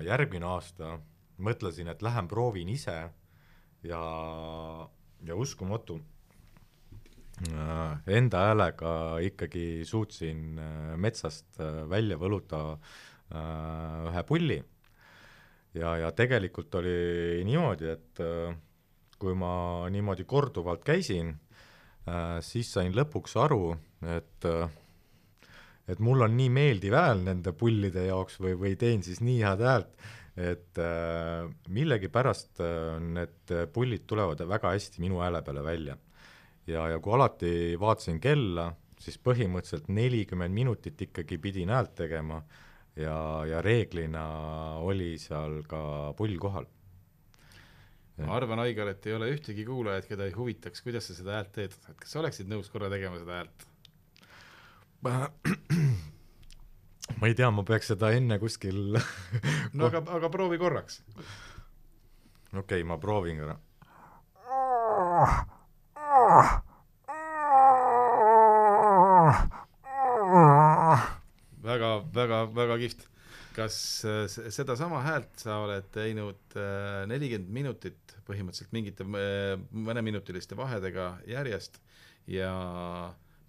järgmine 0.04 0.46
aasta 0.50 0.96
mõtlesin, 1.46 1.88
et 1.88 2.02
lähen 2.02 2.28
proovin 2.28 2.70
ise 2.70 2.96
ja, 3.86 4.00
ja 5.22 5.36
uskumatu 5.36 6.00
Äh, 7.40 8.00
enda 8.20 8.42
häälega 8.50 8.94
ikkagi 9.24 9.86
suutsin 9.88 10.60
äh, 10.60 10.98
metsast 11.00 11.60
äh, 11.64 11.86
välja 11.90 12.18
võluda 12.20 12.64
ühe 13.30 14.24
pulli. 14.26 14.58
Ja, 15.74 15.96
ja 15.98 16.12
tegelikult 16.16 16.76
oli 16.80 17.44
niimoodi, 17.48 17.90
et 17.94 18.24
kui 19.20 19.36
ma 19.38 19.86
niimoodi 19.92 20.26
korduvalt 20.26 20.84
käisin, 20.88 21.34
siis 22.42 22.72
sain 22.74 22.96
lõpuks 22.96 23.36
aru, 23.38 23.74
et 24.16 24.48
et 25.90 26.02
mul 26.04 26.22
on 26.26 26.36
nii 26.38 26.50
meeldiv 26.54 26.96
hääl 26.98 27.24
nende 27.26 27.54
pullide 27.58 28.06
jaoks 28.06 28.38
või, 28.44 28.56
või 28.60 28.76
teen 28.80 29.02
siis 29.06 29.24
nii 29.26 29.40
head 29.42 29.64
häält, 29.66 29.96
et 30.40 30.80
äh, 30.82 31.50
millegipärast 31.74 32.62
äh, 32.64 33.00
need 33.02 33.54
pullid 33.74 34.06
tulevad 34.10 34.44
väga 34.48 34.76
hästi 34.76 35.02
minu 35.04 35.24
hääle 35.24 35.42
peale 35.46 35.64
välja. 35.66 35.98
Ja, 36.70 36.86
ja 36.94 37.00
kui 37.02 37.16
alati 37.16 37.52
vaatasin 37.82 38.20
kella, 38.22 38.70
siis 39.02 39.18
põhimõtteliselt 39.26 39.90
nelikümmend 39.90 40.54
minutit 40.54 41.02
ikkagi 41.08 41.40
pidin 41.42 41.74
häält 41.74 41.96
tegema 41.98 42.44
ja, 43.00 43.46
ja 43.48 43.62
reeglina 43.66 44.26
oli 44.84 45.16
seal 45.22 45.62
ka 45.70 46.14
pull 46.18 46.38
kohal. 46.42 46.68
ma 48.20 48.36
arvan, 48.36 48.60
Aigar, 48.66 48.92
et 48.92 49.06
ei 49.08 49.16
ole 49.16 49.30
ühtegi 49.32 49.64
kuulajat, 49.68 50.10
keda 50.10 50.28
ei 50.28 50.36
huvitaks, 50.36 50.84
kuidas 50.84 51.08
sa 51.08 51.16
seda 51.16 51.38
häält 51.38 51.54
teed, 51.56 51.76
et 51.78 52.00
kas 52.02 52.12
sa 52.12 52.20
oleksid 52.20 52.50
nõus 52.52 52.68
korra 52.72 52.92
tegema 52.92 53.20
seda 53.22 53.40
häält? 53.40 53.68
ma 55.04 55.30
ei 57.30 57.36
tea, 57.36 57.50
ma 57.52 57.64
peaks 57.68 57.94
seda 57.94 58.12
enne 58.16 58.40
kuskil 58.42 58.98
no 59.78 59.88
aga, 59.88 60.04
aga 60.20 60.32
proovi 60.34 60.60
korraks. 60.60 61.02
okei 62.52 62.60
okay,, 62.60 62.84
ma 62.84 63.00
proovin 63.00 63.40
korra 63.44 63.58
väga, 72.14 72.44
väga, 72.56 72.78
kihvt. 72.82 73.08
kas 73.56 73.76
äh, 74.08 74.28
sedasama 74.54 75.02
häält 75.04 75.42
sa 75.42 75.58
oled 75.64 75.88
teinud 75.92 76.56
äh, 76.56 77.04
nelikümmend 77.10 77.50
minutit 77.52 78.14
põhimõtteliselt 78.28 78.72
mingite 78.76 79.04
äh, 79.04 79.56
mõneminutiliste 79.74 80.56
vahedega 80.56 81.10
järjest 81.28 81.82
ja 82.30 82.54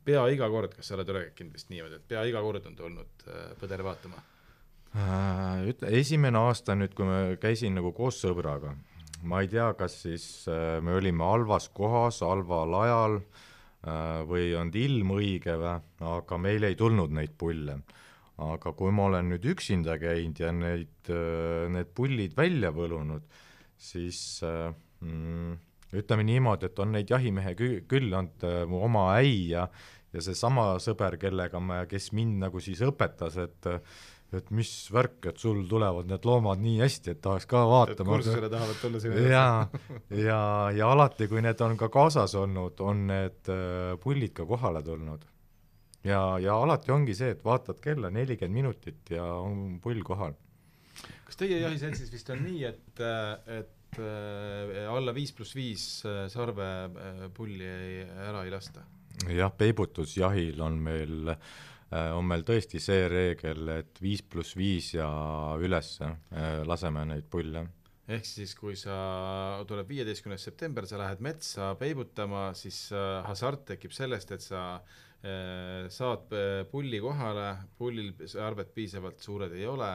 pea 0.05 0.25
iga 0.33 0.49
kord, 0.51 0.75
kas 0.75 0.89
sa 0.89 0.97
oled 0.97 1.13
rääkinud 1.15 1.55
vist 1.55 1.71
niimoodi, 1.71 2.01
et 2.01 2.09
pea 2.09 2.25
iga 2.27 2.43
kord 2.43 2.67
on 2.67 2.77
tulnud 2.79 3.27
põdere 3.61 3.85
vaatama? 3.87 4.23
Ütle, 5.71 5.93
esimene 6.01 6.41
aasta 6.41 6.75
nüüd, 6.75 6.97
kui 6.97 7.07
ma 7.07 7.21
käisin 7.39 7.77
nagu 7.79 7.93
koos 7.95 8.19
sõbraga, 8.25 8.73
ma 9.23 9.45
ei 9.45 9.53
tea, 9.53 9.69
kas 9.79 10.01
siis 10.03 10.25
me 10.49 10.97
olime 10.99 11.23
halvas 11.23 11.69
kohas, 11.77 12.25
halval 12.27 12.75
ajal 12.81 13.21
või 14.29 14.51
on 14.59 14.73
ilm 14.75 15.15
õige 15.17 15.55
või, 15.61 15.77
aga 16.11 16.39
meil 16.39 16.67
ei 16.69 16.77
tulnud 16.77 17.13
neid 17.17 17.37
pulle. 17.39 17.79
Aga 18.41 18.73
kui 18.77 18.93
ma 18.95 19.09
olen 19.11 19.33
nüüd 19.35 19.47
üksinda 19.53 19.99
käinud 20.01 20.41
ja 20.41 20.53
neid, 20.57 20.97
äh, 21.13 21.67
need 21.73 21.95
pullid 21.97 22.37
välja 22.39 22.73
võlunud, 22.77 23.27
siis 23.81 24.41
äh, 24.47 24.71
mm, 25.05 25.57
ütleme 26.01 26.27
niimoodi, 26.29 26.71
et 26.71 26.79
on 26.83 26.95
neid 26.97 27.11
jahimehe 27.11 27.57
kü-, 27.59 27.83
küll 27.91 28.13
olnud 28.15 28.47
mu 28.71 28.85
oma 28.87 29.11
äi 29.19 29.51
ja 29.55 29.67
ja 30.11 30.23
seesama 30.25 30.73
sõber, 30.83 31.15
kellega 31.23 31.61
ma, 31.63 31.85
kes 31.87 32.11
mind 32.17 32.41
nagu 32.43 32.63
siis 32.63 32.81
õpetas, 32.83 33.37
et 33.39 33.69
et 34.31 34.51
mis 34.55 34.71
värk, 34.95 35.25
et 35.33 35.41
sul 35.43 35.65
tulevad 35.67 36.07
need 36.11 36.27
loomad 36.29 36.61
nii 36.63 36.77
hästi, 36.85 37.17
et 37.17 37.21
tahaks 37.25 37.49
ka 37.51 37.65
vaatama. 37.67 38.13
kursusele 38.13 38.51
tahavad 38.53 38.79
tulla 38.79 39.01
sinu 39.03 39.17
juurde. 39.17 39.33
ja, 39.33 39.47
ja, 40.15 40.43
ja 40.77 40.91
alati, 40.95 41.27
kui 41.31 41.43
need 41.43 41.61
on 41.67 41.75
ka 41.81 41.89
kaasas 41.91 42.37
olnud, 42.39 42.79
on 42.79 43.07
need 43.11 43.51
äh, 43.51 43.97
pullid 44.03 44.35
ka 44.37 44.47
kohale 44.47 44.85
tulnud. 44.87 45.27
Ja, 46.05 46.21
ja 46.43 46.57
alati 46.57 46.93
ongi 46.95 47.17
see, 47.17 47.35
et 47.37 47.45
vaatad 47.45 47.81
kella 47.83 48.11
nelikümmend 48.15 48.61
minutit 48.61 49.13
ja 49.17 49.25
on 49.41 49.81
pull 49.83 50.03
kohal. 50.07 50.37
kas 51.27 51.41
teie 51.41 51.61
jahiseltsis 51.61 52.13
vist 52.13 52.31
on 52.35 52.45
nii, 52.45 52.65
et, 52.69 53.03
et 53.61 54.01
äh, 54.01 54.87
alla 54.91 55.15
viis 55.17 55.35
pluss 55.37 55.57
viis 55.57 55.89
äh, 56.09 56.27
sarve 56.33 56.71
pulli 57.37 57.67
ei, 57.67 57.99
ära 58.29 58.45
ei 58.47 58.55
lasta? 58.55 58.87
jah, 59.29 59.53
peibutusjahil 59.53 60.61
on 60.65 60.79
meil 60.85 61.35
äh, 61.35 61.51
Äh, 61.91 62.13
on 62.15 62.27
meil 62.31 62.45
tõesti 62.47 62.79
see 62.79 63.09
reegel, 63.11 63.67
et 63.81 63.99
viis 63.99 64.23
pluss 64.23 64.55
viis 64.55 64.93
ja 64.95 65.09
üles 65.59 65.97
äh, 66.07 66.61
laseme 66.67 67.03
neid 67.09 67.27
pulle. 67.31 67.67
ehk 68.11 68.27
siis, 68.27 68.55
kui 68.59 68.77
sa, 68.79 68.95
tuleb 69.67 69.91
viieteistkümnes 69.91 70.43
september, 70.43 70.87
sa 70.87 70.99
lähed 70.99 71.21
metsa 71.23 71.75
peibutama, 71.79 72.53
siis 72.59 72.93
äh, 72.95 73.25
hasart 73.27 73.65
tekib 73.73 73.95
sellest, 73.95 74.31
et 74.31 74.43
sa 74.43 74.63
saad 75.21 76.31
pulli 76.71 76.97
kohale, 77.01 77.51
pullil 77.77 78.15
arved 78.41 78.71
piisavalt 78.73 79.21
suured 79.21 79.53
ei 79.53 79.67
ole 79.69 79.91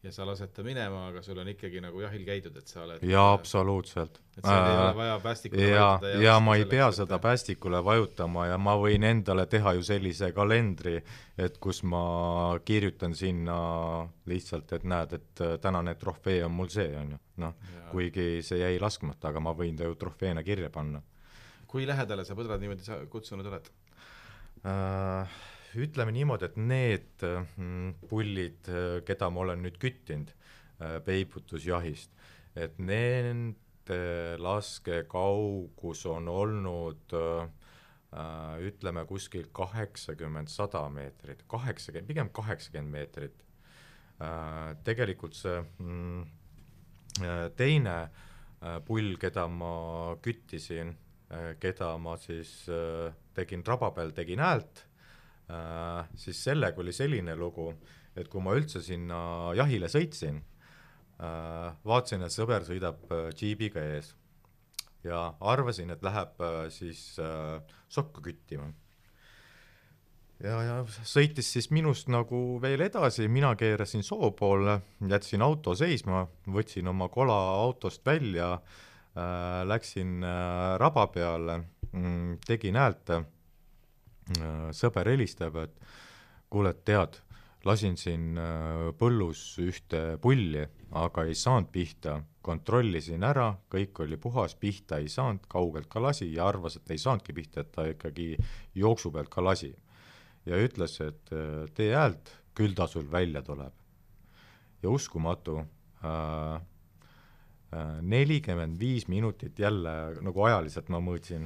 ja 0.00 0.12
sa 0.12 0.24
lased 0.24 0.52
ta 0.56 0.62
minema, 0.64 1.02
aga 1.10 1.20
sul 1.22 1.38
on 1.42 1.48
ikkagi 1.52 1.80
nagu 1.84 2.00
jahil 2.00 2.22
käidud, 2.24 2.54
et 2.56 2.70
sa 2.70 2.84
oled 2.86 3.02
jaa, 3.04 3.32
absoluutselt. 3.36 4.20
et 4.38 4.46
seal 4.46 4.62
äh, 4.62 4.68
ei 4.70 4.78
ole 4.78 4.94
vaja 4.96 5.18
päästikule 5.20 5.66
ja, 5.66 5.82
vajutada 5.90 6.12
ja, 6.14 6.22
ja 6.24 6.36
ma 6.40 6.54
ei 6.56 6.64
pea 6.70 6.86
seda 6.96 7.18
et... 7.18 7.24
päästikule 7.26 7.82
vajutama 7.84 8.46
ja 8.48 8.56
ma 8.58 8.76
võin 8.80 9.04
endale 9.04 9.44
teha 9.50 9.74
ju 9.76 9.84
sellise 9.84 10.30
kalendri, 10.36 10.96
et 11.36 11.60
kus 11.60 11.82
ma 11.84 12.04
kirjutan 12.64 13.14
sinna 13.18 13.58
lihtsalt, 14.32 14.72
et 14.78 14.88
näed, 14.88 15.12
et 15.20 15.44
äh, 15.44 15.54
tänane 15.60 15.94
trofee 16.00 16.40
on 16.46 16.56
mul 16.56 16.72
see, 16.72 16.88
on 16.96 17.12
ju, 17.16 17.20
noh, 17.44 17.76
kuigi 17.92 18.40
see 18.46 18.62
jäi 18.62 18.80
laskmata, 18.80 19.34
aga 19.34 19.44
ma 19.44 19.52
võin 19.56 19.76
ta 19.76 19.84
ju 19.84 20.00
trofeena 20.00 20.44
kirja 20.46 20.72
panna. 20.72 21.04
kui 21.70 21.84
lähedale 21.86 22.24
sa 22.24 22.34
põdrad 22.34 22.64
niimoodi 22.64 23.04
kutsunud 23.12 23.46
oled 23.46 23.68
äh,? 23.68 23.79
Ütleme 24.64 26.12
niimoodi, 26.12 26.48
et 26.50 26.56
need 26.58 27.24
mm, 27.24 27.92
pullid, 28.10 28.70
keda 29.06 29.30
ma 29.30 29.44
olen 29.44 29.62
nüüd 29.64 29.78
küttinud 29.80 30.32
äh, 30.80 30.98
peibutusjahist, 31.06 32.12
et 32.58 32.78
nende 32.78 34.00
laskekaugus 34.40 36.04
on 36.10 36.28
olnud 36.32 37.14
äh, 37.14 37.46
ütleme 38.66 39.06
kuskil 39.06 39.46
kaheksakümmend, 39.54 40.50
sada 40.50 40.88
meetrit, 40.90 41.44
kaheksakümmend, 41.48 42.10
pigem 42.10 42.32
kaheksakümmend 42.34 42.96
meetrit. 42.96 43.46
Äh, 44.20 44.74
tegelikult 44.84 45.38
see 45.38 45.60
mm, 45.78 46.26
teine 47.56 47.94
pull, 48.86 49.14
keda 49.20 49.46
ma 49.48 50.14
küttisin, 50.22 50.92
keda 51.60 51.88
ma 51.98 52.14
siis 52.20 52.52
tegin 53.34 53.64
raba 53.66 53.90
peal, 53.96 54.14
tegin 54.16 54.42
häält 54.42 54.84
äh,, 55.50 56.06
siis 56.18 56.44
sellega 56.44 56.80
oli 56.82 56.94
selline 56.96 57.36
lugu, 57.38 57.72
et 58.16 58.28
kui 58.28 58.42
ma 58.42 58.54
üldse 58.58 58.82
sinna 58.84 59.52
jahile 59.58 59.90
sõitsin 59.92 60.40
äh,, 61.20 61.68
vaatasin, 61.84 62.26
et 62.26 62.34
sõber 62.34 62.66
sõidab 62.66 63.04
äh, 63.10 63.28
džiibiga 63.34 63.84
ees 63.96 64.14
ja 65.04 65.32
arvasin, 65.40 65.90
et 65.94 66.04
läheb 66.04 66.40
äh, 66.44 66.62
siis 66.72 67.18
äh, 67.22 67.58
sokka 67.88 68.22
küttima. 68.24 68.70
Ja, 70.40 70.56
ja 70.64 70.76
sõitis 71.04 71.50
siis 71.52 71.68
minust 71.68 72.08
nagu 72.08 72.56
veel 72.62 72.80
edasi, 72.86 73.26
mina 73.28 73.52
keerasin 73.60 74.04
soo 74.04 74.30
poole, 74.32 74.78
jätsin 75.04 75.44
auto 75.44 75.74
seisma, 75.76 76.24
võtsin 76.48 76.88
oma 76.88 77.10
kola 77.12 77.36
autost 77.60 78.04
välja 78.06 78.54
äh,, 78.54 79.60
läksin 79.68 80.24
äh, 80.24 80.78
raba 80.80 81.06
peale 81.12 81.60
tegin 82.46 82.78
häält 82.78 83.10
äh,, 83.16 83.24
sõber 84.76 85.10
helistab, 85.10 85.56
et 85.64 85.74
kuule, 86.50 86.70
et 86.74 86.84
tead, 86.86 87.18
lasin 87.66 87.96
siin 88.00 88.38
äh, 88.40 88.90
põllus 88.98 89.42
ühte 89.62 90.16
pulli, 90.22 90.64
aga 90.96 91.24
ei 91.28 91.36
saanud 91.36 91.70
pihta, 91.72 92.20
kontrollisin 92.44 93.24
ära, 93.26 93.50
kõik 93.72 94.00
oli 94.04 94.16
puhas, 94.20 94.56
pihta 94.58 95.00
ei 95.00 95.10
saanud, 95.12 95.44
kaugelt 95.50 95.90
ka 95.92 96.02
lasi 96.02 96.30
ja 96.32 96.48
arvas, 96.48 96.78
et 96.78 96.90
ei 96.94 97.00
saanudki 97.00 97.36
pihta, 97.36 97.64
et 97.64 97.72
ta 97.74 97.86
ikkagi 97.90 98.32
jooksu 98.80 99.12
pealt 99.14 99.30
ka 99.32 99.44
lasi. 99.44 99.74
Ja 100.48 100.56
ütles, 100.56 100.96
et 101.04 101.34
äh, 101.36 101.66
tee 101.76 101.92
häält, 101.94 102.32
küll 102.56 102.74
ta 102.76 102.88
sul 102.90 103.10
välja 103.10 103.42
tuleb. 103.42 103.74
ja 104.80 104.88
uskumatu 104.88 105.58
äh, 105.60 106.60
nelikümmend 108.02 108.78
viis 108.80 109.04
minutit 109.08 109.58
jälle 109.58 109.92
nagu 110.24 110.42
ajaliselt 110.42 110.88
ma 110.88 110.98
mõõtsin, 111.04 111.44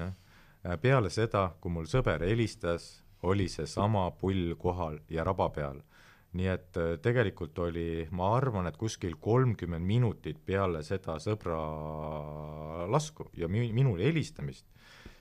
peale 0.81 1.11
seda, 1.13 1.49
kui 1.61 1.73
mul 1.73 1.89
sõber 1.91 2.25
helistas, 2.25 3.03
oli 3.25 3.49
seesama 3.49 4.11
pull 4.21 4.55
kohal 4.61 4.99
ja 5.09 5.25
raba 5.25 5.49
peal. 5.51 5.83
nii 6.35 6.49
et 6.51 6.79
tegelikult 6.99 7.59
oli, 7.63 8.09
ma 8.11 8.33
arvan, 8.35 8.67
et 8.67 8.77
kuskil 8.77 9.15
kolmkümmend 9.23 9.87
minutit 9.87 10.41
peale 10.45 10.81
seda 10.83 11.21
sõbra 11.23 11.61
lasku 12.91 13.29
ja 13.39 13.47
mi-, 13.47 13.71
minule 13.73 14.03
helistamist, 14.03 14.67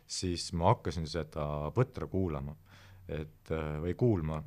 siis 0.07 0.47
ma 0.57 0.71
hakkasin 0.71 1.05
seda 1.07 1.69
põtra 1.75 2.07
kuulama 2.09 2.55
et 3.07 3.51
äh, 3.51 3.77
või 3.83 3.95
kuulma. 3.97 4.43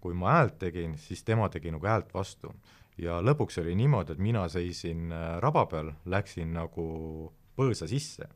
kui 0.00 0.14
ma 0.16 0.30
häält 0.32 0.54
tegin, 0.58 0.94
siis 0.96 1.20
tema 1.28 1.50
tegi 1.52 1.70
nagu 1.70 1.86
häält 1.86 2.14
vastu. 2.14 2.54
ja 2.98 3.20
lõpuks 3.20 3.60
oli 3.60 3.74
niimoodi, 3.74 4.12
et 4.12 4.18
mina 4.18 4.48
seisin 4.48 5.12
äh, 5.12 5.38
raba 5.40 5.66
peal, 5.66 5.92
läksin 6.04 6.52
nagu 6.52 7.32
põõsa 7.56 7.88
sisse, 7.88 8.28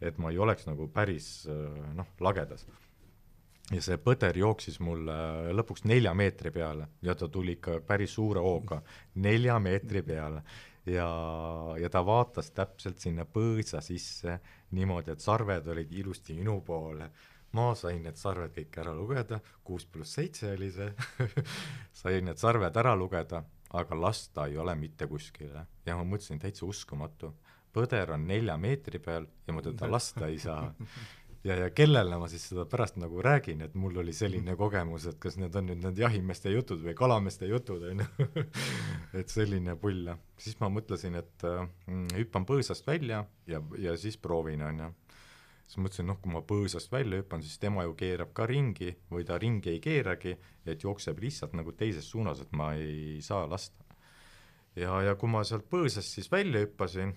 et 0.00 0.18
ma 0.18 0.32
ei 0.32 0.38
oleks 0.38 0.66
nagu 0.68 0.88
päris 0.92 1.46
äh, 1.50 1.94
noh, 1.94 2.10
lagedas. 2.20 2.66
ja 3.72 3.80
see 3.80 3.96
põder 3.96 4.36
jooksis 4.36 4.80
mul 4.84 5.08
lõpuks 5.56 5.86
nelja 5.88 6.12
meetri 6.14 6.50
peale 6.52 6.88
ja 7.02 7.14
ta 7.14 7.28
tuli 7.28 7.56
ikka 7.56 7.80
päris 7.86 8.12
suure 8.14 8.40
hooga, 8.44 8.82
nelja 9.14 9.58
meetri 9.58 10.02
peale 10.02 10.42
ja, 10.84 11.08
ja 11.80 11.88
ta 11.88 12.04
vaatas 12.04 12.50
täpselt 12.52 13.00
sinna 13.00 13.24
põõsa 13.24 13.80
sisse 13.80 14.36
niimoodi, 14.76 15.14
et 15.14 15.24
sarved 15.24 15.70
olid 15.72 15.92
ilusti 15.92 16.36
minu 16.36 16.60
poole 16.66 17.08
ma 17.54 17.70
sain 17.78 18.02
need 18.02 18.18
sarved 18.18 18.54
kõik 18.56 18.78
ära 18.82 18.92
lugeda, 18.96 19.38
kuus 19.66 19.86
pluss 19.86 20.16
seitse 20.18 20.52
oli 20.56 20.70
see 20.74 20.90
sain 22.00 22.26
need 22.28 22.40
sarved 22.40 22.76
ära 22.82 22.94
lugeda, 22.98 23.44
aga 23.78 23.98
lasta 23.98 24.48
ei 24.50 24.58
ole 24.58 24.74
mitte 24.78 25.06
kuskile. 25.10 25.66
ja 25.86 25.96
ma 25.98 26.04
mõtlesin, 26.06 26.40
täitsa 26.42 26.66
uskumatu. 26.66 27.32
Põder 27.74 28.14
on 28.14 28.24
nelja 28.28 28.56
meetri 28.60 29.00
peal 29.02 29.28
ja 29.46 29.56
ma 29.56 29.62
teda 29.64 29.90
lasta 29.96 30.28
ei 30.30 30.38
saa. 30.42 30.70
ja, 31.44 31.58
ja 31.64 31.70
kellele 31.76 32.18
ma 32.20 32.28
siis 32.30 32.46
seda 32.50 32.66
pärast 32.70 32.98
nagu 33.02 33.22
räägin, 33.22 33.64
et 33.66 33.74
mul 33.78 34.00
oli 34.02 34.14
selline 34.16 34.56
kogemus, 34.60 35.08
et 35.10 35.20
kas 35.22 35.38
need 35.40 35.54
on 35.58 35.70
nüüd 35.70 35.84
need 35.84 36.02
jahimeeste 36.04 36.54
jutud 36.54 36.82
või 36.86 36.96
kalameeste 36.98 37.50
jutud, 37.50 37.84
on 37.90 38.04
ju. 38.04 38.44
et 39.20 39.32
selline 39.32 39.76
pull. 39.80 40.12
siis 40.38 40.58
ma 40.62 40.72
mõtlesin, 40.72 41.20
et 41.20 41.48
mm, 41.48 42.10
hüppan 42.20 42.46
põõsast 42.48 42.86
välja 42.86 43.24
ja, 43.50 43.62
ja 43.78 43.96
siis 44.00 44.18
proovin, 44.20 44.62
on 44.64 44.86
ju 44.86 44.92
siis 45.66 45.80
mõtlesin, 45.80 46.08
noh, 46.08 46.18
kui 46.20 46.32
ma 46.32 46.42
põõsast 46.44 46.92
välja 46.92 47.20
hüppan, 47.20 47.42
siis 47.44 47.58
tema 47.60 47.84
ju 47.86 47.94
keerab 47.98 48.32
ka 48.36 48.46
ringi 48.48 48.92
või 49.10 49.24
ta 49.26 49.38
ringi 49.40 49.72
ei 49.72 49.80
keeragi, 49.82 50.36
et 50.66 50.84
jookseb 50.84 51.20
lihtsalt 51.24 51.54
nagu 51.56 51.72
teises 51.72 52.08
suunas, 52.10 52.42
et 52.44 52.52
ma 52.52 52.72
ei 52.78 53.20
saa 53.24 53.48
lasta. 53.50 53.84
ja, 54.76 55.00
ja 55.02 55.14
kui 55.14 55.30
ma 55.30 55.44
sealt 55.44 55.68
põõsast 55.70 56.18
siis 56.18 56.30
välja 56.30 56.64
hüppasin, 56.64 57.14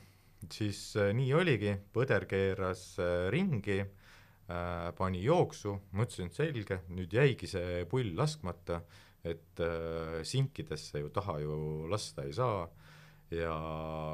siis 0.53 0.79
äh, 0.99 1.11
nii 1.17 1.33
oligi, 1.38 1.73
põder 1.93 2.27
keeras 2.29 2.83
äh, 3.01 3.27
ringi 3.33 3.79
äh,, 3.81 4.93
pani 4.97 5.23
jooksu, 5.25 5.75
mõtlesin, 5.97 6.31
et 6.31 6.38
selge, 6.38 6.79
nüüd 6.93 7.13
jäigi 7.13 7.49
see 7.51 7.83
pull 7.89 8.15
laskmata, 8.17 8.81
et 9.27 9.59
sinkidesse 10.23 11.01
ju 11.01 11.09
taha 11.11 11.33
ju 11.41 11.55
lasta 11.91 12.23
ei 12.23 12.31
saa. 12.31 12.61
Ja, 13.33 13.57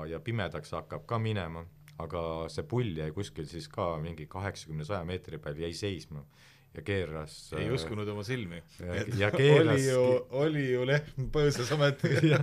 ja 0.09 0.17
pimedaks 0.25 0.71
hakkab 0.73 1.03
ka 1.05 1.19
minema. 1.21 1.61
Aga 2.01 2.47
see 2.49 2.65
pull 2.65 2.97
jäi 2.97 3.11
kuskil 3.13 3.45
siis 3.45 3.67
ka 3.69 3.91
mingi 4.01 4.25
kaheksakümne, 4.25 4.87
saja 4.87 5.03
meetri 5.05 5.37
peal, 5.37 5.59
jäi 5.61 5.69
seisma 5.77 6.23
ja 6.73 6.81
keeras 6.81 7.35
ei 7.57 7.67
äh, 7.67 7.73
uskunud 7.73 8.07
oma 8.09 8.23
silmi. 8.25 8.61
ja 9.17 9.29
keeras 9.37 9.75
oli 9.75 9.87
ju, 9.87 10.05
oli 10.43 10.63
ju 10.71 10.85
lehm 10.89 11.27
põõsas 11.33 11.69
ometi 11.75 12.11
ja, 12.31 12.39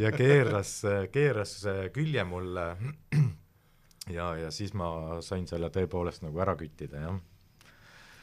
ja 0.00 0.12
keeras, 0.14 0.80
keeras 1.12 1.58
külje 1.94 2.24
mulle 2.28 2.68
ja, 4.18 4.30
ja 4.44 4.52
siis 4.54 4.72
ma 4.78 5.20
sain 5.24 5.46
selle 5.50 5.70
tõepoolest 5.74 6.24
nagu 6.24 6.40
ära 6.44 6.56
küttida, 6.60 7.04
jah. 7.04 7.18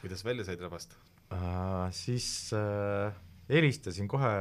kuidas 0.02 0.24
välja 0.26 0.48
said 0.48 0.62
rabast 0.62 0.96
uh,? 1.30 1.86
Siis 1.94 2.26
uh, 2.54 3.14
helistasin 3.50 4.10
kohe 4.10 4.32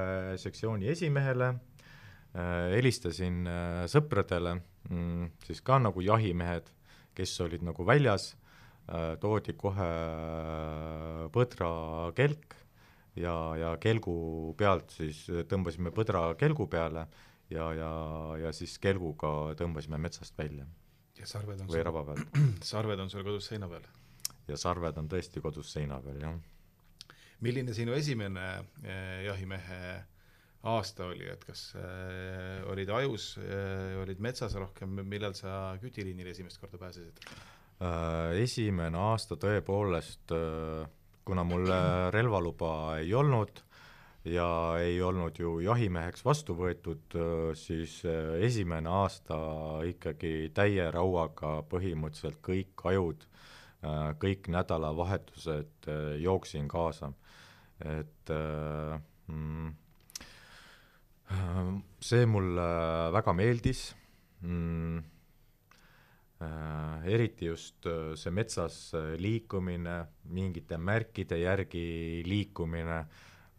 sektsiooni 0.41 0.89
esimehele 0.93 1.51
uh,, 1.53 2.73
helistasin 2.73 3.43
uh, 3.45 3.83
sõpradele 3.91 4.57
mm, 4.89 5.29
siis 5.45 5.61
ka 5.65 5.77
nagu 5.81 6.01
jahimehed, 6.01 6.73
kes 7.15 7.37
olid 7.45 7.61
nagu 7.65 7.85
väljas 7.85 8.31
äh,, 8.33 8.44
toodi 9.21 9.55
kohe 9.57 9.89
äh, 9.89 11.25
põdrakelk 11.33 12.55
ja, 13.17 13.35
ja 13.57 13.75
kelgu 13.81 14.53
pealt 14.57 14.93
siis 14.93 15.25
tõmbasime 15.49 15.93
põdra 15.95 16.27
kelgu 16.39 16.67
peale 16.69 17.07
ja, 17.49 17.69
ja, 17.77 17.91
ja 18.43 18.53
siis 18.55 18.77
kelguga 18.81 19.55
tõmbasime 19.59 19.99
metsast 20.01 20.37
välja. 20.37 20.67
ja 21.17 21.29
sarved 21.29 21.61
on 21.61 21.69
või 21.69 21.79
sul... 21.79 21.85
raba 21.87 22.03
pealt. 22.11 22.41
sarved 22.73 22.99
on 22.99 23.09
sul 23.09 23.25
kodus 23.25 23.49
seina 23.51 23.69
peal? 23.71 23.87
ja 24.47 24.57
sarved 24.59 25.01
on 25.01 25.09
tõesti 25.09 25.41
kodus 25.41 25.71
seina 25.73 25.99
peal, 26.03 26.19
jah. 26.21 27.15
milline 27.41 27.73
sinu 27.73 27.95
esimene 27.97 28.45
eh, 28.83 29.23
jahimehe 29.25 29.81
aasta 30.65 31.09
oli, 31.11 31.25
et 31.29 31.43
kas 31.45 31.71
äh, 31.77 32.61
olid 32.71 32.89
ajus 32.89 33.35
äh,, 33.37 33.97
olid 34.01 34.21
metsas 34.21 34.55
rohkem, 34.57 34.97
millal 35.05 35.35
sa 35.37 35.75
kütiliinile 35.81 36.33
esimest 36.33 36.61
korda 36.61 36.81
pääsesid 36.81 37.21
äh,? 37.29 37.54
Esimene 38.39 38.97
aasta 39.11 39.35
tõepoolest 39.35 40.31
äh,, 40.31 40.85
kuna 41.25 41.43
mul 41.43 41.67
relvaluba 42.15 42.71
ei 43.01 43.13
olnud 43.13 43.65
ja 44.25 44.47
ei 44.81 44.97
olnud 45.01 45.37
ju 45.39 45.59
jahimeheks 45.63 46.25
vastu 46.25 46.55
võetud, 46.57 47.13
äh, 47.17 47.53
siis 47.57 47.99
äh, 48.09 48.35
esimene 48.45 48.89
aasta 48.89 49.37
ikkagi 49.85 50.51
täie 50.55 50.89
rauaga 50.93 51.59
põhimõtteliselt 51.69 52.41
kõik 52.45 52.85
ajud, 52.89 53.25
äh, 53.85 54.11
kõik 54.21 54.49
nädalavahetused 54.53 55.89
jooksin 56.21 56.67
kaasa, 56.71 57.11
et 57.85 58.31
mm, 59.27 59.73
see 61.99 62.25
mulle 62.29 62.67
väga 63.13 63.33
meeldis 63.35 63.89
mm,, 64.41 64.97
äh, 64.97 65.14
eriti 67.05 67.45
just 67.45 67.85
äh, 67.85 68.15
see 68.15 68.31
metsas 68.31 68.93
äh, 68.93 69.13
liikumine, 69.19 69.99
mingite 70.35 70.77
märkide 70.77 71.39
järgi 71.39 72.23
liikumine. 72.27 72.99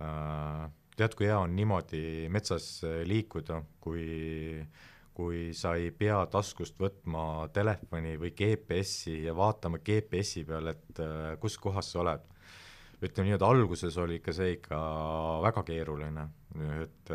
Äh,, 0.02 0.66
tead, 0.96 1.16
kui 1.16 1.28
hea 1.28 1.38
on 1.38 1.56
niimoodi 1.56 2.28
metsas 2.32 2.68
äh, 2.84 3.00
liikuda, 3.08 3.62
kui 3.80 4.66
kui 5.16 5.54
sa 5.56 5.70
ei 5.80 5.94
pea 5.96 6.18
taskust 6.28 6.76
võtma 6.76 7.46
telefoni 7.48 8.18
või 8.20 8.34
GPS-i 8.36 9.22
ja 9.24 9.32
vaatama 9.32 9.78
GPS-i 9.80 10.42
peal, 10.44 10.68
et 10.74 11.00
äh, 11.00 11.38
kus 11.40 11.56
kohas 11.56 11.88
sa 11.94 12.02
oled. 12.02 12.26
Ütleme 13.00 13.30
nii, 13.30 13.36
et 13.38 13.44
alguses 13.44 13.96
oli 14.00 14.18
ikka 14.20 14.34
see 14.36 14.54
ikka 14.58 14.76
väga 15.44 15.62
keeruline, 15.68 16.22
et 16.82 17.10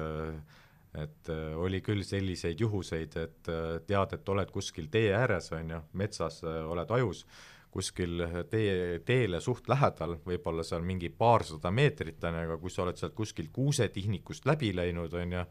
et 0.98 1.30
äh, 1.32 1.54
oli 1.56 1.80
küll 1.84 2.04
selliseid 2.04 2.60
juhuseid, 2.60 3.16
et 3.20 3.50
äh, 3.52 3.80
tead, 3.88 4.18
et 4.18 4.30
oled 4.34 4.52
kuskil 4.52 4.90
tee 4.92 5.14
ääres, 5.16 5.52
on 5.56 5.76
ju, 5.76 5.80
metsas 6.02 6.42
äh, 6.44 6.62
oled 6.68 6.92
ajus, 6.98 7.24
kuskil 7.72 8.26
tee, 8.52 9.00
teele 9.08 9.40
suht 9.40 9.70
lähedal, 9.72 10.18
võib-olla 10.26 10.66
seal 10.68 10.84
mingi 10.84 11.08
paarsada 11.16 11.72
meetrit, 11.72 12.20
on 12.28 12.36
ju, 12.36 12.46
aga 12.50 12.58
kui 12.60 12.74
sa 12.74 12.84
oled 12.84 13.00
sealt 13.00 13.16
kuskilt 13.16 13.54
kuusetihnikust 13.56 14.48
läbi 14.50 14.74
läinud, 14.76 15.16
on 15.16 15.38
ju, 15.38 15.44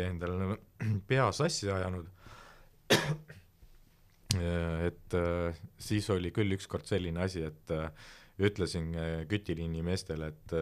ja 0.00 0.06
endale 0.08 0.56
pea 1.10 1.28
sassi 1.36 1.68
ajanud, 1.72 2.08
et 4.88 5.14
siis 5.80 6.08
oli 6.14 6.32
küll 6.34 6.56
ükskord 6.56 6.88
selline 6.88 7.20
asi, 7.24 7.44
et 7.44 7.72
ütlesin 8.46 8.88
kütiliini 9.28 9.84
meestele, 9.84 10.32
et 10.32 10.56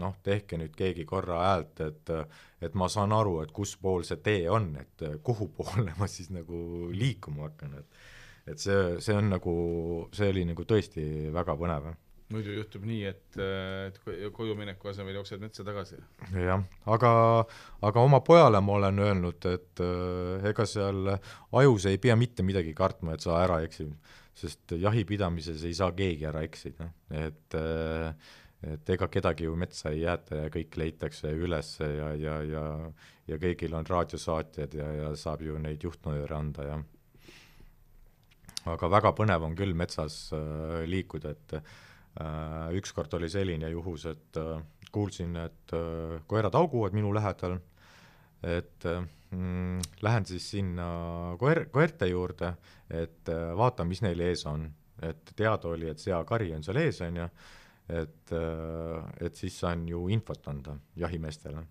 noh, 0.00 0.16
tehke 0.24 0.58
nüüd 0.60 0.74
keegi 0.78 1.06
korra 1.08 1.40
häält, 1.44 1.82
et 1.86 2.12
et 2.64 2.74
ma 2.74 2.88
saan 2.90 3.14
aru, 3.14 3.40
et 3.44 3.52
kus 3.54 3.76
pool 3.78 4.02
see 4.06 4.18
tee 4.24 4.48
on, 4.50 4.72
et 4.80 5.06
kuhu 5.22 5.50
poole 5.58 5.94
ma 5.98 6.10
siis 6.10 6.32
nagu 6.34 6.88
liikuma 6.94 7.48
hakkan, 7.50 7.78
et 7.82 8.04
et 8.48 8.60
see, 8.60 8.96
see 9.04 9.16
on 9.16 9.28
nagu, 9.28 9.54
see 10.16 10.30
oli 10.32 10.46
nagu 10.48 10.64
tõesti 10.64 11.02
väga 11.34 11.56
põnev 11.60 11.90
muidu 12.32 12.52
juhtub 12.52 12.84
nii, 12.88 13.04
et, 13.08 13.38
et 13.88 13.98
koju 14.36 14.56
mineku 14.58 14.90
asemel 14.90 15.16
jooksed 15.16 15.40
metsa 15.40 15.64
tagasi. 15.64 15.98
jah, 16.34 16.64
aga, 16.92 17.12
aga 17.88 18.04
oma 18.04 18.20
pojale 18.24 18.60
ma 18.64 18.74
olen 18.76 19.04
öelnud, 19.04 19.48
et 19.48 19.82
ega 20.50 20.66
seal 20.68 21.14
ajus 21.62 21.88
ei 21.88 22.00
pea 22.02 22.16
mitte 22.20 22.44
midagi 22.44 22.74
kartma, 22.76 23.16
et 23.16 23.24
sa 23.24 23.40
ära 23.44 23.62
eksid, 23.64 23.94
sest 24.38 24.76
jahipidamises 24.76 25.64
ei 25.66 25.74
saa 25.76 25.94
keegi 25.96 26.28
ära 26.28 26.44
eksida, 26.46 26.90
et 27.10 27.56
äh, 27.58 28.12
et 28.62 28.90
ega 28.90 29.08
kedagi 29.08 29.44
ju 29.44 29.56
metsa 29.56 29.92
ei 29.94 30.02
jäeta 30.02 30.44
ja 30.44 30.52
kõik 30.54 30.76
leitakse 30.80 31.30
üles 31.30 31.76
ja, 31.80 32.12
ja, 32.14 32.38
ja 32.42 32.64
ja 33.28 33.36
kõigil 33.36 33.74
on 33.76 33.84
raadiosaatjad 33.86 34.74
ja, 34.74 34.86
ja 35.02 35.10
saab 35.16 35.42
ju 35.44 35.58
neid 35.60 35.82
juhtnööre 35.84 36.34
anda 36.34 36.64
ja 36.64 36.78
aga 38.72 38.88
väga 38.90 39.12
põnev 39.12 39.44
on 39.44 39.54
küll 39.56 39.76
metsas 39.76 40.32
äh, 40.32 40.82
liikuda, 40.88 41.36
et 41.36 41.60
Äh, 42.18 42.74
ükskord 42.74 43.12
oli 43.14 43.28
selline 43.30 43.68
juhus, 43.70 44.08
et 44.10 44.38
äh, 44.40 44.58
kuulsin, 44.90 45.36
et 45.38 45.74
äh, 45.76 46.16
koerad 46.26 46.56
hauguvad 46.56 46.96
minu 46.96 47.12
lähedal, 47.14 47.58
et 48.42 48.86
mm, 49.30 49.78
lähen 50.02 50.26
siis 50.26 50.48
sinna 50.50 50.88
koer, 51.38 51.66
koerte 51.70 52.08
juurde, 52.10 52.52
et 52.90 53.30
vaatan, 53.58 53.86
mis 53.90 54.02
neil 54.02 54.20
ees 54.26 54.44
on. 54.46 54.68
et 55.02 55.30
teada 55.38 55.68
oli, 55.68 55.86
et 55.86 56.00
seakari 56.02 56.48
on 56.56 56.64
seal 56.66 56.80
ees, 56.80 56.96
on 57.06 57.20
ju, 57.20 57.26
et, 57.88 58.32
et 59.20 59.34
siis 59.36 59.58
saan 59.60 59.86
ju 59.88 60.08
infot 60.12 60.48
anda 60.48 60.76
jahimeestele. 60.96 61.64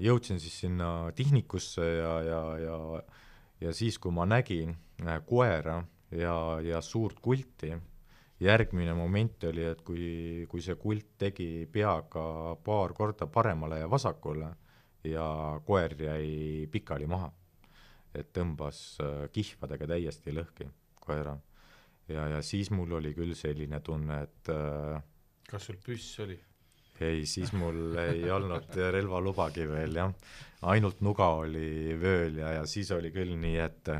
jõudsin 0.00 0.38
siis 0.40 0.60
sinna 0.60 1.10
tihnikusse 1.12 1.84
ja, 1.84 2.12
ja, 2.22 2.42
ja 2.58 2.76
ja 3.60 3.72
siis, 3.72 3.98
kui 3.98 4.12
ma 4.12 4.26
nägin 4.28 4.74
koera 5.26 5.80
ja, 6.10 6.36
ja 6.64 6.80
suurt 6.84 7.20
kulti, 7.22 7.72
järgmine 8.40 8.94
moment 8.94 9.44
oli, 9.48 9.64
et 9.64 9.82
kui, 9.86 10.46
kui 10.50 10.62
see 10.62 10.76
kult 10.80 11.16
tegi 11.18 11.66
peaga 11.72 12.56
paar 12.64 12.92
korda 12.96 13.28
paremale 13.32 13.80
ja 13.80 13.90
vasakule 13.90 14.52
ja 15.06 15.26
koer 15.64 15.96
jäi 16.02 16.66
pikali 16.72 17.08
maha, 17.08 17.30
et 18.14 18.32
tõmbas 18.36 18.98
äh, 19.00 19.26
kihvadega 19.32 19.88
täiesti 19.94 20.34
lõhki 20.34 20.68
koera. 21.00 21.36
Ja, 22.12 22.26
ja 22.36 22.42
siis 22.44 22.70
mul 22.74 22.98
oli 22.98 23.14
küll 23.16 23.34
selline 23.38 23.80
tunne, 23.84 24.20
et 24.26 24.52
äh, 24.52 25.00
kas 25.50 25.68
sul 25.70 25.80
püss 25.82 26.20
oli? 26.24 26.38
ei, 27.00 27.26
siis 27.28 27.52
mul 27.56 27.96
ei 28.06 28.24
olnud 28.32 28.78
relvalubagi 28.94 29.66
veel 29.68 30.00
jah, 30.00 30.14
ainult 30.72 31.02
nuga 31.04 31.32
oli 31.42 31.96
vööl 32.00 32.40
ja, 32.40 32.56
ja 32.60 32.64
siis 32.68 32.92
oli 32.96 33.12
küll 33.14 33.36
nii, 33.40 33.58
et 33.66 33.92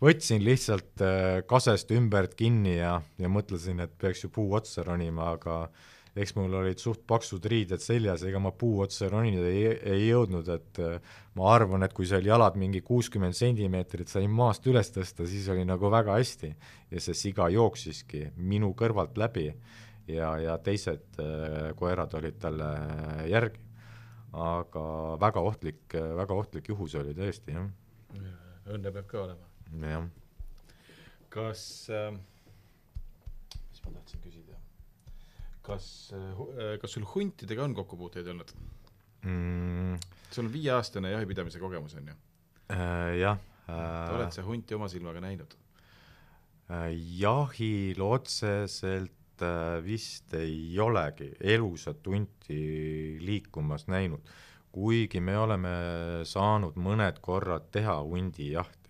võtsin 0.00 0.44
lihtsalt 0.44 1.04
äh, 1.04 1.40
kasest 1.48 1.92
ümbert 1.96 2.36
kinni 2.38 2.78
ja, 2.78 2.98
ja 3.20 3.32
mõtlesin, 3.32 3.82
et 3.84 3.96
peaks 4.00 4.24
ju 4.24 4.32
puu 4.32 4.54
otsa 4.56 4.84
ronima, 4.86 5.34
aga 5.36 5.62
eks 6.16 6.34
mul 6.36 6.54
olid 6.60 6.80
suht 6.82 7.02
paksud 7.08 7.44
riided 7.50 7.82
seljas, 7.82 8.24
ega 8.26 8.40
ma 8.42 8.52
puu 8.56 8.80
otsa 8.84 9.08
ronida 9.10 9.46
ei, 9.46 9.74
ei 9.92 10.08
jõudnud, 10.08 10.48
et 10.54 10.80
äh, 10.82 11.18
ma 11.38 11.50
arvan, 11.54 11.84
et 11.86 11.94
kui 11.96 12.08
seal 12.08 12.26
jalad 12.26 12.58
mingi 12.60 12.82
kuuskümmend 12.86 13.36
sentimeetrit 13.36 14.10
sain 14.10 14.30
maast 14.34 14.66
üles 14.70 14.90
tõsta, 14.94 15.26
siis 15.30 15.48
oli 15.52 15.66
nagu 15.68 15.90
väga 15.92 16.18
hästi. 16.18 16.54
ja 16.90 17.00
see 17.00 17.14
siga 17.14 17.48
jooksiski 17.48 18.30
minu 18.36 18.72
kõrvalt 18.74 19.18
läbi 19.18 19.50
ja, 20.10 20.36
ja 20.38 20.58
teised 20.58 21.20
äh, 21.22 21.70
koerad 21.78 22.14
olid 22.18 22.38
talle 22.42 22.70
järgi. 23.30 23.66
aga 24.32 24.82
väga 25.20 25.40
ohtlik, 25.42 25.94
väga 25.94 26.34
ohtlik 26.34 26.68
juhus 26.68 26.94
oli 26.94 27.14
tõesti, 27.14 27.54
jah. 27.54 27.70
õnne 28.70 28.92
peab 28.94 29.06
ka 29.10 29.22
olema 29.24 29.90
jah. 29.90 30.06
kas 31.30 31.62
äh,, 31.90 32.12
mis 33.70 33.82
ma 33.84 33.92
tahtsin 33.98 34.22
küsida, 34.22 34.59
kas 35.70 35.86
äh,, 36.16 36.74
kas 36.82 36.96
sul 36.96 37.06
huntidega 37.14 37.64
on 37.66 37.76
kokkupuuteid 37.78 38.28
olnud 38.32 38.52
mm.? 39.22 39.96
sul 40.30 40.46
on 40.46 40.52
viieaastane 40.52 41.14
jahipidamise 41.14 41.62
kogemus, 41.62 41.96
on 42.00 42.12
ju 42.12 42.18
äh,? 42.74 43.16
jah 43.20 43.38
äh,. 43.68 44.12
oled 44.16 44.34
sa 44.34 44.44
hunti 44.46 44.76
oma 44.78 44.90
silmaga 44.92 45.22
näinud 45.24 45.56
äh,? 46.70 46.90
jahil 47.22 48.04
otseselt 48.06 49.46
äh, 49.46 49.78
vist 49.84 50.34
ei 50.38 50.78
olegi 50.80 51.32
elusat 51.40 52.06
hunti 52.06 52.60
liikumas 53.24 53.86
näinud, 53.88 54.22
kuigi 54.70 55.20
me 55.20 55.38
oleme 55.38 55.72
saanud 56.28 56.76
mõned 56.78 57.18
korrad 57.24 57.70
teha 57.74 58.00
hundijahti 58.06 58.80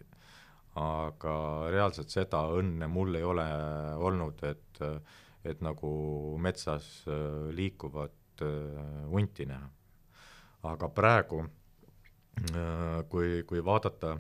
aga 0.78 1.34
reaalselt 1.72 2.12
seda 2.12 2.44
õnne 2.54 2.86
mul 2.90 3.16
ei 3.18 3.26
ole 3.26 3.46
olnud, 3.98 4.42
et, 4.46 4.82
et 5.44 5.62
nagu 5.64 5.90
metsas 6.42 6.86
äh, 7.08 7.48
liikuvat 7.56 8.44
äh, 8.44 9.06
hunti 9.10 9.46
näha. 9.48 9.68
aga 10.62 10.88
praegu, 10.92 11.40
äh, 12.52 13.00
kui, 13.08 13.42
kui 13.48 13.64
vaadata 13.64 14.14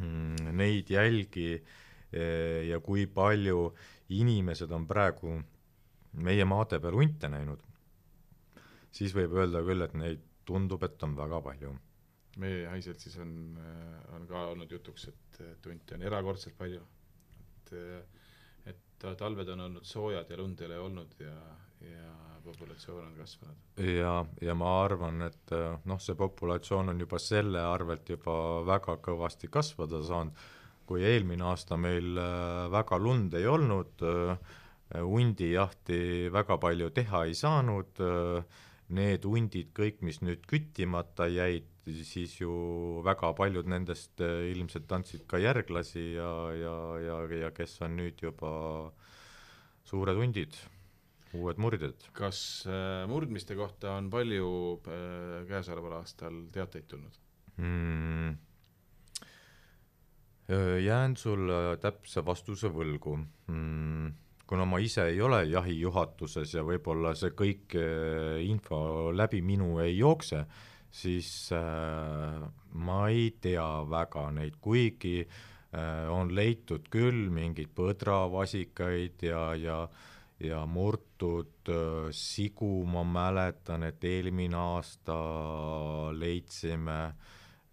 mm, 0.00 0.50
neid 0.52 0.90
jälgi 0.90 1.64
ja 2.68 2.78
kui 2.80 3.02
palju 3.06 3.74
inimesed 4.16 4.70
on 4.72 4.86
praegu 4.88 5.34
meie 6.24 6.44
maade 6.48 6.78
peal 6.80 6.96
hunte 6.96 7.28
näinud, 7.28 7.60
siis 8.92 9.12
võib 9.12 9.34
öelda 9.36 9.60
küll, 9.60 9.84
et 9.84 9.92
neid 9.92 10.22
tundub, 10.48 10.86
et 10.88 11.04
on 11.04 11.12
väga 11.16 11.42
palju 11.44 11.74
meie 12.38 12.62
jahiseltsis 12.64 13.18
on, 13.22 13.32
äh, 13.58 14.14
on 14.16 14.26
ka 14.30 14.44
olnud 14.52 14.70
jutuks, 14.72 15.08
et, 15.10 15.40
et 15.44 15.68
hunte 15.70 15.96
on 15.96 16.06
erakordselt 16.06 16.56
palju. 16.58 16.84
et, 17.48 17.72
äh, 17.72 18.17
et 18.98 19.18
talved 19.18 19.48
on 19.54 19.66
olnud 19.68 19.86
soojad 19.86 20.30
ja 20.30 20.36
lund 20.36 20.60
ei 20.60 20.66
ole 20.66 20.78
olnud 20.78 21.14
ja, 21.22 21.34
ja 21.86 22.12
populatsioon 22.44 23.06
on 23.06 23.16
kasvanud. 23.18 23.56
ja, 23.98 24.12
ja 24.42 24.54
ma 24.58 24.70
arvan, 24.84 25.22
et 25.28 25.52
äh, 25.54 25.74
noh, 25.84 26.00
see 26.02 26.16
populatsioon 26.18 26.94
on 26.94 27.00
juba 27.04 27.20
selle 27.22 27.62
arvelt 27.62 28.08
juba 28.08 28.38
väga 28.66 28.98
kõvasti 29.04 29.50
kasvada 29.52 30.02
saanud, 30.06 30.46
kui 30.88 31.04
eelmine 31.04 31.44
aasta 31.44 31.76
meil 31.76 32.16
väga 32.72 32.96
lund 32.96 33.34
ei 33.36 33.44
olnud, 33.46 34.00
hundijahti 34.88 36.30
väga 36.32 36.56
palju 36.56 36.88
teha 36.96 37.26
ei 37.28 37.34
saanud, 37.36 38.00
need 38.96 39.26
hundid 39.28 39.74
kõik, 39.76 40.00
mis 40.00 40.22
nüüd 40.24 40.46
küttimata 40.48 41.26
jäid, 41.28 41.68
siis 42.06 42.38
ju 42.40 42.50
väga 43.06 43.32
paljud 43.38 43.68
nendest 43.70 44.20
äh, 44.24 44.48
ilmselt 44.52 44.90
andsid 44.92 45.26
ka 45.30 45.40
järglasi 45.42 46.14
ja, 46.16 46.32
ja, 46.56 46.74
ja, 47.04 47.20
ja 47.44 47.52
kes 47.54 47.78
on 47.86 47.96
nüüd 47.98 48.20
juba 48.22 48.50
suured 49.88 50.18
hundid, 50.20 50.56
uued 51.38 51.60
murdjad. 51.62 52.10
kas 52.16 52.40
äh, 52.68 53.06
murdmiste 53.10 53.56
kohta 53.58 53.96
on 53.96 54.10
palju 54.12 54.50
äh, 54.84 55.42
käesoleval 55.48 56.00
aastal 56.02 56.44
teateid 56.52 56.90
tulnud 56.90 57.24
mm.? 57.56 58.36
Jään 60.48 61.12
sulle 61.20 61.76
täpse 61.76 62.22
vastuse 62.24 62.70
võlgu 62.72 63.18
mm 63.52 64.16
kuna 64.48 64.64
ma 64.64 64.78
ise 64.80 65.02
ei 65.10 65.18
ole 65.20 65.42
jahijuhatuses 65.44 66.54
ja 66.54 66.62
võib-olla 66.64 67.10
see 67.12 67.34
kõik 67.36 67.74
info 68.48 68.78
läbi 69.12 69.42
minu 69.44 69.74
ei 69.84 69.98
jookse, 69.98 70.46
siis 70.90 71.52
äh, 71.52 72.42
ma 72.72 73.00
ei 73.08 73.30
tea 73.40 73.68
väga 73.90 74.28
neid, 74.36 74.58
kuigi 74.60 75.20
äh, 75.22 76.06
on 76.12 76.34
leitud 76.34 76.88
küll 76.92 77.28
mingeid 77.32 77.72
põdravasikaid 77.76 79.26
ja, 79.28 79.42
ja 79.58 79.82
ja 80.38 80.62
murtud 80.66 81.68
äh, 81.68 82.10
sigu, 82.14 82.84
ma 82.86 83.02
mäletan, 83.04 83.82
et 83.88 84.04
eelmine 84.06 84.56
aasta 84.56 85.16
leidsime, 86.14 87.00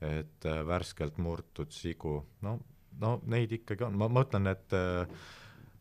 et 0.01 0.47
äh, 0.49 0.61
värskelt 0.68 1.20
murtud 1.22 1.74
sigu, 1.74 2.18
no, 2.41 2.57
no 3.01 3.20
neid 3.30 3.53
ikkagi 3.59 3.86
on, 3.86 3.99
ma 4.01 4.09
mõtlen, 4.09 4.49
et 4.49 4.74
äh, 4.74 5.05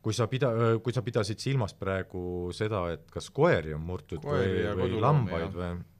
kui 0.04 0.12
sa 0.12 0.28
pida-, 0.28 0.52
kui 0.84 0.92
sa 0.92 1.02
pidasid 1.02 1.40
silmas 1.40 1.72
praegu 1.78 2.52
seda, 2.52 2.84
et 2.92 3.08
kas 3.12 3.30
koeri 3.32 3.72
on 3.72 3.84
murtud 3.88 4.20
koeri 4.24 4.68
või, 4.68 4.84
või 4.84 5.02
lambaid 5.06 5.56
või 5.56 5.72
Äh, 5.72 5.93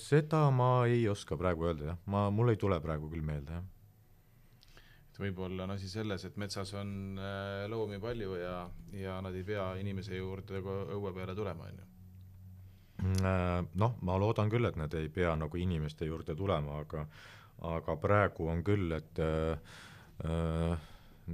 seda 0.00 0.48
ma 0.50 0.86
ei 0.86 1.08
oska 1.08 1.36
praegu 1.36 1.68
öelda 1.68 1.92
jah, 1.92 1.98
ma, 2.06 2.28
mul 2.32 2.52
ei 2.52 2.60
tule 2.60 2.78
praegu 2.80 3.10
küll 3.12 3.24
meelde 3.24 3.58
jah. 3.58 3.64
et 5.10 5.20
võib-olla 5.20 5.66
on 5.66 5.74
asi 5.76 5.90
selles, 5.90 6.24
et 6.24 6.36
metsas 6.40 6.72
on 6.78 7.20
äh, 7.20 7.66
loomi 7.70 8.00
palju 8.00 8.38
ja, 8.40 8.58
ja 8.96 9.18
nad 9.24 9.36
ei 9.36 9.44
pea 9.44 9.70
inimese 9.80 10.16
juurde 10.16 10.62
õue 10.62 11.12
peale 11.16 11.34
tulema, 11.36 11.68
on 11.68 11.80
ju? 11.82 11.88
Äh, 13.22 13.58
noh, 13.82 13.98
ma 14.02 14.16
loodan 14.18 14.50
küll, 14.50 14.68
et 14.68 14.78
nad 14.80 14.94
ei 14.98 15.10
pea 15.12 15.34
nagu 15.36 15.60
inimeste 15.60 16.08
juurde 16.08 16.36
tulema, 16.36 16.80
aga 16.84 17.08
aga 17.68 17.96
praegu 17.98 18.46
on 18.46 18.60
küll, 18.62 18.92
et 18.94 19.18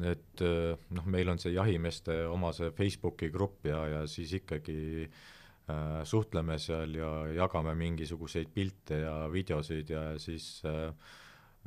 et 0.08 0.42
noh, 0.96 1.04
meil 1.12 1.28
on 1.28 1.38
see 1.40 1.52
jahimeeste 1.52 2.14
oma 2.32 2.48
see 2.56 2.70
Facebooki 2.72 3.28
grupp 3.32 3.66
ja, 3.68 3.82
ja 3.92 3.98
siis 4.08 4.32
ikkagi 4.40 4.78
äh, 5.04 5.10
äh, 5.12 5.34
suhtleme 6.04 6.58
seal 6.60 6.94
ja 6.98 7.10
jagame 7.32 7.74
mingisuguseid 7.78 8.50
pilte 8.52 8.98
ja 9.00 9.14
videosid 9.32 9.90
ja 9.90 10.02
siis 10.20 10.62
äh, 10.68 10.90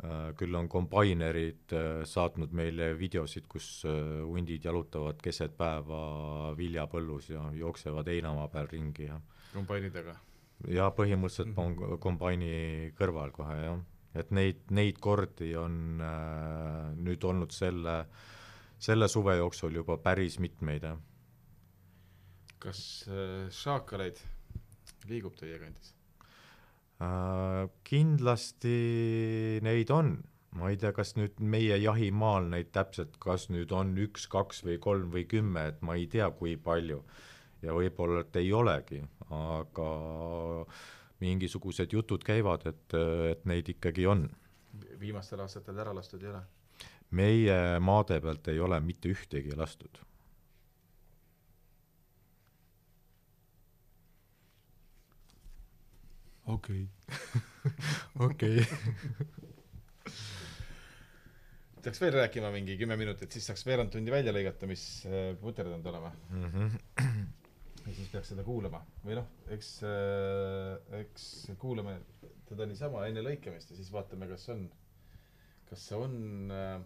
äh, 0.04 0.36
küll 0.38 0.54
on 0.56 0.70
kombainerid 0.70 1.74
äh, 1.74 2.04
saatnud 2.06 2.54
meile 2.54 2.92
videosid, 3.00 3.48
kus 3.50 3.82
äh, 3.90 4.22
hundid 4.22 4.66
jalutavad 4.70 5.22
keset 5.24 5.58
päeva 5.58 6.54
viljapõllus 6.58 7.32
ja 7.34 7.48
jooksevad 7.58 8.14
heinamaa 8.14 8.48
peal 8.54 8.70
ringi 8.72 9.10
ja 9.10 9.20
kombainidega? 9.56 10.16
jaa, 10.68 10.92
põhimõtteliselt 10.94 11.54
mm 11.56 11.74
-hmm. 11.74 12.00
kombaini 12.00 12.54
kõrval 12.98 13.34
kohe, 13.34 13.58
jah. 13.64 13.82
et 14.14 14.32
neid, 14.32 14.62
neid 14.70 15.02
kordi 15.02 15.56
on 15.58 16.02
äh, 16.02 16.94
nüüd 17.02 17.24
olnud 17.24 17.52
selle, 17.52 18.04
selle 18.78 19.08
suve 19.08 19.38
jooksul 19.42 19.82
juba 19.82 19.98
päris 19.98 20.38
mitmeid, 20.40 20.84
jah 20.84 21.07
kas 22.68 22.82
äh, 23.08 23.48
šaakaleid 23.54 24.20
liigub 25.08 25.38
teie 25.40 25.60
kandis 25.62 25.94
äh,? 27.04 27.68
kindlasti 27.88 28.74
neid 29.64 29.94
on, 29.94 30.18
ma 30.58 30.72
ei 30.74 30.80
tea, 30.82 30.92
kas 30.96 31.16
nüüd 31.20 31.40
meie 31.40 31.78
jahimaal 31.80 32.50
neid 32.52 32.74
täpselt, 32.76 33.16
kas 33.24 33.48
nüüd 33.54 33.72
on 33.76 33.94
üks, 34.08 34.28
kaks 34.32 34.64
või 34.68 34.80
kolm 34.84 35.12
või 35.14 35.28
kümme, 35.30 35.68
et 35.72 35.82
ma 35.86 35.96
ei 36.00 36.08
tea, 36.12 36.30
kui 36.36 36.58
palju. 36.58 37.04
ja 37.62 37.74
võib-olla, 37.74 38.22
et 38.22 38.36
ei 38.42 38.52
olegi, 38.54 39.00
aga 39.34 39.88
mingisugused 41.24 41.94
jutud 41.94 42.26
käivad, 42.26 42.68
et, 42.70 42.98
et 43.32 43.48
neid 43.50 43.70
ikkagi 43.74 44.06
on. 44.06 44.28
viimastel 45.00 45.42
aastatel 45.46 45.80
ära 45.80 45.96
lastud 45.96 46.24
ei 46.24 46.34
ole? 46.34 46.44
meie 47.18 47.80
maade 47.80 48.20
pealt 48.20 48.50
ei 48.52 48.60
ole 48.60 48.82
mitte 48.84 49.14
ühtegi 49.14 49.56
lastud 49.56 50.02
okei 56.54 56.88
okei. 58.28 58.64
peaks 61.84 62.02
veel 62.02 62.16
rääkima 62.18 62.52
mingi 62.52 62.78
kümme 62.80 62.98
minutit, 63.00 63.32
siis 63.32 63.48
saaks 63.50 63.66
veerand 63.68 63.92
tundi 63.94 64.12
välja 64.12 64.34
lõigata, 64.36 64.70
mis 64.70 64.84
äh, 65.08 65.32
puterdanud 65.42 65.86
olema 65.92 66.12
mm. 66.30 66.50
-hmm. 66.54 67.24
ja 67.86 67.94
siis 67.94 68.12
peaks 68.12 68.34
seda 68.34 68.44
kuulama 68.48 68.84
või 69.06 69.20
noh, 69.20 69.32
eks 69.56 69.72
äh,, 69.88 71.00
eks 71.04 71.30
kuulame 71.60 72.00
teda 72.48 72.68
niisama 72.68 73.06
enne 73.08 73.24
lõikamist 73.26 73.72
ja 73.72 73.80
siis 73.80 73.92
vaatame, 73.92 74.28
kas 74.32 74.48
on, 74.54 74.68
kas 75.70 75.88
see 75.90 76.00
on 76.00 76.54
äh, 76.56 76.78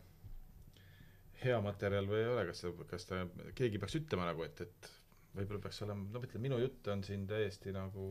hea 1.43 1.61
materjal 1.61 2.09
või 2.09 2.23
ei 2.23 2.31
ole, 2.33 2.45
kas 2.49 2.63
see, 2.63 2.73
kas 2.89 3.05
ta, 3.09 3.25
keegi 3.57 3.81
peaks 3.81 3.97
ütlema 4.01 4.27
nagu, 4.29 4.45
et, 4.45 4.61
et 4.65 4.91
võib-olla 5.37 5.61
peaks 5.63 5.81
olema, 5.85 6.07
no 6.13 6.21
ütleme, 6.21 6.47
minu 6.47 6.59
jutt 6.61 6.89
on 6.93 7.03
siin 7.05 7.27
täiesti 7.29 7.73
nagu 7.75 8.05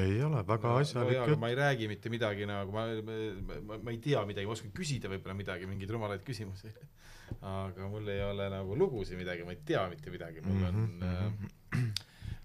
ei 0.00 0.22
ole, 0.24 0.40
väga 0.48 0.76
asjalik 0.80 1.18
no, 1.18 1.26
jutt. 1.28 1.40
ma 1.40 1.50
ei 1.52 1.56
räägi 1.58 1.88
mitte 1.88 2.08
midagi 2.12 2.46
nagu, 2.48 2.72
ma, 2.72 2.86
ma, 3.04 3.16
ma, 3.68 3.78
ma 3.82 3.90
ei 3.90 3.98
tea 4.00 4.24
midagi, 4.28 4.48
ma 4.48 4.56
oskan 4.56 4.72
küsida 4.72 5.10
võib-olla 5.12 5.36
midagi, 5.36 5.68
mingeid 5.68 5.92
rumalaid 5.92 6.24
küsimusi 6.24 6.72
aga 7.40 7.88
mul 7.88 8.08
ei 8.08 8.22
ole 8.24 8.48
nagu 8.52 8.76
lugusid 8.78 9.18
midagi, 9.18 9.44
ma 9.44 9.54
ei 9.54 9.60
tea 9.64 9.84
mitte 9.88 10.10
midagi, 10.10 10.40
mul 10.44 10.64
on 10.68 10.74
mm 10.74 11.00
-hmm. 11.00 11.78
äh, 11.78 11.92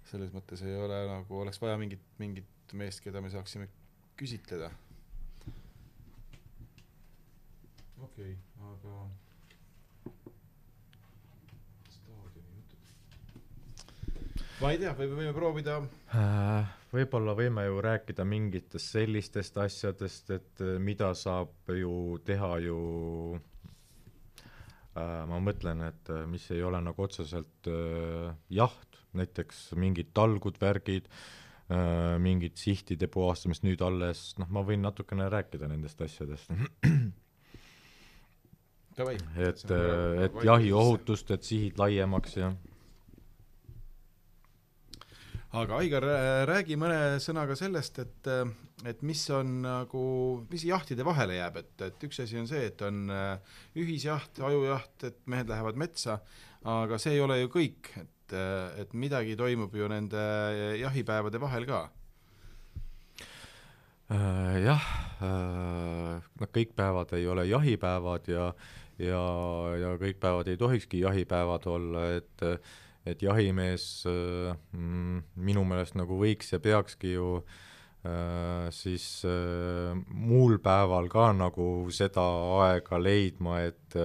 selles 0.10 0.34
mõttes 0.34 0.64
ei 0.64 0.76
ole 0.76 1.00
nagu, 1.08 1.39
oleks 1.39 1.62
vaja 1.62 1.78
mingit, 1.78 2.04
mingit 2.18 2.74
meest, 2.74 3.02
keda 3.04 3.22
me 3.22 3.30
saaksime 3.30 3.70
küsitleda. 4.18 4.72
okei 7.98 8.32
okay,, 8.32 8.38
aga 8.72 9.10
ma 14.62 14.72
ei 14.74 14.80
tea, 14.82 14.93
või 14.97 15.10
võime 15.12 15.34
proovida. 15.36 15.78
Äh, 16.18 16.70
võib-olla 16.93 17.36
võime 17.38 17.68
ju 17.68 17.82
rääkida 17.84 18.26
mingitest 18.28 18.95
sellistest 18.95 19.58
asjadest, 19.62 20.32
et 20.34 20.64
äh, 20.66 20.78
mida 20.82 21.12
saab 21.18 21.70
ju 21.74 22.18
teha 22.26 22.51
ju 22.66 22.78
äh, 24.97 25.24
ma 25.30 25.41
mõtlen, 25.43 25.84
et 25.91 26.14
mis 26.32 26.47
ei 26.55 26.64
ole 26.66 26.82
nagu 26.82 27.05
otseselt 27.05 27.70
jaht, 28.49 29.01
näiteks 29.18 29.70
mingid 29.80 30.14
talgud, 30.18 30.58
värgid, 30.62 31.08
mingid 32.24 32.55
sihtide 32.55 33.10
puhastamist 33.12 33.66
nüüd 33.66 33.82
alles, 33.84 34.30
noh, 34.39 34.47
ma 34.55 34.62
võin 34.64 34.80
natukene 34.86 35.26
rääkida 35.32 35.68
nendest 35.68 35.99
asjadest. 36.05 36.53
et, 39.36 39.64
et 40.24 40.38
jahiohutust, 40.47 41.34
et 41.36 41.43
sihid 41.43 41.82
laiemaks 41.82 42.38
ja 42.39 42.53
aga 45.56 45.78
Aigar, 45.80 46.06
räägi 46.50 46.76
mõne 46.80 47.20
sõnaga 47.24 47.56
sellest, 47.56 48.02
et, 48.04 48.30
et 48.88 49.04
mis 49.08 49.22
on 49.32 49.62
nagu, 49.64 50.04
mis 50.52 50.66
jahtide 50.68 51.06
vahele 51.08 51.38
jääb, 51.39 51.62
et, 51.62 51.74
et 51.88 52.08
üks 52.08 52.20
asi 52.24 52.39
on 52.39 52.50
see, 52.50 52.66
et 52.68 52.82
on 52.84 53.08
äh, 53.14 53.62
ühisjaht, 53.80 54.41
ajujaht, 54.43 55.08
et 55.08 55.22
mehed 55.32 55.48
lähevad 55.52 55.80
metsa, 55.80 56.20
aga 56.68 57.00
see 57.00 57.16
ei 57.16 57.24
ole 57.24 57.39
ju 57.41 57.52
kõik, 57.54 57.93
et, 58.02 58.36
et 58.84 58.91
midagi 58.98 59.38
toimub 59.39 59.76
ju 59.76 59.88
nende 59.88 60.24
jahipäevade 60.82 61.39
vahel 61.39 61.68
ka 61.70 61.86
äh,. 64.12 64.58
jah 64.66 64.89
noh, 65.22 66.50
kõik 66.52 66.76
päevad 66.76 67.14
ei 67.16 67.28
ole 67.32 67.45
jahipäevad 67.48 68.28
ja, 68.32 68.50
ja, 69.00 69.22
ja 69.80 69.93
kõik 70.02 70.20
päevad 70.20 70.52
ei 70.52 70.60
tohikski 70.60 71.00
jahipäevad 71.06 71.70
olla, 71.72 72.04
et 72.20 72.45
et 73.12 73.24
jahimees 73.24 73.88
äh, 74.10 74.51
mm, 74.76 75.24
minu 75.47 75.64
meelest 75.68 75.97
nagu 75.99 76.20
võiks 76.20 76.53
ja 76.53 76.60
peakski 76.64 77.14
ju 77.16 77.30
äh, 77.39 78.68
siis 78.76 79.08
äh, 79.28 79.95
muul 80.08 80.58
päeval 80.64 81.10
ka 81.12 81.32
nagu 81.36 81.88
seda 81.93 82.26
aega 82.68 83.01
leidma, 83.01 83.62
et 83.68 83.99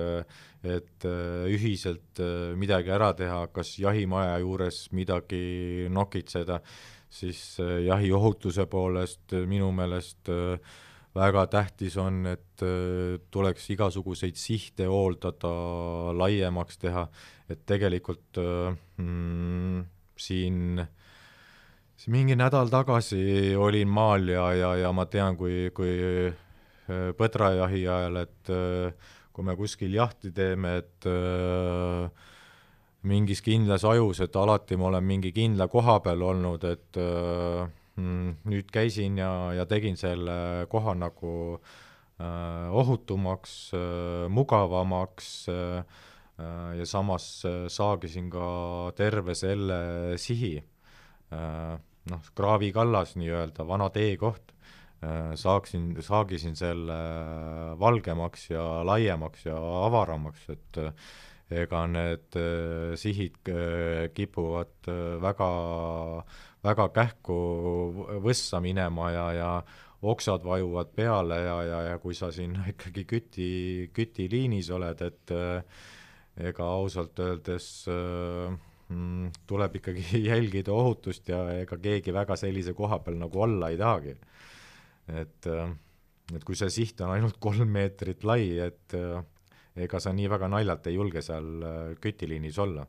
et 0.63 1.05
ühiselt 1.51 2.21
midagi 2.55 2.93
ära 2.95 3.09
teha, 3.19 3.49
kas 3.51 3.73
jahimaja 3.83 4.37
juures 4.45 4.85
midagi 4.95 5.89
nokitseda, 5.91 6.61
siis 7.11 7.59
jahiohutuse 7.59 8.69
poolest 8.71 9.35
minu 9.51 9.73
meelest 9.75 10.31
väga 11.15 11.47
tähtis 11.53 11.97
on, 12.01 12.25
et 12.27 12.63
tuleks 13.31 13.67
igasuguseid 13.75 14.39
sihte 14.41 14.87
hooldada, 14.89 15.51
laiemaks 16.17 16.79
teha, 16.81 17.07
et 17.53 17.67
tegelikult 17.69 18.41
mm, 18.41 19.83
siin 20.17 20.87
siin 22.03 22.17
mingi 22.17 22.35
nädal 22.35 22.71
tagasi 22.71 23.55
olin 23.55 23.89
maal 23.89 24.27
ja, 24.29 24.49
ja, 24.59 24.71
ja 24.81 24.93
ma 24.93 25.07
tean, 25.07 25.37
kui, 25.39 25.71
kui 25.75 25.93
äh, 26.27 27.11
põdrajahi 27.19 27.85
ajal, 27.87 28.19
et 28.25 28.51
äh, 28.51 29.13
kui 29.33 29.47
me 29.47 29.55
kuskil 29.57 29.95
jahti 29.95 30.33
teeme, 30.35 30.81
et 30.83 31.07
äh, 31.07 32.09
mingis 33.07 33.43
kindlas 33.43 33.87
ajus, 33.87 34.23
et 34.27 34.35
alati 34.37 34.79
ma 34.79 34.91
olen 34.91 35.07
mingi 35.07 35.31
kindla 35.35 35.69
koha 35.71 36.01
peal 36.03 36.27
olnud, 36.33 36.67
et 36.67 36.99
mm, 36.99 37.71
nüüd 37.97 38.71
käisin 38.73 39.19
ja, 39.21 39.53
ja 39.53 39.67
tegin 39.69 39.99
selle 40.01 40.67
koha 40.73 40.95
nagu 40.97 41.61
ohutumaks, 42.83 43.73
mugavamaks 44.33 45.29
äh,, 45.53 45.85
Äh, 46.43 46.79
ja 46.79 46.87
samas 46.87 47.45
äh, 47.45 47.69
saagisin 47.69 48.31
ka 48.33 48.93
terve 48.97 49.35
selle 49.37 50.17
sihi, 50.19 50.57
äh, 51.33 51.75
noh, 52.11 52.31
kraavi 52.37 52.73
kallas 52.73 53.15
nii-öelda, 53.21 53.67
vana 53.69 53.91
teekoht, 53.93 54.51
saaksin, 55.35 55.97
saagisin 55.99 56.55
selle 56.55 56.97
valgemaks 57.79 58.45
ja 58.53 58.63
laiemaks 58.87 59.49
ja 59.49 59.57
avaramaks, 59.59 60.45
et 60.55 60.79
ega 61.51 61.81
need 61.91 62.39
sihid 63.03 63.51
kipuvad 64.15 64.91
väga, 65.25 65.49
väga 66.63 66.89
kähku 66.95 67.39
võssa 68.23 68.61
minema 68.63 69.11
ja, 69.11 69.27
ja 69.37 69.51
oksad 70.03 70.45
vajuvad 70.45 70.93
peale 70.95 71.39
ja, 71.43 71.57
ja, 71.63 71.81
ja 71.91 71.99
kui 72.03 72.15
sa 72.15 72.33
siin 72.35 72.59
ikkagi 72.75 73.07
küti, 73.09 73.49
kütiliinis 73.95 74.71
oled, 74.75 75.03
et 75.03 75.35
ega 76.41 76.69
ausalt 76.79 77.19
öeldes 77.21 77.67
äh, 77.93 78.53
mm, 78.93 79.33
tuleb 79.47 79.77
ikkagi 79.81 80.23
jälgida 80.31 80.73
ohutust 80.75 81.29
ja 81.29 81.45
ega 81.63 81.79
keegi 81.79 82.15
väga 82.15 82.37
sellise 82.41 82.75
koha 82.77 83.01
peal 83.05 83.19
nagu 83.21 83.45
olla 83.47 83.71
ei 83.73 83.79
tahagi. 83.81 84.17
et, 85.09 85.47
äh, 85.47 85.75
et 86.35 86.45
kui 86.45 86.57
see 86.57 86.71
siht 86.71 87.01
on 87.01 87.15
ainult 87.17 87.39
kolm 87.47 87.69
meetrit 87.69 88.25
lai, 88.25 88.49
et 88.59 88.97
äh, 88.99 89.23
ega 89.77 90.01
sa 90.01 90.13
nii 90.13 90.29
väga 90.31 90.49
naljalt 90.53 90.87
ei 90.87 90.99
julge 90.99 91.23
seal 91.25 91.53
äh, 91.63 91.95
kütiliinis 92.01 92.59
olla. 92.59 92.87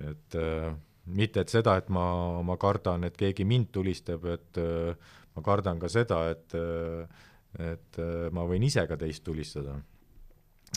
et 0.00 0.38
äh, 0.38 0.74
mitte 1.14 1.42
et 1.44 1.52
seda, 1.52 1.76
et 1.80 1.88
ma, 1.92 2.04
ma 2.44 2.56
kardan, 2.60 3.06
et 3.08 3.16
keegi 3.18 3.46
mind 3.48 3.70
tulistab, 3.74 4.26
et 4.32 4.60
äh, 4.60 5.12
ma 5.36 5.44
kardan 5.44 5.80
ka 5.80 5.90
seda, 5.92 6.24
et 6.32 6.56
äh, 6.58 7.24
et 7.58 7.98
äh, 7.98 8.28
ma 8.34 8.44
võin 8.46 8.66
ise 8.66 8.84
ka 8.86 8.98
teist 9.00 9.24
tulistada. 9.24 9.78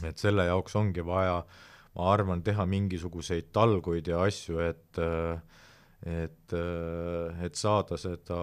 et 0.08 0.18
selle 0.18 0.46
jaoks 0.48 0.76
ongi 0.80 1.04
vaja 1.04 1.42
ma 1.96 2.14
arvan, 2.14 2.42
teha 2.42 2.66
mingisuguseid 2.66 3.52
talguid 3.52 4.08
ja 4.08 4.22
asju, 4.24 4.60
et 4.64 5.02
et, 6.02 6.54
et 7.46 7.56
saada 7.60 7.98
seda 8.00 8.38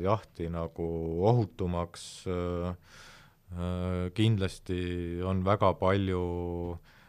jahti 0.00 0.46
nagu 0.48 0.86
ohutumaks, 1.28 2.04
kindlasti 4.16 4.78
on 5.26 5.42
väga 5.44 5.74
palju 5.82 6.22
äh, 6.72 6.99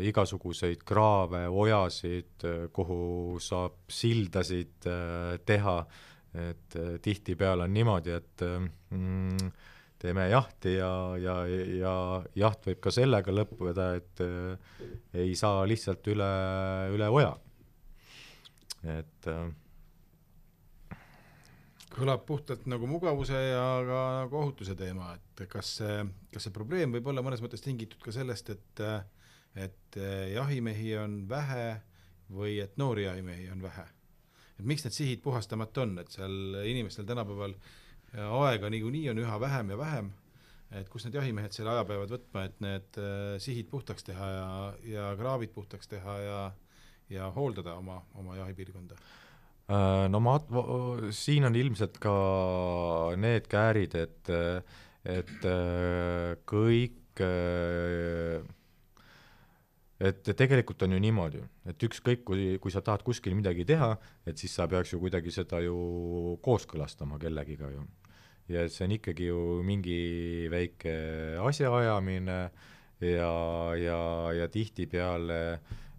igasuguseid 0.00 0.80
kraave, 0.88 1.42
ojasid, 1.52 2.46
kuhu 2.72 3.36
saab 3.42 3.82
sildasid 3.92 4.88
äh, 4.88 5.34
teha, 5.44 5.76
et 6.34 6.76
äh, 6.78 6.94
tihtipeale 7.02 7.66
on 7.66 7.74
niimoodi, 7.74 8.14
et 8.16 8.44
mm, 8.94 9.50
teeme 10.00 10.28
jahti 10.30 10.76
ja, 10.78 10.92
ja, 11.20 11.36
ja 11.76 11.94
jaht 12.38 12.66
võib 12.68 12.80
ka 12.84 12.92
sellega 12.94 13.34
lõppeda, 13.34 13.88
et 13.98 14.22
äh, 14.24 14.84
ei 15.24 15.34
saa 15.38 15.64
lihtsalt 15.68 16.06
üle, 16.12 16.30
üle 16.94 17.10
oja. 17.12 17.34
et 18.88 19.28
äh, 19.28 19.48
kõlab 22.00 22.24
puhtalt 22.26 22.66
nagu 22.70 22.88
mugavuse 22.88 23.36
ja 23.36 23.64
ka 23.86 24.00
nagu 24.22 24.40
ohutuse 24.40 24.74
teema, 24.78 25.12
et 25.16 25.44
kas 25.50 25.76
see, 25.80 26.02
kas 26.32 26.46
see 26.46 26.54
probleem 26.54 26.94
võib 26.96 27.10
olla 27.12 27.24
mõnes 27.24 27.42
mõttes 27.44 27.64
tingitud 27.64 28.02
ka 28.04 28.14
sellest, 28.14 28.52
et 28.54 28.84
et 29.58 29.96
jahimehi 30.30 30.92
on 31.00 31.24
vähe 31.28 31.80
või 32.30 32.60
et 32.62 32.76
noori 32.78 33.08
jahimehi 33.08 33.48
on 33.50 33.62
vähe? 33.64 33.86
et 34.60 34.66
miks 34.68 34.84
need 34.84 34.94
sihid 34.94 35.22
puhastamata 35.24 35.82
on, 35.82 35.98
et 36.02 36.12
seal 36.12 36.60
inimestel 36.68 37.08
tänapäeval 37.08 37.54
aega 38.14 38.70
niikuinii 38.70 39.08
on 39.12 39.22
üha 39.22 39.38
vähem 39.40 39.70
ja 39.70 39.78
vähem, 39.78 40.10
et 40.76 40.88
kus 40.88 41.06
need 41.06 41.16
jahimehed 41.18 41.54
selle 41.54 41.72
aja 41.74 41.84
peavad 41.88 42.12
võtma, 42.14 42.44
et 42.46 42.60
need 42.62 42.98
äh, 43.00 43.36
sihid 43.42 43.70
puhtaks 43.70 44.06
teha 44.06 44.30
ja, 44.34 44.50
ja 44.86 45.06
kraavid 45.18 45.54
puhtaks 45.54 45.90
teha 45.90 46.18
ja 46.24 46.40
ja 47.10 47.26
hooldada 47.34 47.74
oma, 47.74 47.96
oma 48.14 48.36
jahipiirkonda 48.38 48.94
no 49.70 50.20
ma, 50.22 50.36
siin 51.14 51.46
on 51.46 51.56
ilmselt 51.56 51.98
ka 52.02 52.14
need 53.20 53.46
käärid, 53.50 53.94
et, 53.98 54.30
et 55.06 55.44
äh, 55.46 56.32
kõik, 56.48 57.20
äh, 57.22 58.40
et 60.00 60.32
tegelikult 60.32 60.82
on 60.86 60.96
ju 60.96 61.00
niimoodi, 61.04 61.42
et 61.70 61.86
ükskõik, 61.86 62.24
kui, 62.26 62.56
kui 62.62 62.74
sa 62.74 62.82
tahad 62.82 63.04
kuskil 63.06 63.36
midagi 63.38 63.66
teha, 63.68 63.92
et 64.26 64.40
siis 64.40 64.54
sa 64.56 64.66
peaks 64.70 64.94
ju 64.94 65.02
kuidagi 65.02 65.34
seda 65.34 65.60
ju 65.62 66.38
kooskõlastama 66.42 67.20
kellegiga 67.22 67.70
ju. 67.70 67.86
ja 68.50 68.64
et 68.66 68.74
see 68.74 68.88
on 68.88 68.96
ikkagi 68.96 69.28
ju 69.28 69.60
mingi 69.62 70.48
väike 70.50 70.94
asjaajamine 71.38 72.40
ja, 72.98 73.34
ja, 73.78 74.00
ja 74.34 74.48
tihtipeale 74.50 75.38
äh, 75.52 75.60
Äh, 75.60 75.89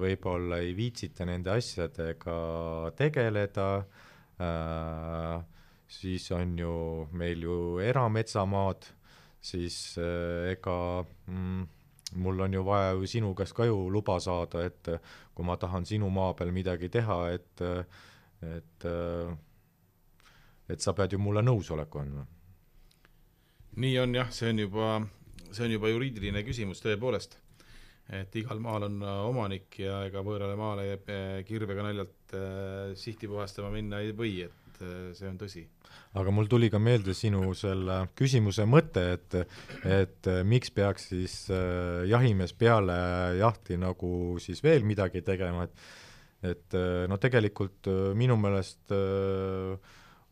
võib-olla 0.00 0.60
ei 0.62 0.74
viitsita 0.76 1.26
nende 1.28 1.52
asjadega 1.54 2.36
tegeleda, 2.98 3.66
äh, 4.40 5.34
siis 5.90 6.30
on 6.36 6.56
ju 6.58 6.74
meil 7.18 7.42
ju 7.44 7.58
erametsamaad, 7.84 8.88
siis 9.40 9.98
äh, 9.98 10.52
ega 10.54 10.76
mm, 11.26 11.66
mul 12.22 12.46
on 12.46 12.54
ju 12.58 12.64
vaja 12.66 12.94
ju 12.94 13.06
sinu 13.06 13.34
käest 13.34 13.54
ka 13.56 13.66
ju 13.68 13.88
luba 13.90 14.18
saada, 14.20 14.64
et 14.66 14.88
kui 15.34 15.46
ma 15.46 15.56
tahan 15.56 15.86
sinu 15.86 16.10
maa 16.10 16.34
peal 16.34 16.52
midagi 16.52 16.88
teha, 16.90 17.20
et, 17.34 17.62
et, 18.42 18.88
et 20.68 20.80
sa 20.80 20.94
pead 20.94 21.14
ju 21.14 21.22
mulle 21.22 21.42
nõusoleku 21.46 22.02
andma. 22.02 22.26
nii 23.76 23.98
on 24.02 24.14
jah, 24.14 24.32
see 24.34 24.50
on 24.50 24.58
juba, 24.58 24.88
see 25.52 25.64
on 25.64 25.78
juba 25.78 25.92
juriidiline 25.92 26.42
küsimus 26.46 26.82
tõepoolest 26.82 27.38
et 28.10 28.38
igal 28.40 28.60
maal 28.62 28.86
on 28.88 29.02
äh, 29.04 29.18
omanik 29.28 29.78
ja 29.82 30.00
ega 30.08 30.22
võõrale 30.26 30.56
maale 30.58 30.86
äh, 30.96 31.42
kirvega 31.46 31.84
naljalt 31.86 32.34
äh, 32.34 32.90
sihti 32.98 33.30
puhastama 33.30 33.70
minna 33.74 34.00
ei 34.02 34.14
või, 34.16 34.40
et 34.48 34.56
see 34.80 35.28
on 35.28 35.36
tõsi. 35.36 35.66
aga 36.16 36.32
mul 36.32 36.46
tuli 36.48 36.70
ka 36.72 36.78
meelde 36.80 37.12
sinu 37.12 37.52
selle 37.52 37.98
küsimuse 38.16 38.64
mõte, 38.64 39.02
et, 39.18 39.36
et 39.84 40.30
miks 40.48 40.72
peaks 40.72 41.10
siis 41.10 41.34
jahimees 42.08 42.54
peale 42.56 42.96
jahti 43.36 43.76
nagu 43.76 44.38
siis 44.40 44.64
veel 44.64 44.88
midagi 44.88 45.20
tegema, 45.26 45.68
et 45.68 46.54
et 46.54 46.72
no 47.12 47.18
tegelikult 47.20 47.90
minu 48.16 48.38
meelest 48.40 48.94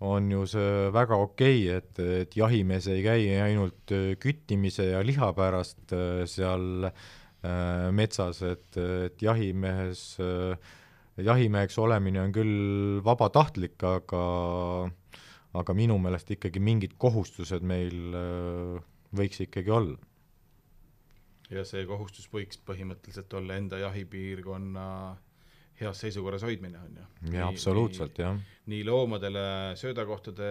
on 0.09 0.31
ju 0.33 0.47
see 0.49 0.89
väga 0.97 1.19
okei 1.21 1.61
okay,, 1.69 1.77
et, 1.77 2.01
et 2.23 2.37
jahimees 2.41 2.89
ei 2.89 3.05
käi 3.05 3.29
ainult 3.45 3.93
küttimise 4.17 4.95
ja 4.95 5.05
liha 5.05 5.29
pärast 5.37 5.93
seal 6.25 6.89
Äh, 6.89 7.18
metsas, 7.95 8.43
et, 8.43 8.77
et 8.77 9.23
jahimehes, 9.23 10.03
äh, 10.19 10.59
jahimeheks 11.23 11.79
olemine 11.79 12.23
on 12.23 12.35
küll 12.35 12.99
vabatahtlik, 13.05 13.79
aga 13.87 14.25
aga 15.59 15.75
minu 15.75 15.97
meelest 16.03 16.31
ikkagi 16.35 16.61
mingid 16.61 16.99
kohustused 17.01 17.65
meil 17.67 18.17
äh, 18.19 18.83
võiks 19.17 19.41
ikkagi 19.47 19.73
olla. 19.73 19.97
ja 21.49 21.65
see 21.65 21.87
kohustus 21.89 22.29
võiks 22.29 22.61
põhimõtteliselt 22.61 23.33
olla 23.39 23.57
enda 23.57 23.79
jahipiirkonna 23.81 24.85
heas 25.79 26.01
seisukorras 26.03 26.43
hoidmine, 26.43 26.79
on 26.83 26.99
ju. 26.99 27.07
jaa, 27.39 27.47
absoluutselt, 27.49 28.19
jah. 28.19 28.35
nii 28.67 28.83
loomadele 28.85 29.77
söödakohtade 29.79 30.51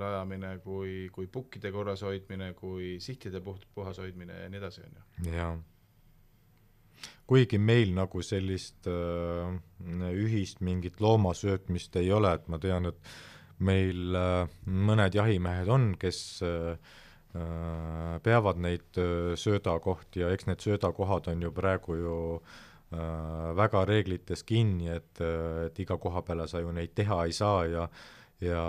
rajamine 0.00 0.54
kui, 0.64 1.10
kui 1.12 1.26
pukkide 1.26 1.74
korras 1.74 2.06
hoidmine, 2.06 2.52
kui 2.54 2.94
sihtide 3.02 3.42
puht, 3.44 3.66
puhas 3.74 3.98
hoidmine 3.98 4.44
ja 4.44 4.48
nii 4.48 4.62
edasi, 4.62 4.86
on 4.86 4.96
ju. 4.96 5.34
jaa 5.34 5.52
kuigi 7.30 7.60
meil 7.62 7.92
nagu 7.94 8.22
sellist 8.26 8.88
äh, 8.90 9.52
ühist 10.10 10.58
mingit 10.66 10.98
loomasöötmist 10.98 11.94
ei 12.00 12.10
ole, 12.10 12.32
et 12.34 12.48
ma 12.50 12.58
tean, 12.58 12.90
et 12.90 13.12
meil 13.62 14.16
äh, 14.18 14.48
mõned 14.66 15.14
jahimehed 15.14 15.70
on, 15.70 15.92
kes 16.00 16.18
äh, 16.42 16.72
äh, 17.38 18.16
peavad 18.24 18.58
neid 18.58 18.98
äh, 18.98 19.36
söödakohti 19.38 20.24
ja 20.24 20.32
eks 20.34 20.50
need 20.50 20.64
söödakohad 20.64 21.30
on 21.30 21.46
ju 21.46 21.52
praegu 21.54 22.00
ju 22.00 22.16
äh, 22.40 23.54
väga 23.62 23.84
reeglites 23.86 24.42
kinni, 24.48 24.90
et, 24.96 25.22
et 25.68 25.78
iga 25.86 26.00
koha 26.02 26.26
peale 26.26 26.50
sa 26.50 26.64
ju 26.64 26.74
neid 26.74 26.96
teha 26.98 27.22
ei 27.28 27.36
saa 27.36 27.62
ja, 27.70 27.86
ja 28.42 28.66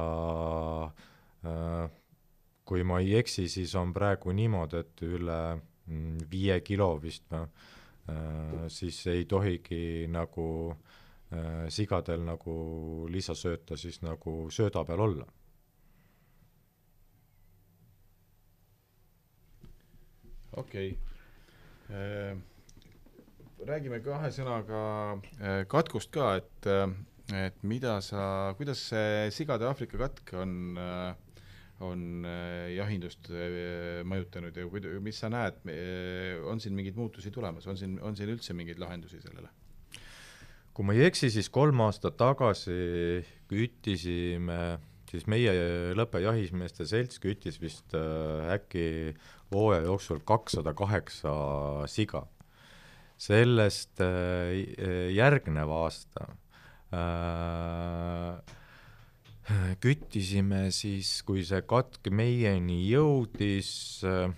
kui 2.70 2.84
ma 2.86 3.02
ei 3.02 3.16
eksi, 3.18 3.50
siis 3.50 3.74
on 3.80 3.90
praegu 3.96 4.38
niimoodi, 4.38 4.86
et 4.86 5.02
üle 5.08 5.42
mm, 5.58 6.28
viie 6.30 6.62
kilo 6.62 6.94
vist 7.02 7.26
või 7.34 7.48
siis 8.68 8.98
ei 9.08 9.26
tohigi 9.26 10.08
nagu 10.10 10.48
äh, 11.34 11.68
sigadel 11.70 12.24
nagu 12.26 12.56
lisasööta 13.12 13.78
siis 13.78 14.02
nagu 14.02 14.50
sööda 14.52 14.84
peal 14.86 15.06
olla. 15.08 15.28
okei 20.52 20.90
okay. 20.92 21.96
äh,. 21.96 22.38
räägime 23.64 24.02
kahe 24.04 24.32
sõnaga 24.36 24.82
äh, 25.40 25.62
katkust 25.70 26.12
ka, 26.12 26.34
et, 26.42 26.68
et 27.38 27.64
mida 27.64 28.02
sa, 28.02 28.54
kuidas 28.58 28.82
see 28.90 29.30
sigade 29.32 29.70
Aafrika 29.70 30.02
katk 30.02 30.34
on 30.42 30.76
äh, 30.76 31.14
on 31.86 32.26
äh, 32.28 32.72
jahindust 32.76 33.30
äh, 33.34 34.02
mõjutanud 34.08 34.58
ja 34.58 34.68
mis 35.04 35.22
sa 35.22 35.32
näed, 35.32 35.62
äh, 35.72 36.38
on 36.48 36.62
siin 36.62 36.76
mingeid 36.78 36.98
muutusi 37.00 37.34
tulemas, 37.34 37.68
on 37.70 37.80
siin, 37.80 37.98
on 38.06 38.18
siin 38.18 38.32
üldse 38.34 38.56
mingeid 38.58 38.82
lahendusi 38.82 39.22
sellele? 39.24 39.52
kui 40.72 40.88
ma 40.88 40.96
ei 40.96 41.04
eksi, 41.10 41.28
siis 41.34 41.50
kolm 41.52 41.82
aastat 41.84 42.16
tagasi 42.20 42.72
küttisime, 43.52 44.60
siis 45.12 45.26
meie 45.28 45.52
lõpejahismeeste 46.00 46.88
selts 46.88 47.20
küttis 47.20 47.60
vist 47.60 47.92
äkki 47.92 49.12
hooaja 49.52 49.84
jooksul 49.90 50.22
kakssada 50.24 50.72
kaheksa 50.72 51.34
siga. 51.92 52.24
sellest 53.22 54.00
järgnev 55.12 55.76
aasta 55.76 56.30
äh, 56.96 58.56
küttisime 59.82 60.70
siis, 60.74 61.22
kui 61.26 61.44
see 61.46 61.64
katk 61.68 62.12
meieni 62.14 62.84
jõudis, 62.90 63.72
äh, 64.06 64.30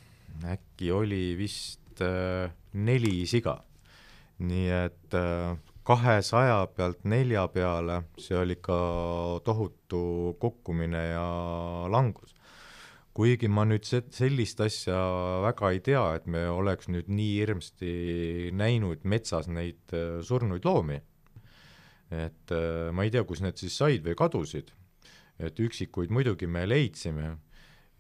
äkki 0.55 0.91
oli 0.95 1.35
vist 1.39 2.01
äh, 2.01 2.51
neli 2.73 3.25
siga. 3.27 3.61
nii 4.43 4.69
et 4.75 5.13
äh, 5.15 5.55
kahesaja 5.85 6.65
pealt 6.75 7.03
nelja 7.05 7.45
peale, 7.47 8.01
see 8.17 8.35
oli 8.35 8.57
ikka 8.57 8.77
tohutu 9.45 10.35
kukkumine 10.39 11.03
ja 11.13 11.27
langus. 11.89 12.33
kuigi 13.13 13.47
ma 13.47 13.63
nüüd 13.63 13.85
se-, 13.85 14.07
sellist 14.09 14.59
asja 14.59 14.97
väga 15.43 15.69
ei 15.71 15.79
tea, 15.85 16.03
et 16.15 16.25
me 16.25 16.47
oleks 16.49 16.87
nüüd 16.89 17.11
nii 17.11 17.33
hirmsasti 17.37 18.49
näinud 18.57 19.03
metsas 19.03 19.47
neid 19.47 19.93
surnuid 20.23 20.65
loomi. 20.65 21.01
et 22.09 22.55
ma 22.91 23.03
ei 23.03 23.11
tea, 23.11 23.23
kus 23.23 23.41
need 23.41 23.59
siis 23.61 23.77
said 23.77 24.03
või 24.07 24.17
kadusid 24.17 24.73
et 25.39 25.59
üksikuid 25.59 26.11
muidugi 26.13 26.47
me 26.47 26.65
leidsime 26.67 27.31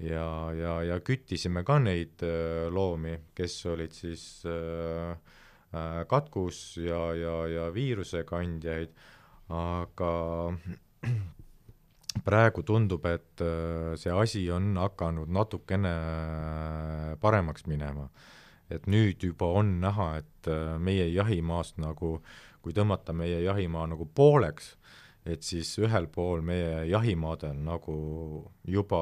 ja, 0.03 0.27
ja, 0.57 0.73
ja 0.83 0.99
küttisime 1.05 1.63
ka 1.67 1.79
neid 1.81 2.23
äh, 2.25 2.67
loomi, 2.73 3.17
kes 3.35 3.57
olid 3.71 3.95
siis 3.95 4.25
äh, 4.49 5.15
katkus 6.09 6.77
ja, 6.77 6.99
ja, 7.17 7.35
ja 7.49 7.69
viirusekandjaid, 7.73 8.93
aga 9.49 10.11
praegu 12.27 12.63
tundub, 12.63 13.05
et 13.09 13.41
see 13.97 14.13
asi 14.13 14.43
on 14.53 14.75
hakanud 14.77 15.31
natukene 15.33 15.93
paremaks 17.21 17.65
minema. 17.65 18.09
et 18.69 18.85
nüüd 18.87 19.21
juba 19.21 19.45
on 19.59 19.79
näha, 19.81 20.05
et 20.17 20.47
meie 20.81 21.09
jahimaast 21.11 21.77
nagu, 21.81 22.21
kui 22.61 22.73
tõmmata 22.73 23.13
meie 23.13 23.41
jahimaa 23.43 23.85
nagu 23.91 24.07
pooleks, 24.15 24.75
et 25.25 25.43
siis 25.43 25.69
ühel 25.79 26.09
pool 26.11 26.43
meie 26.43 26.83
jahimaadel 26.89 27.55
nagu 27.63 27.95
juba 28.67 28.99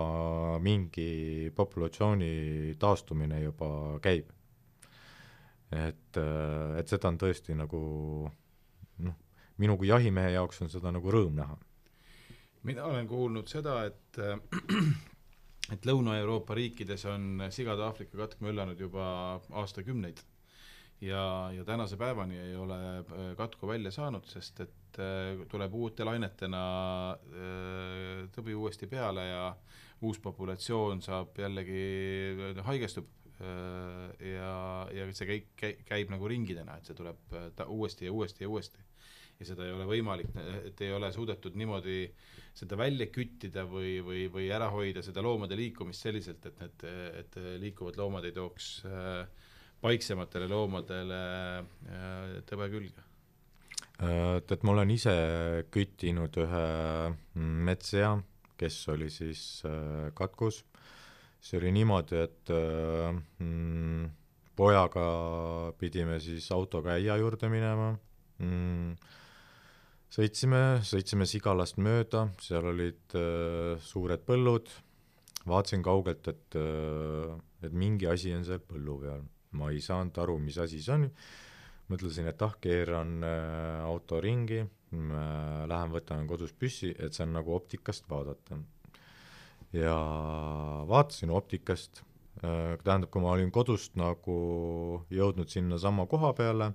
mingi 0.61 1.49
populatsiooni 1.55 2.76
taastumine 2.80 3.41
juba 3.41 3.72
käib. 4.03 4.30
et, 5.72 6.17
et 6.78 6.88
seda 6.88 7.09
on 7.09 7.17
tõesti 7.17 7.55
nagu 7.55 7.82
noh, 9.07 9.15
minu 9.57 9.78
kui 9.80 9.88
jahimehe 9.88 10.34
jaoks 10.36 10.61
on 10.61 10.69
seda 10.69 10.91
nagu 10.91 11.11
rõõm 11.11 11.39
näha. 11.39 11.57
mina 12.63 12.86
olen 12.86 13.07
kuulnud 13.07 13.47
seda, 13.49 13.86
et 13.86 14.22
et 15.74 15.86
Lõuna-Euroopa 15.88 16.53
riikides 16.53 17.05
on 17.09 17.47
sigade 17.49 17.82
Aafrika 17.82 18.17
katk 18.17 18.43
möllanud 18.45 18.80
juba 18.80 19.39
aastakümneid 19.49 20.22
ja, 21.01 21.49
ja 21.55 21.65
tänase 21.65 21.97
päevani 21.97 22.38
ei 22.38 22.55
ole 22.55 22.78
katku 23.38 23.67
välja 23.67 23.91
saanud, 23.91 24.28
sest 24.30 24.59
et 24.67 24.81
tuleb 25.52 25.74
uute 25.78 26.06
lainetena 26.08 26.62
äh, 27.14 28.28
tõbi 28.36 28.56
uuesti 28.58 28.89
peale 28.92 29.26
ja 29.28 29.42
uus 30.02 30.20
populatsioon 30.20 31.02
saab 31.06 31.38
jällegi, 31.39 31.82
äh, 32.52 32.62
haigestub 32.68 33.18
ja, 33.42 34.50
ja 34.94 35.06
see 35.18 35.26
kõik 35.26 35.48
käib, 35.58 35.80
käib 35.88 36.12
nagu 36.14 36.28
ringidena, 36.30 36.76
et 36.78 36.86
see 36.86 36.94
tuleb 36.94 37.32
ta 37.58 37.66
uuesti 37.66 38.06
ja 38.06 38.12
uuesti 38.14 38.44
ja 38.46 38.50
uuesti. 38.52 38.84
ja 39.39 39.48
seda 39.50 39.66
ei 39.66 39.74
ole 39.74 39.88
võimalik, 39.89 40.30
et 40.68 40.82
ei 40.86 40.92
ole 40.94 41.10
suudetud 41.10 41.58
niimoodi 41.58 42.04
seda 42.54 42.78
välja 42.78 43.08
küttida 43.10 43.64
või, 43.66 43.96
või, 44.06 44.28
või 44.30 44.52
ära 44.54 44.68
hoida 44.70 45.02
seda 45.02 45.24
loomade 45.26 45.58
liikumist 45.58 46.06
selliselt, 46.06 46.46
et 46.46 46.62
need, 46.62 46.86
et 47.24 47.39
liikuvad 47.64 47.98
loomad 47.98 48.30
ei 48.30 48.36
tooks 48.38 48.76
paiksematele 49.82 50.46
loomadele 50.52 51.24
tõbe 52.46 52.70
külge 52.70 53.10
Äh, 54.02 54.41
et 54.41 54.64
ma 54.66 54.74
olen 54.74 54.89
ise 54.89 55.14
küttinud 55.74 56.38
ühe 56.41 56.66
mm, 57.38 57.58
metssea, 57.68 58.16
kes 58.58 58.80
oli 58.93 59.12
siis 59.14 59.62
äh, 59.70 60.10
katkus. 60.18 60.64
see 61.41 61.58
oli 61.58 61.72
niimoodi, 61.74 62.18
et 62.22 62.49
äh, 62.54 63.14
mm, 63.41 64.10
pojaga 64.58 65.06
pidime 65.78 66.20
siis 66.22 66.52
autoga 66.54 66.93
äia 66.97 67.16
juurde 67.18 67.49
minema 67.49 67.91
mm,. 68.38 68.95
sõitsime, 70.14 70.62
sõitsime 70.86 71.26
Sigalast 71.26 71.78
mööda, 71.82 72.28
seal 72.41 72.70
olid 72.74 73.18
äh, 73.18 73.78
suured 73.82 74.26
põllud, 74.26 74.70
vaatasin 75.45 75.86
kaugelt, 75.86 76.28
et 76.30 76.58
äh,, 76.58 77.38
et 77.62 77.74
mingi 77.74 78.10
asi 78.10 78.34
on 78.34 78.45
seal 78.45 78.62
põllu 78.66 78.99
peal. 79.06 79.24
ma 79.58 79.70
ei 79.70 79.82
saanud 79.82 80.18
aru, 80.18 80.39
mis 80.39 80.58
asi 80.58 80.82
see 80.82 80.93
on 80.93 81.10
mõtlesin, 81.92 82.30
et 82.32 82.42
ah, 82.46 82.54
keeran 82.62 83.20
äh, 83.26 83.82
auto 83.86 84.22
ringi 84.24 84.62
äh,, 84.62 84.70
lähen 85.70 85.92
võtan 85.94 86.28
kodus 86.30 86.54
püssi, 86.54 86.94
et 86.98 87.16
see 87.16 87.26
on 87.28 87.36
nagu 87.39 87.56
optikast 87.56 88.08
vaadata. 88.10 88.60
ja 89.76 89.98
vaatasin 90.88 91.32
optikast 91.32 92.04
äh,, 92.44 92.78
tähendab, 92.84 93.12
kui 93.12 93.24
ma 93.24 93.36
olin 93.36 93.52
kodust 93.52 93.96
nagu 94.00 95.06
jõudnud 95.12 95.52
sinnasama 95.52 96.08
koha 96.12 96.34
peale, 96.38 96.74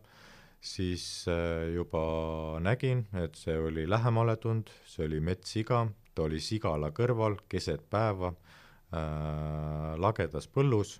siis 0.60 1.26
äh, 1.28 1.72
juba 1.74 2.58
nägin, 2.60 3.06
et 3.14 3.36
see 3.36 3.56
oli 3.58 3.88
lähemale 3.88 4.36
tulnud, 4.36 4.72
see 4.86 5.06
oli 5.08 5.20
metssiga, 5.20 5.86
ta 6.14 6.26
oli 6.28 6.40
sigala 6.40 6.92
kõrval 6.96 7.40
keset 7.48 7.84
päeva 7.90 8.32
äh, 8.32 9.92
lagedas 10.00 10.48
põllus 10.48 10.98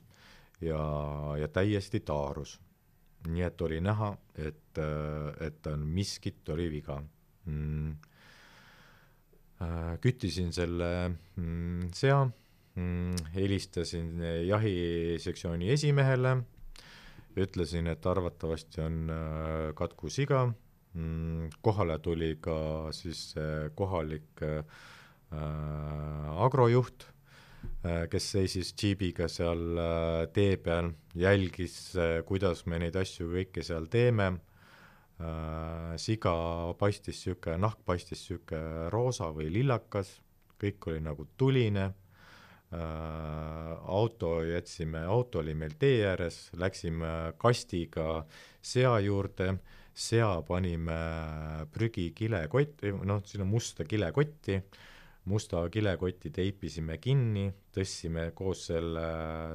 ja, 0.61 0.81
ja 1.41 1.49
täiesti 1.49 2.01
taarus 2.01 2.59
nii 3.31 3.47
et 3.47 3.63
oli 3.63 3.81
näha, 3.85 4.11
et, 4.39 4.79
et 5.47 5.67
on 5.71 5.87
miskit 5.87 6.49
oli 6.55 6.69
viga. 6.71 7.01
Mm.. 7.47 7.97
Äh, 9.57 9.95
küttisin 10.05 10.51
selle 10.53 10.89
mm, 11.09 11.87
sea 11.97 12.27
mm,, 12.27 13.31
helistasin 13.33 14.21
jahisektsiooni 14.45 15.71
esimehele, 15.73 16.35
ütlesin, 17.41 17.89
et 17.89 18.05
arvatavasti 18.07 18.85
on 18.85 18.99
äh, 19.09 19.71
katkusiga. 19.79 20.45
Mm,, 20.97 21.49
kohale 21.65 21.99
tuli 22.05 22.35
ka 22.41 22.59
siis 22.93 23.31
kohalik 23.77 24.45
äh, 24.45 24.63
agrojuht. 25.33 27.09
Äh, 27.09 27.16
kes 28.11 28.31
seisis 28.35 28.73
džiibiga 28.75 29.29
seal 29.31 29.79
äh, 29.79 30.27
tee 30.35 30.57
peal, 30.63 30.91
jälgis, 31.15 31.77
äh, 31.99 32.21
kuidas 32.27 32.65
me 32.67 32.81
neid 32.83 32.97
asju 32.99 33.31
kõike 33.35 33.65
seal 33.67 33.89
teeme, 33.93 34.37
siga 35.97 36.33
paistis 36.77 37.23
niisugune, 37.23 37.57
nahk 37.65 37.79
paistis 37.89 38.21
niisugune 38.21 38.91
roosa 38.93 39.31
või 39.33 39.47
lillakas, 39.55 40.11
kõik 40.61 40.91
oli 40.91 41.01
nagu 41.01 41.25
tuline, 41.41 41.87
auto 43.97 44.33
jätsime, 44.45 45.07
auto 45.09 45.41
oli 45.41 45.55
meil 45.57 45.73
tee 45.81 46.03
ääres, 46.05 46.51
läksime 46.61 47.33
kastiga 47.41 48.27
sea 48.61 48.99
juurde, 49.01 49.55
sea 49.97 50.43
panime 50.45 50.99
prügikilekotti, 51.73 52.93
noh, 53.09 53.25
sinna 53.25 53.49
musta 53.49 53.89
kilekotti, 53.89 54.61
musta 55.31 55.65
kilekoti 55.73 56.31
teipisime 56.35 56.99
kinni, 57.03 57.49
tõstsime 57.75 58.31
koos 58.37 58.67
selle 58.71 59.07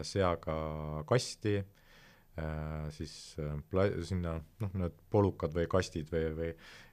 seaga 0.08 0.56
kasti 1.08 1.56
äh,, 1.62 2.88
siis 2.96 3.16
äh, 3.40 3.56
pla-, 3.72 3.92
sinna 4.08 4.36
noh, 4.64 4.74
need 4.84 4.98
polukad 5.12 5.56
või 5.56 5.68
kastid 5.72 6.12
või, 6.12 6.32
või 6.38 6.52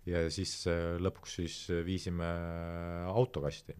ja 0.09 0.25
siis 0.33 0.55
äh, 0.71 0.97
lõpuks 1.03 1.39
siis 1.41 1.59
viisime 1.87 2.29
autokasti. 3.11 3.75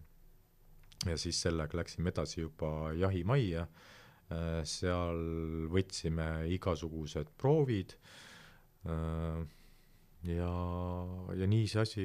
ja 1.07 1.15
siis 1.17 1.41
sellega 1.41 1.79
läksime 1.79 2.11
edasi 2.11 2.41
juba 2.41 2.91
jahimajja 2.99 3.63
äh,, 3.67 4.59
seal 4.67 5.23
võtsime 5.71 6.49
igasugused 6.57 7.31
proovid 7.39 7.95
äh,, 8.83 9.47
ja, 10.27 10.49
ja 11.39 11.47
nii 11.47 11.67
see 11.69 11.81
asi 11.81 12.03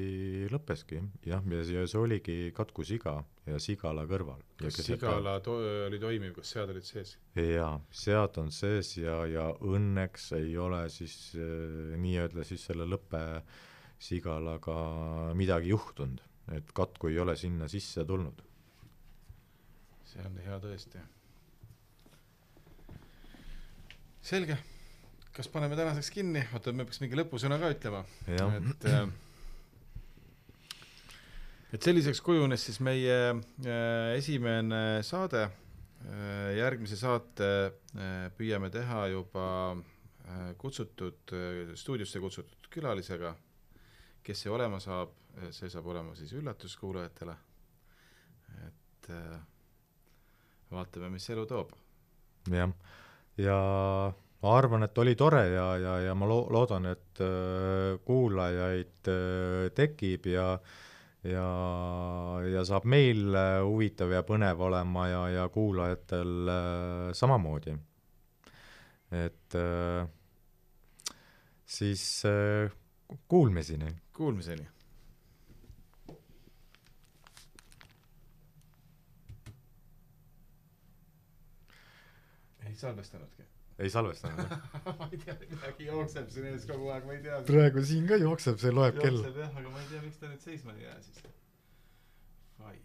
lõppeski, 0.51 1.01
jah, 1.27 1.43
ja, 1.51 1.85
see 1.87 1.99
oligi 1.99 2.51
katkusiga 2.55 3.17
ja 3.49 3.59
sigala 3.59 4.05
kõrval. 4.07 4.41
kas 4.61 4.79
sigala 4.85 5.39
to-, 5.43 5.59
oli 5.87 5.99
toimiv, 5.99 6.33
kas 6.37 6.53
sead 6.55 6.69
olid 6.71 6.85
sees? 6.87 7.17
jaa, 7.35 7.81
sead 7.91 8.37
on 8.41 8.51
sees 8.55 8.97
ja, 9.01 9.25
ja 9.27 9.49
õnneks 9.59 10.31
ei 10.39 10.57
ole 10.57 10.85
siis 10.93 11.35
äh, 11.35 11.95
nii-öelda 11.99 12.43
siis 12.47 12.63
selle 12.69 12.87
lõppesigalaga 12.87 14.77
midagi 15.35 15.73
juhtunud, 15.73 16.21
et 16.55 16.71
katku 16.77 17.11
ei 17.11 17.19
ole 17.19 17.35
sinna 17.39 17.67
sisse 17.71 18.05
tulnud. 18.07 18.39
see 20.05 20.23
on 20.23 20.39
hea 20.45 20.57
tõesti. 20.63 21.03
selge 24.25 24.57
kas 25.35 25.49
paneme 25.51 25.75
tänaseks 25.75 26.09
kinni, 26.15 26.45
oota, 26.55 26.71
me 26.71 26.85
peaks 26.87 27.01
mingi 27.03 27.17
lõpusõna 27.19 27.57
ka 27.59 27.69
ütlema. 27.73 28.03
et 28.29 28.87
äh, 28.87 29.09
et 31.75 31.83
selliseks 31.83 32.21
kujunes 32.23 32.63
siis 32.63 32.79
meie 32.79 33.17
äh, 33.33 34.15
esimene 34.15 35.03
saade 35.03 35.43
äh,. 35.43 36.55
järgmise 36.55 36.95
saate 36.99 37.49
püüame 38.37 38.69
teha 38.71 39.07
juba 39.11 39.47
kutsutud 40.57 41.31
stuudiosse 41.77 42.19
kutsutud 42.19 42.67
külalisega, 42.73 43.35
kes 44.25 44.39
see 44.41 44.49
olema 44.49 44.79
saab, 44.81 45.11
see 45.53 45.69
saab 45.69 45.85
olema 45.93 46.15
siis 46.17 46.33
üllatus 46.33 46.73
kuulajatele. 46.81 47.35
et 48.65 49.09
vaatame, 50.71 51.11
mis 51.13 51.29
elu 51.29 51.45
toob. 51.49 51.75
jah, 52.49 52.73
ja, 53.37 53.45
ja 53.45 54.24
ma 54.45 54.57
arvan, 54.59 54.85
et 54.85 54.97
oli 55.01 55.15
tore 55.17 55.41
ja, 55.49 55.69
ja, 55.81 55.93
ja 56.05 56.13
ma 56.17 56.27
lo-, 56.29 56.45
loodan, 56.53 56.85
et 56.91 57.21
äh, 57.23 57.95
kuulajaid 58.05 59.09
äh, 59.09 59.69
tekib 59.73 60.29
ja 60.29 60.51
ja, 61.25 61.45
ja 62.53 62.65
saab 62.67 62.85
meil 62.85 63.33
äh, 63.33 63.57
huvitav 63.65 64.13
ja 64.13 64.21
põnev 64.27 64.61
olema 64.67 65.07
ja, 65.09 65.23
ja 65.33 65.47
kuulajatel 65.49 66.51
äh, 66.53 67.09
samamoodi. 67.17 67.73
et 69.15 69.57
äh, 69.57 70.05
siis 71.65 72.05
äh, 72.29 72.69
kuulmiseni. 73.27 73.95
Kuulmiseni. 74.13 74.67
ei 82.65 82.75
salvestanudki 82.75 83.54
ei 83.79 83.89
salvestanud 83.91 84.53
ma 84.99 85.07
ei 85.11 85.19
tea, 85.19 85.35
midagi 85.49 85.89
jookseb 85.89 86.29
siin 86.31 86.51
ees 86.51 86.67
kogu 86.69 86.91
aeg, 86.93 87.07
ma 87.07 87.17
ei 87.17 87.23
tea. 87.25 87.41
praegu 87.49 87.83
siin 87.89 88.07
ka 88.11 88.19
jookseb, 88.21 88.59
see 88.61 88.75
loeb 88.75 88.99
kell. 89.01 89.19
jookseb 89.19 89.41
jah, 89.43 89.57
aga 89.61 89.73
ma 89.73 89.81
ei 89.83 89.89
tea, 89.91 90.03
miks 90.05 90.21
ta 90.21 90.31
nüüd 90.31 90.45
seisma 90.47 90.75
ei 90.77 90.85
jää 90.87 90.99
siis. 91.07 91.25
fail. 92.59 92.79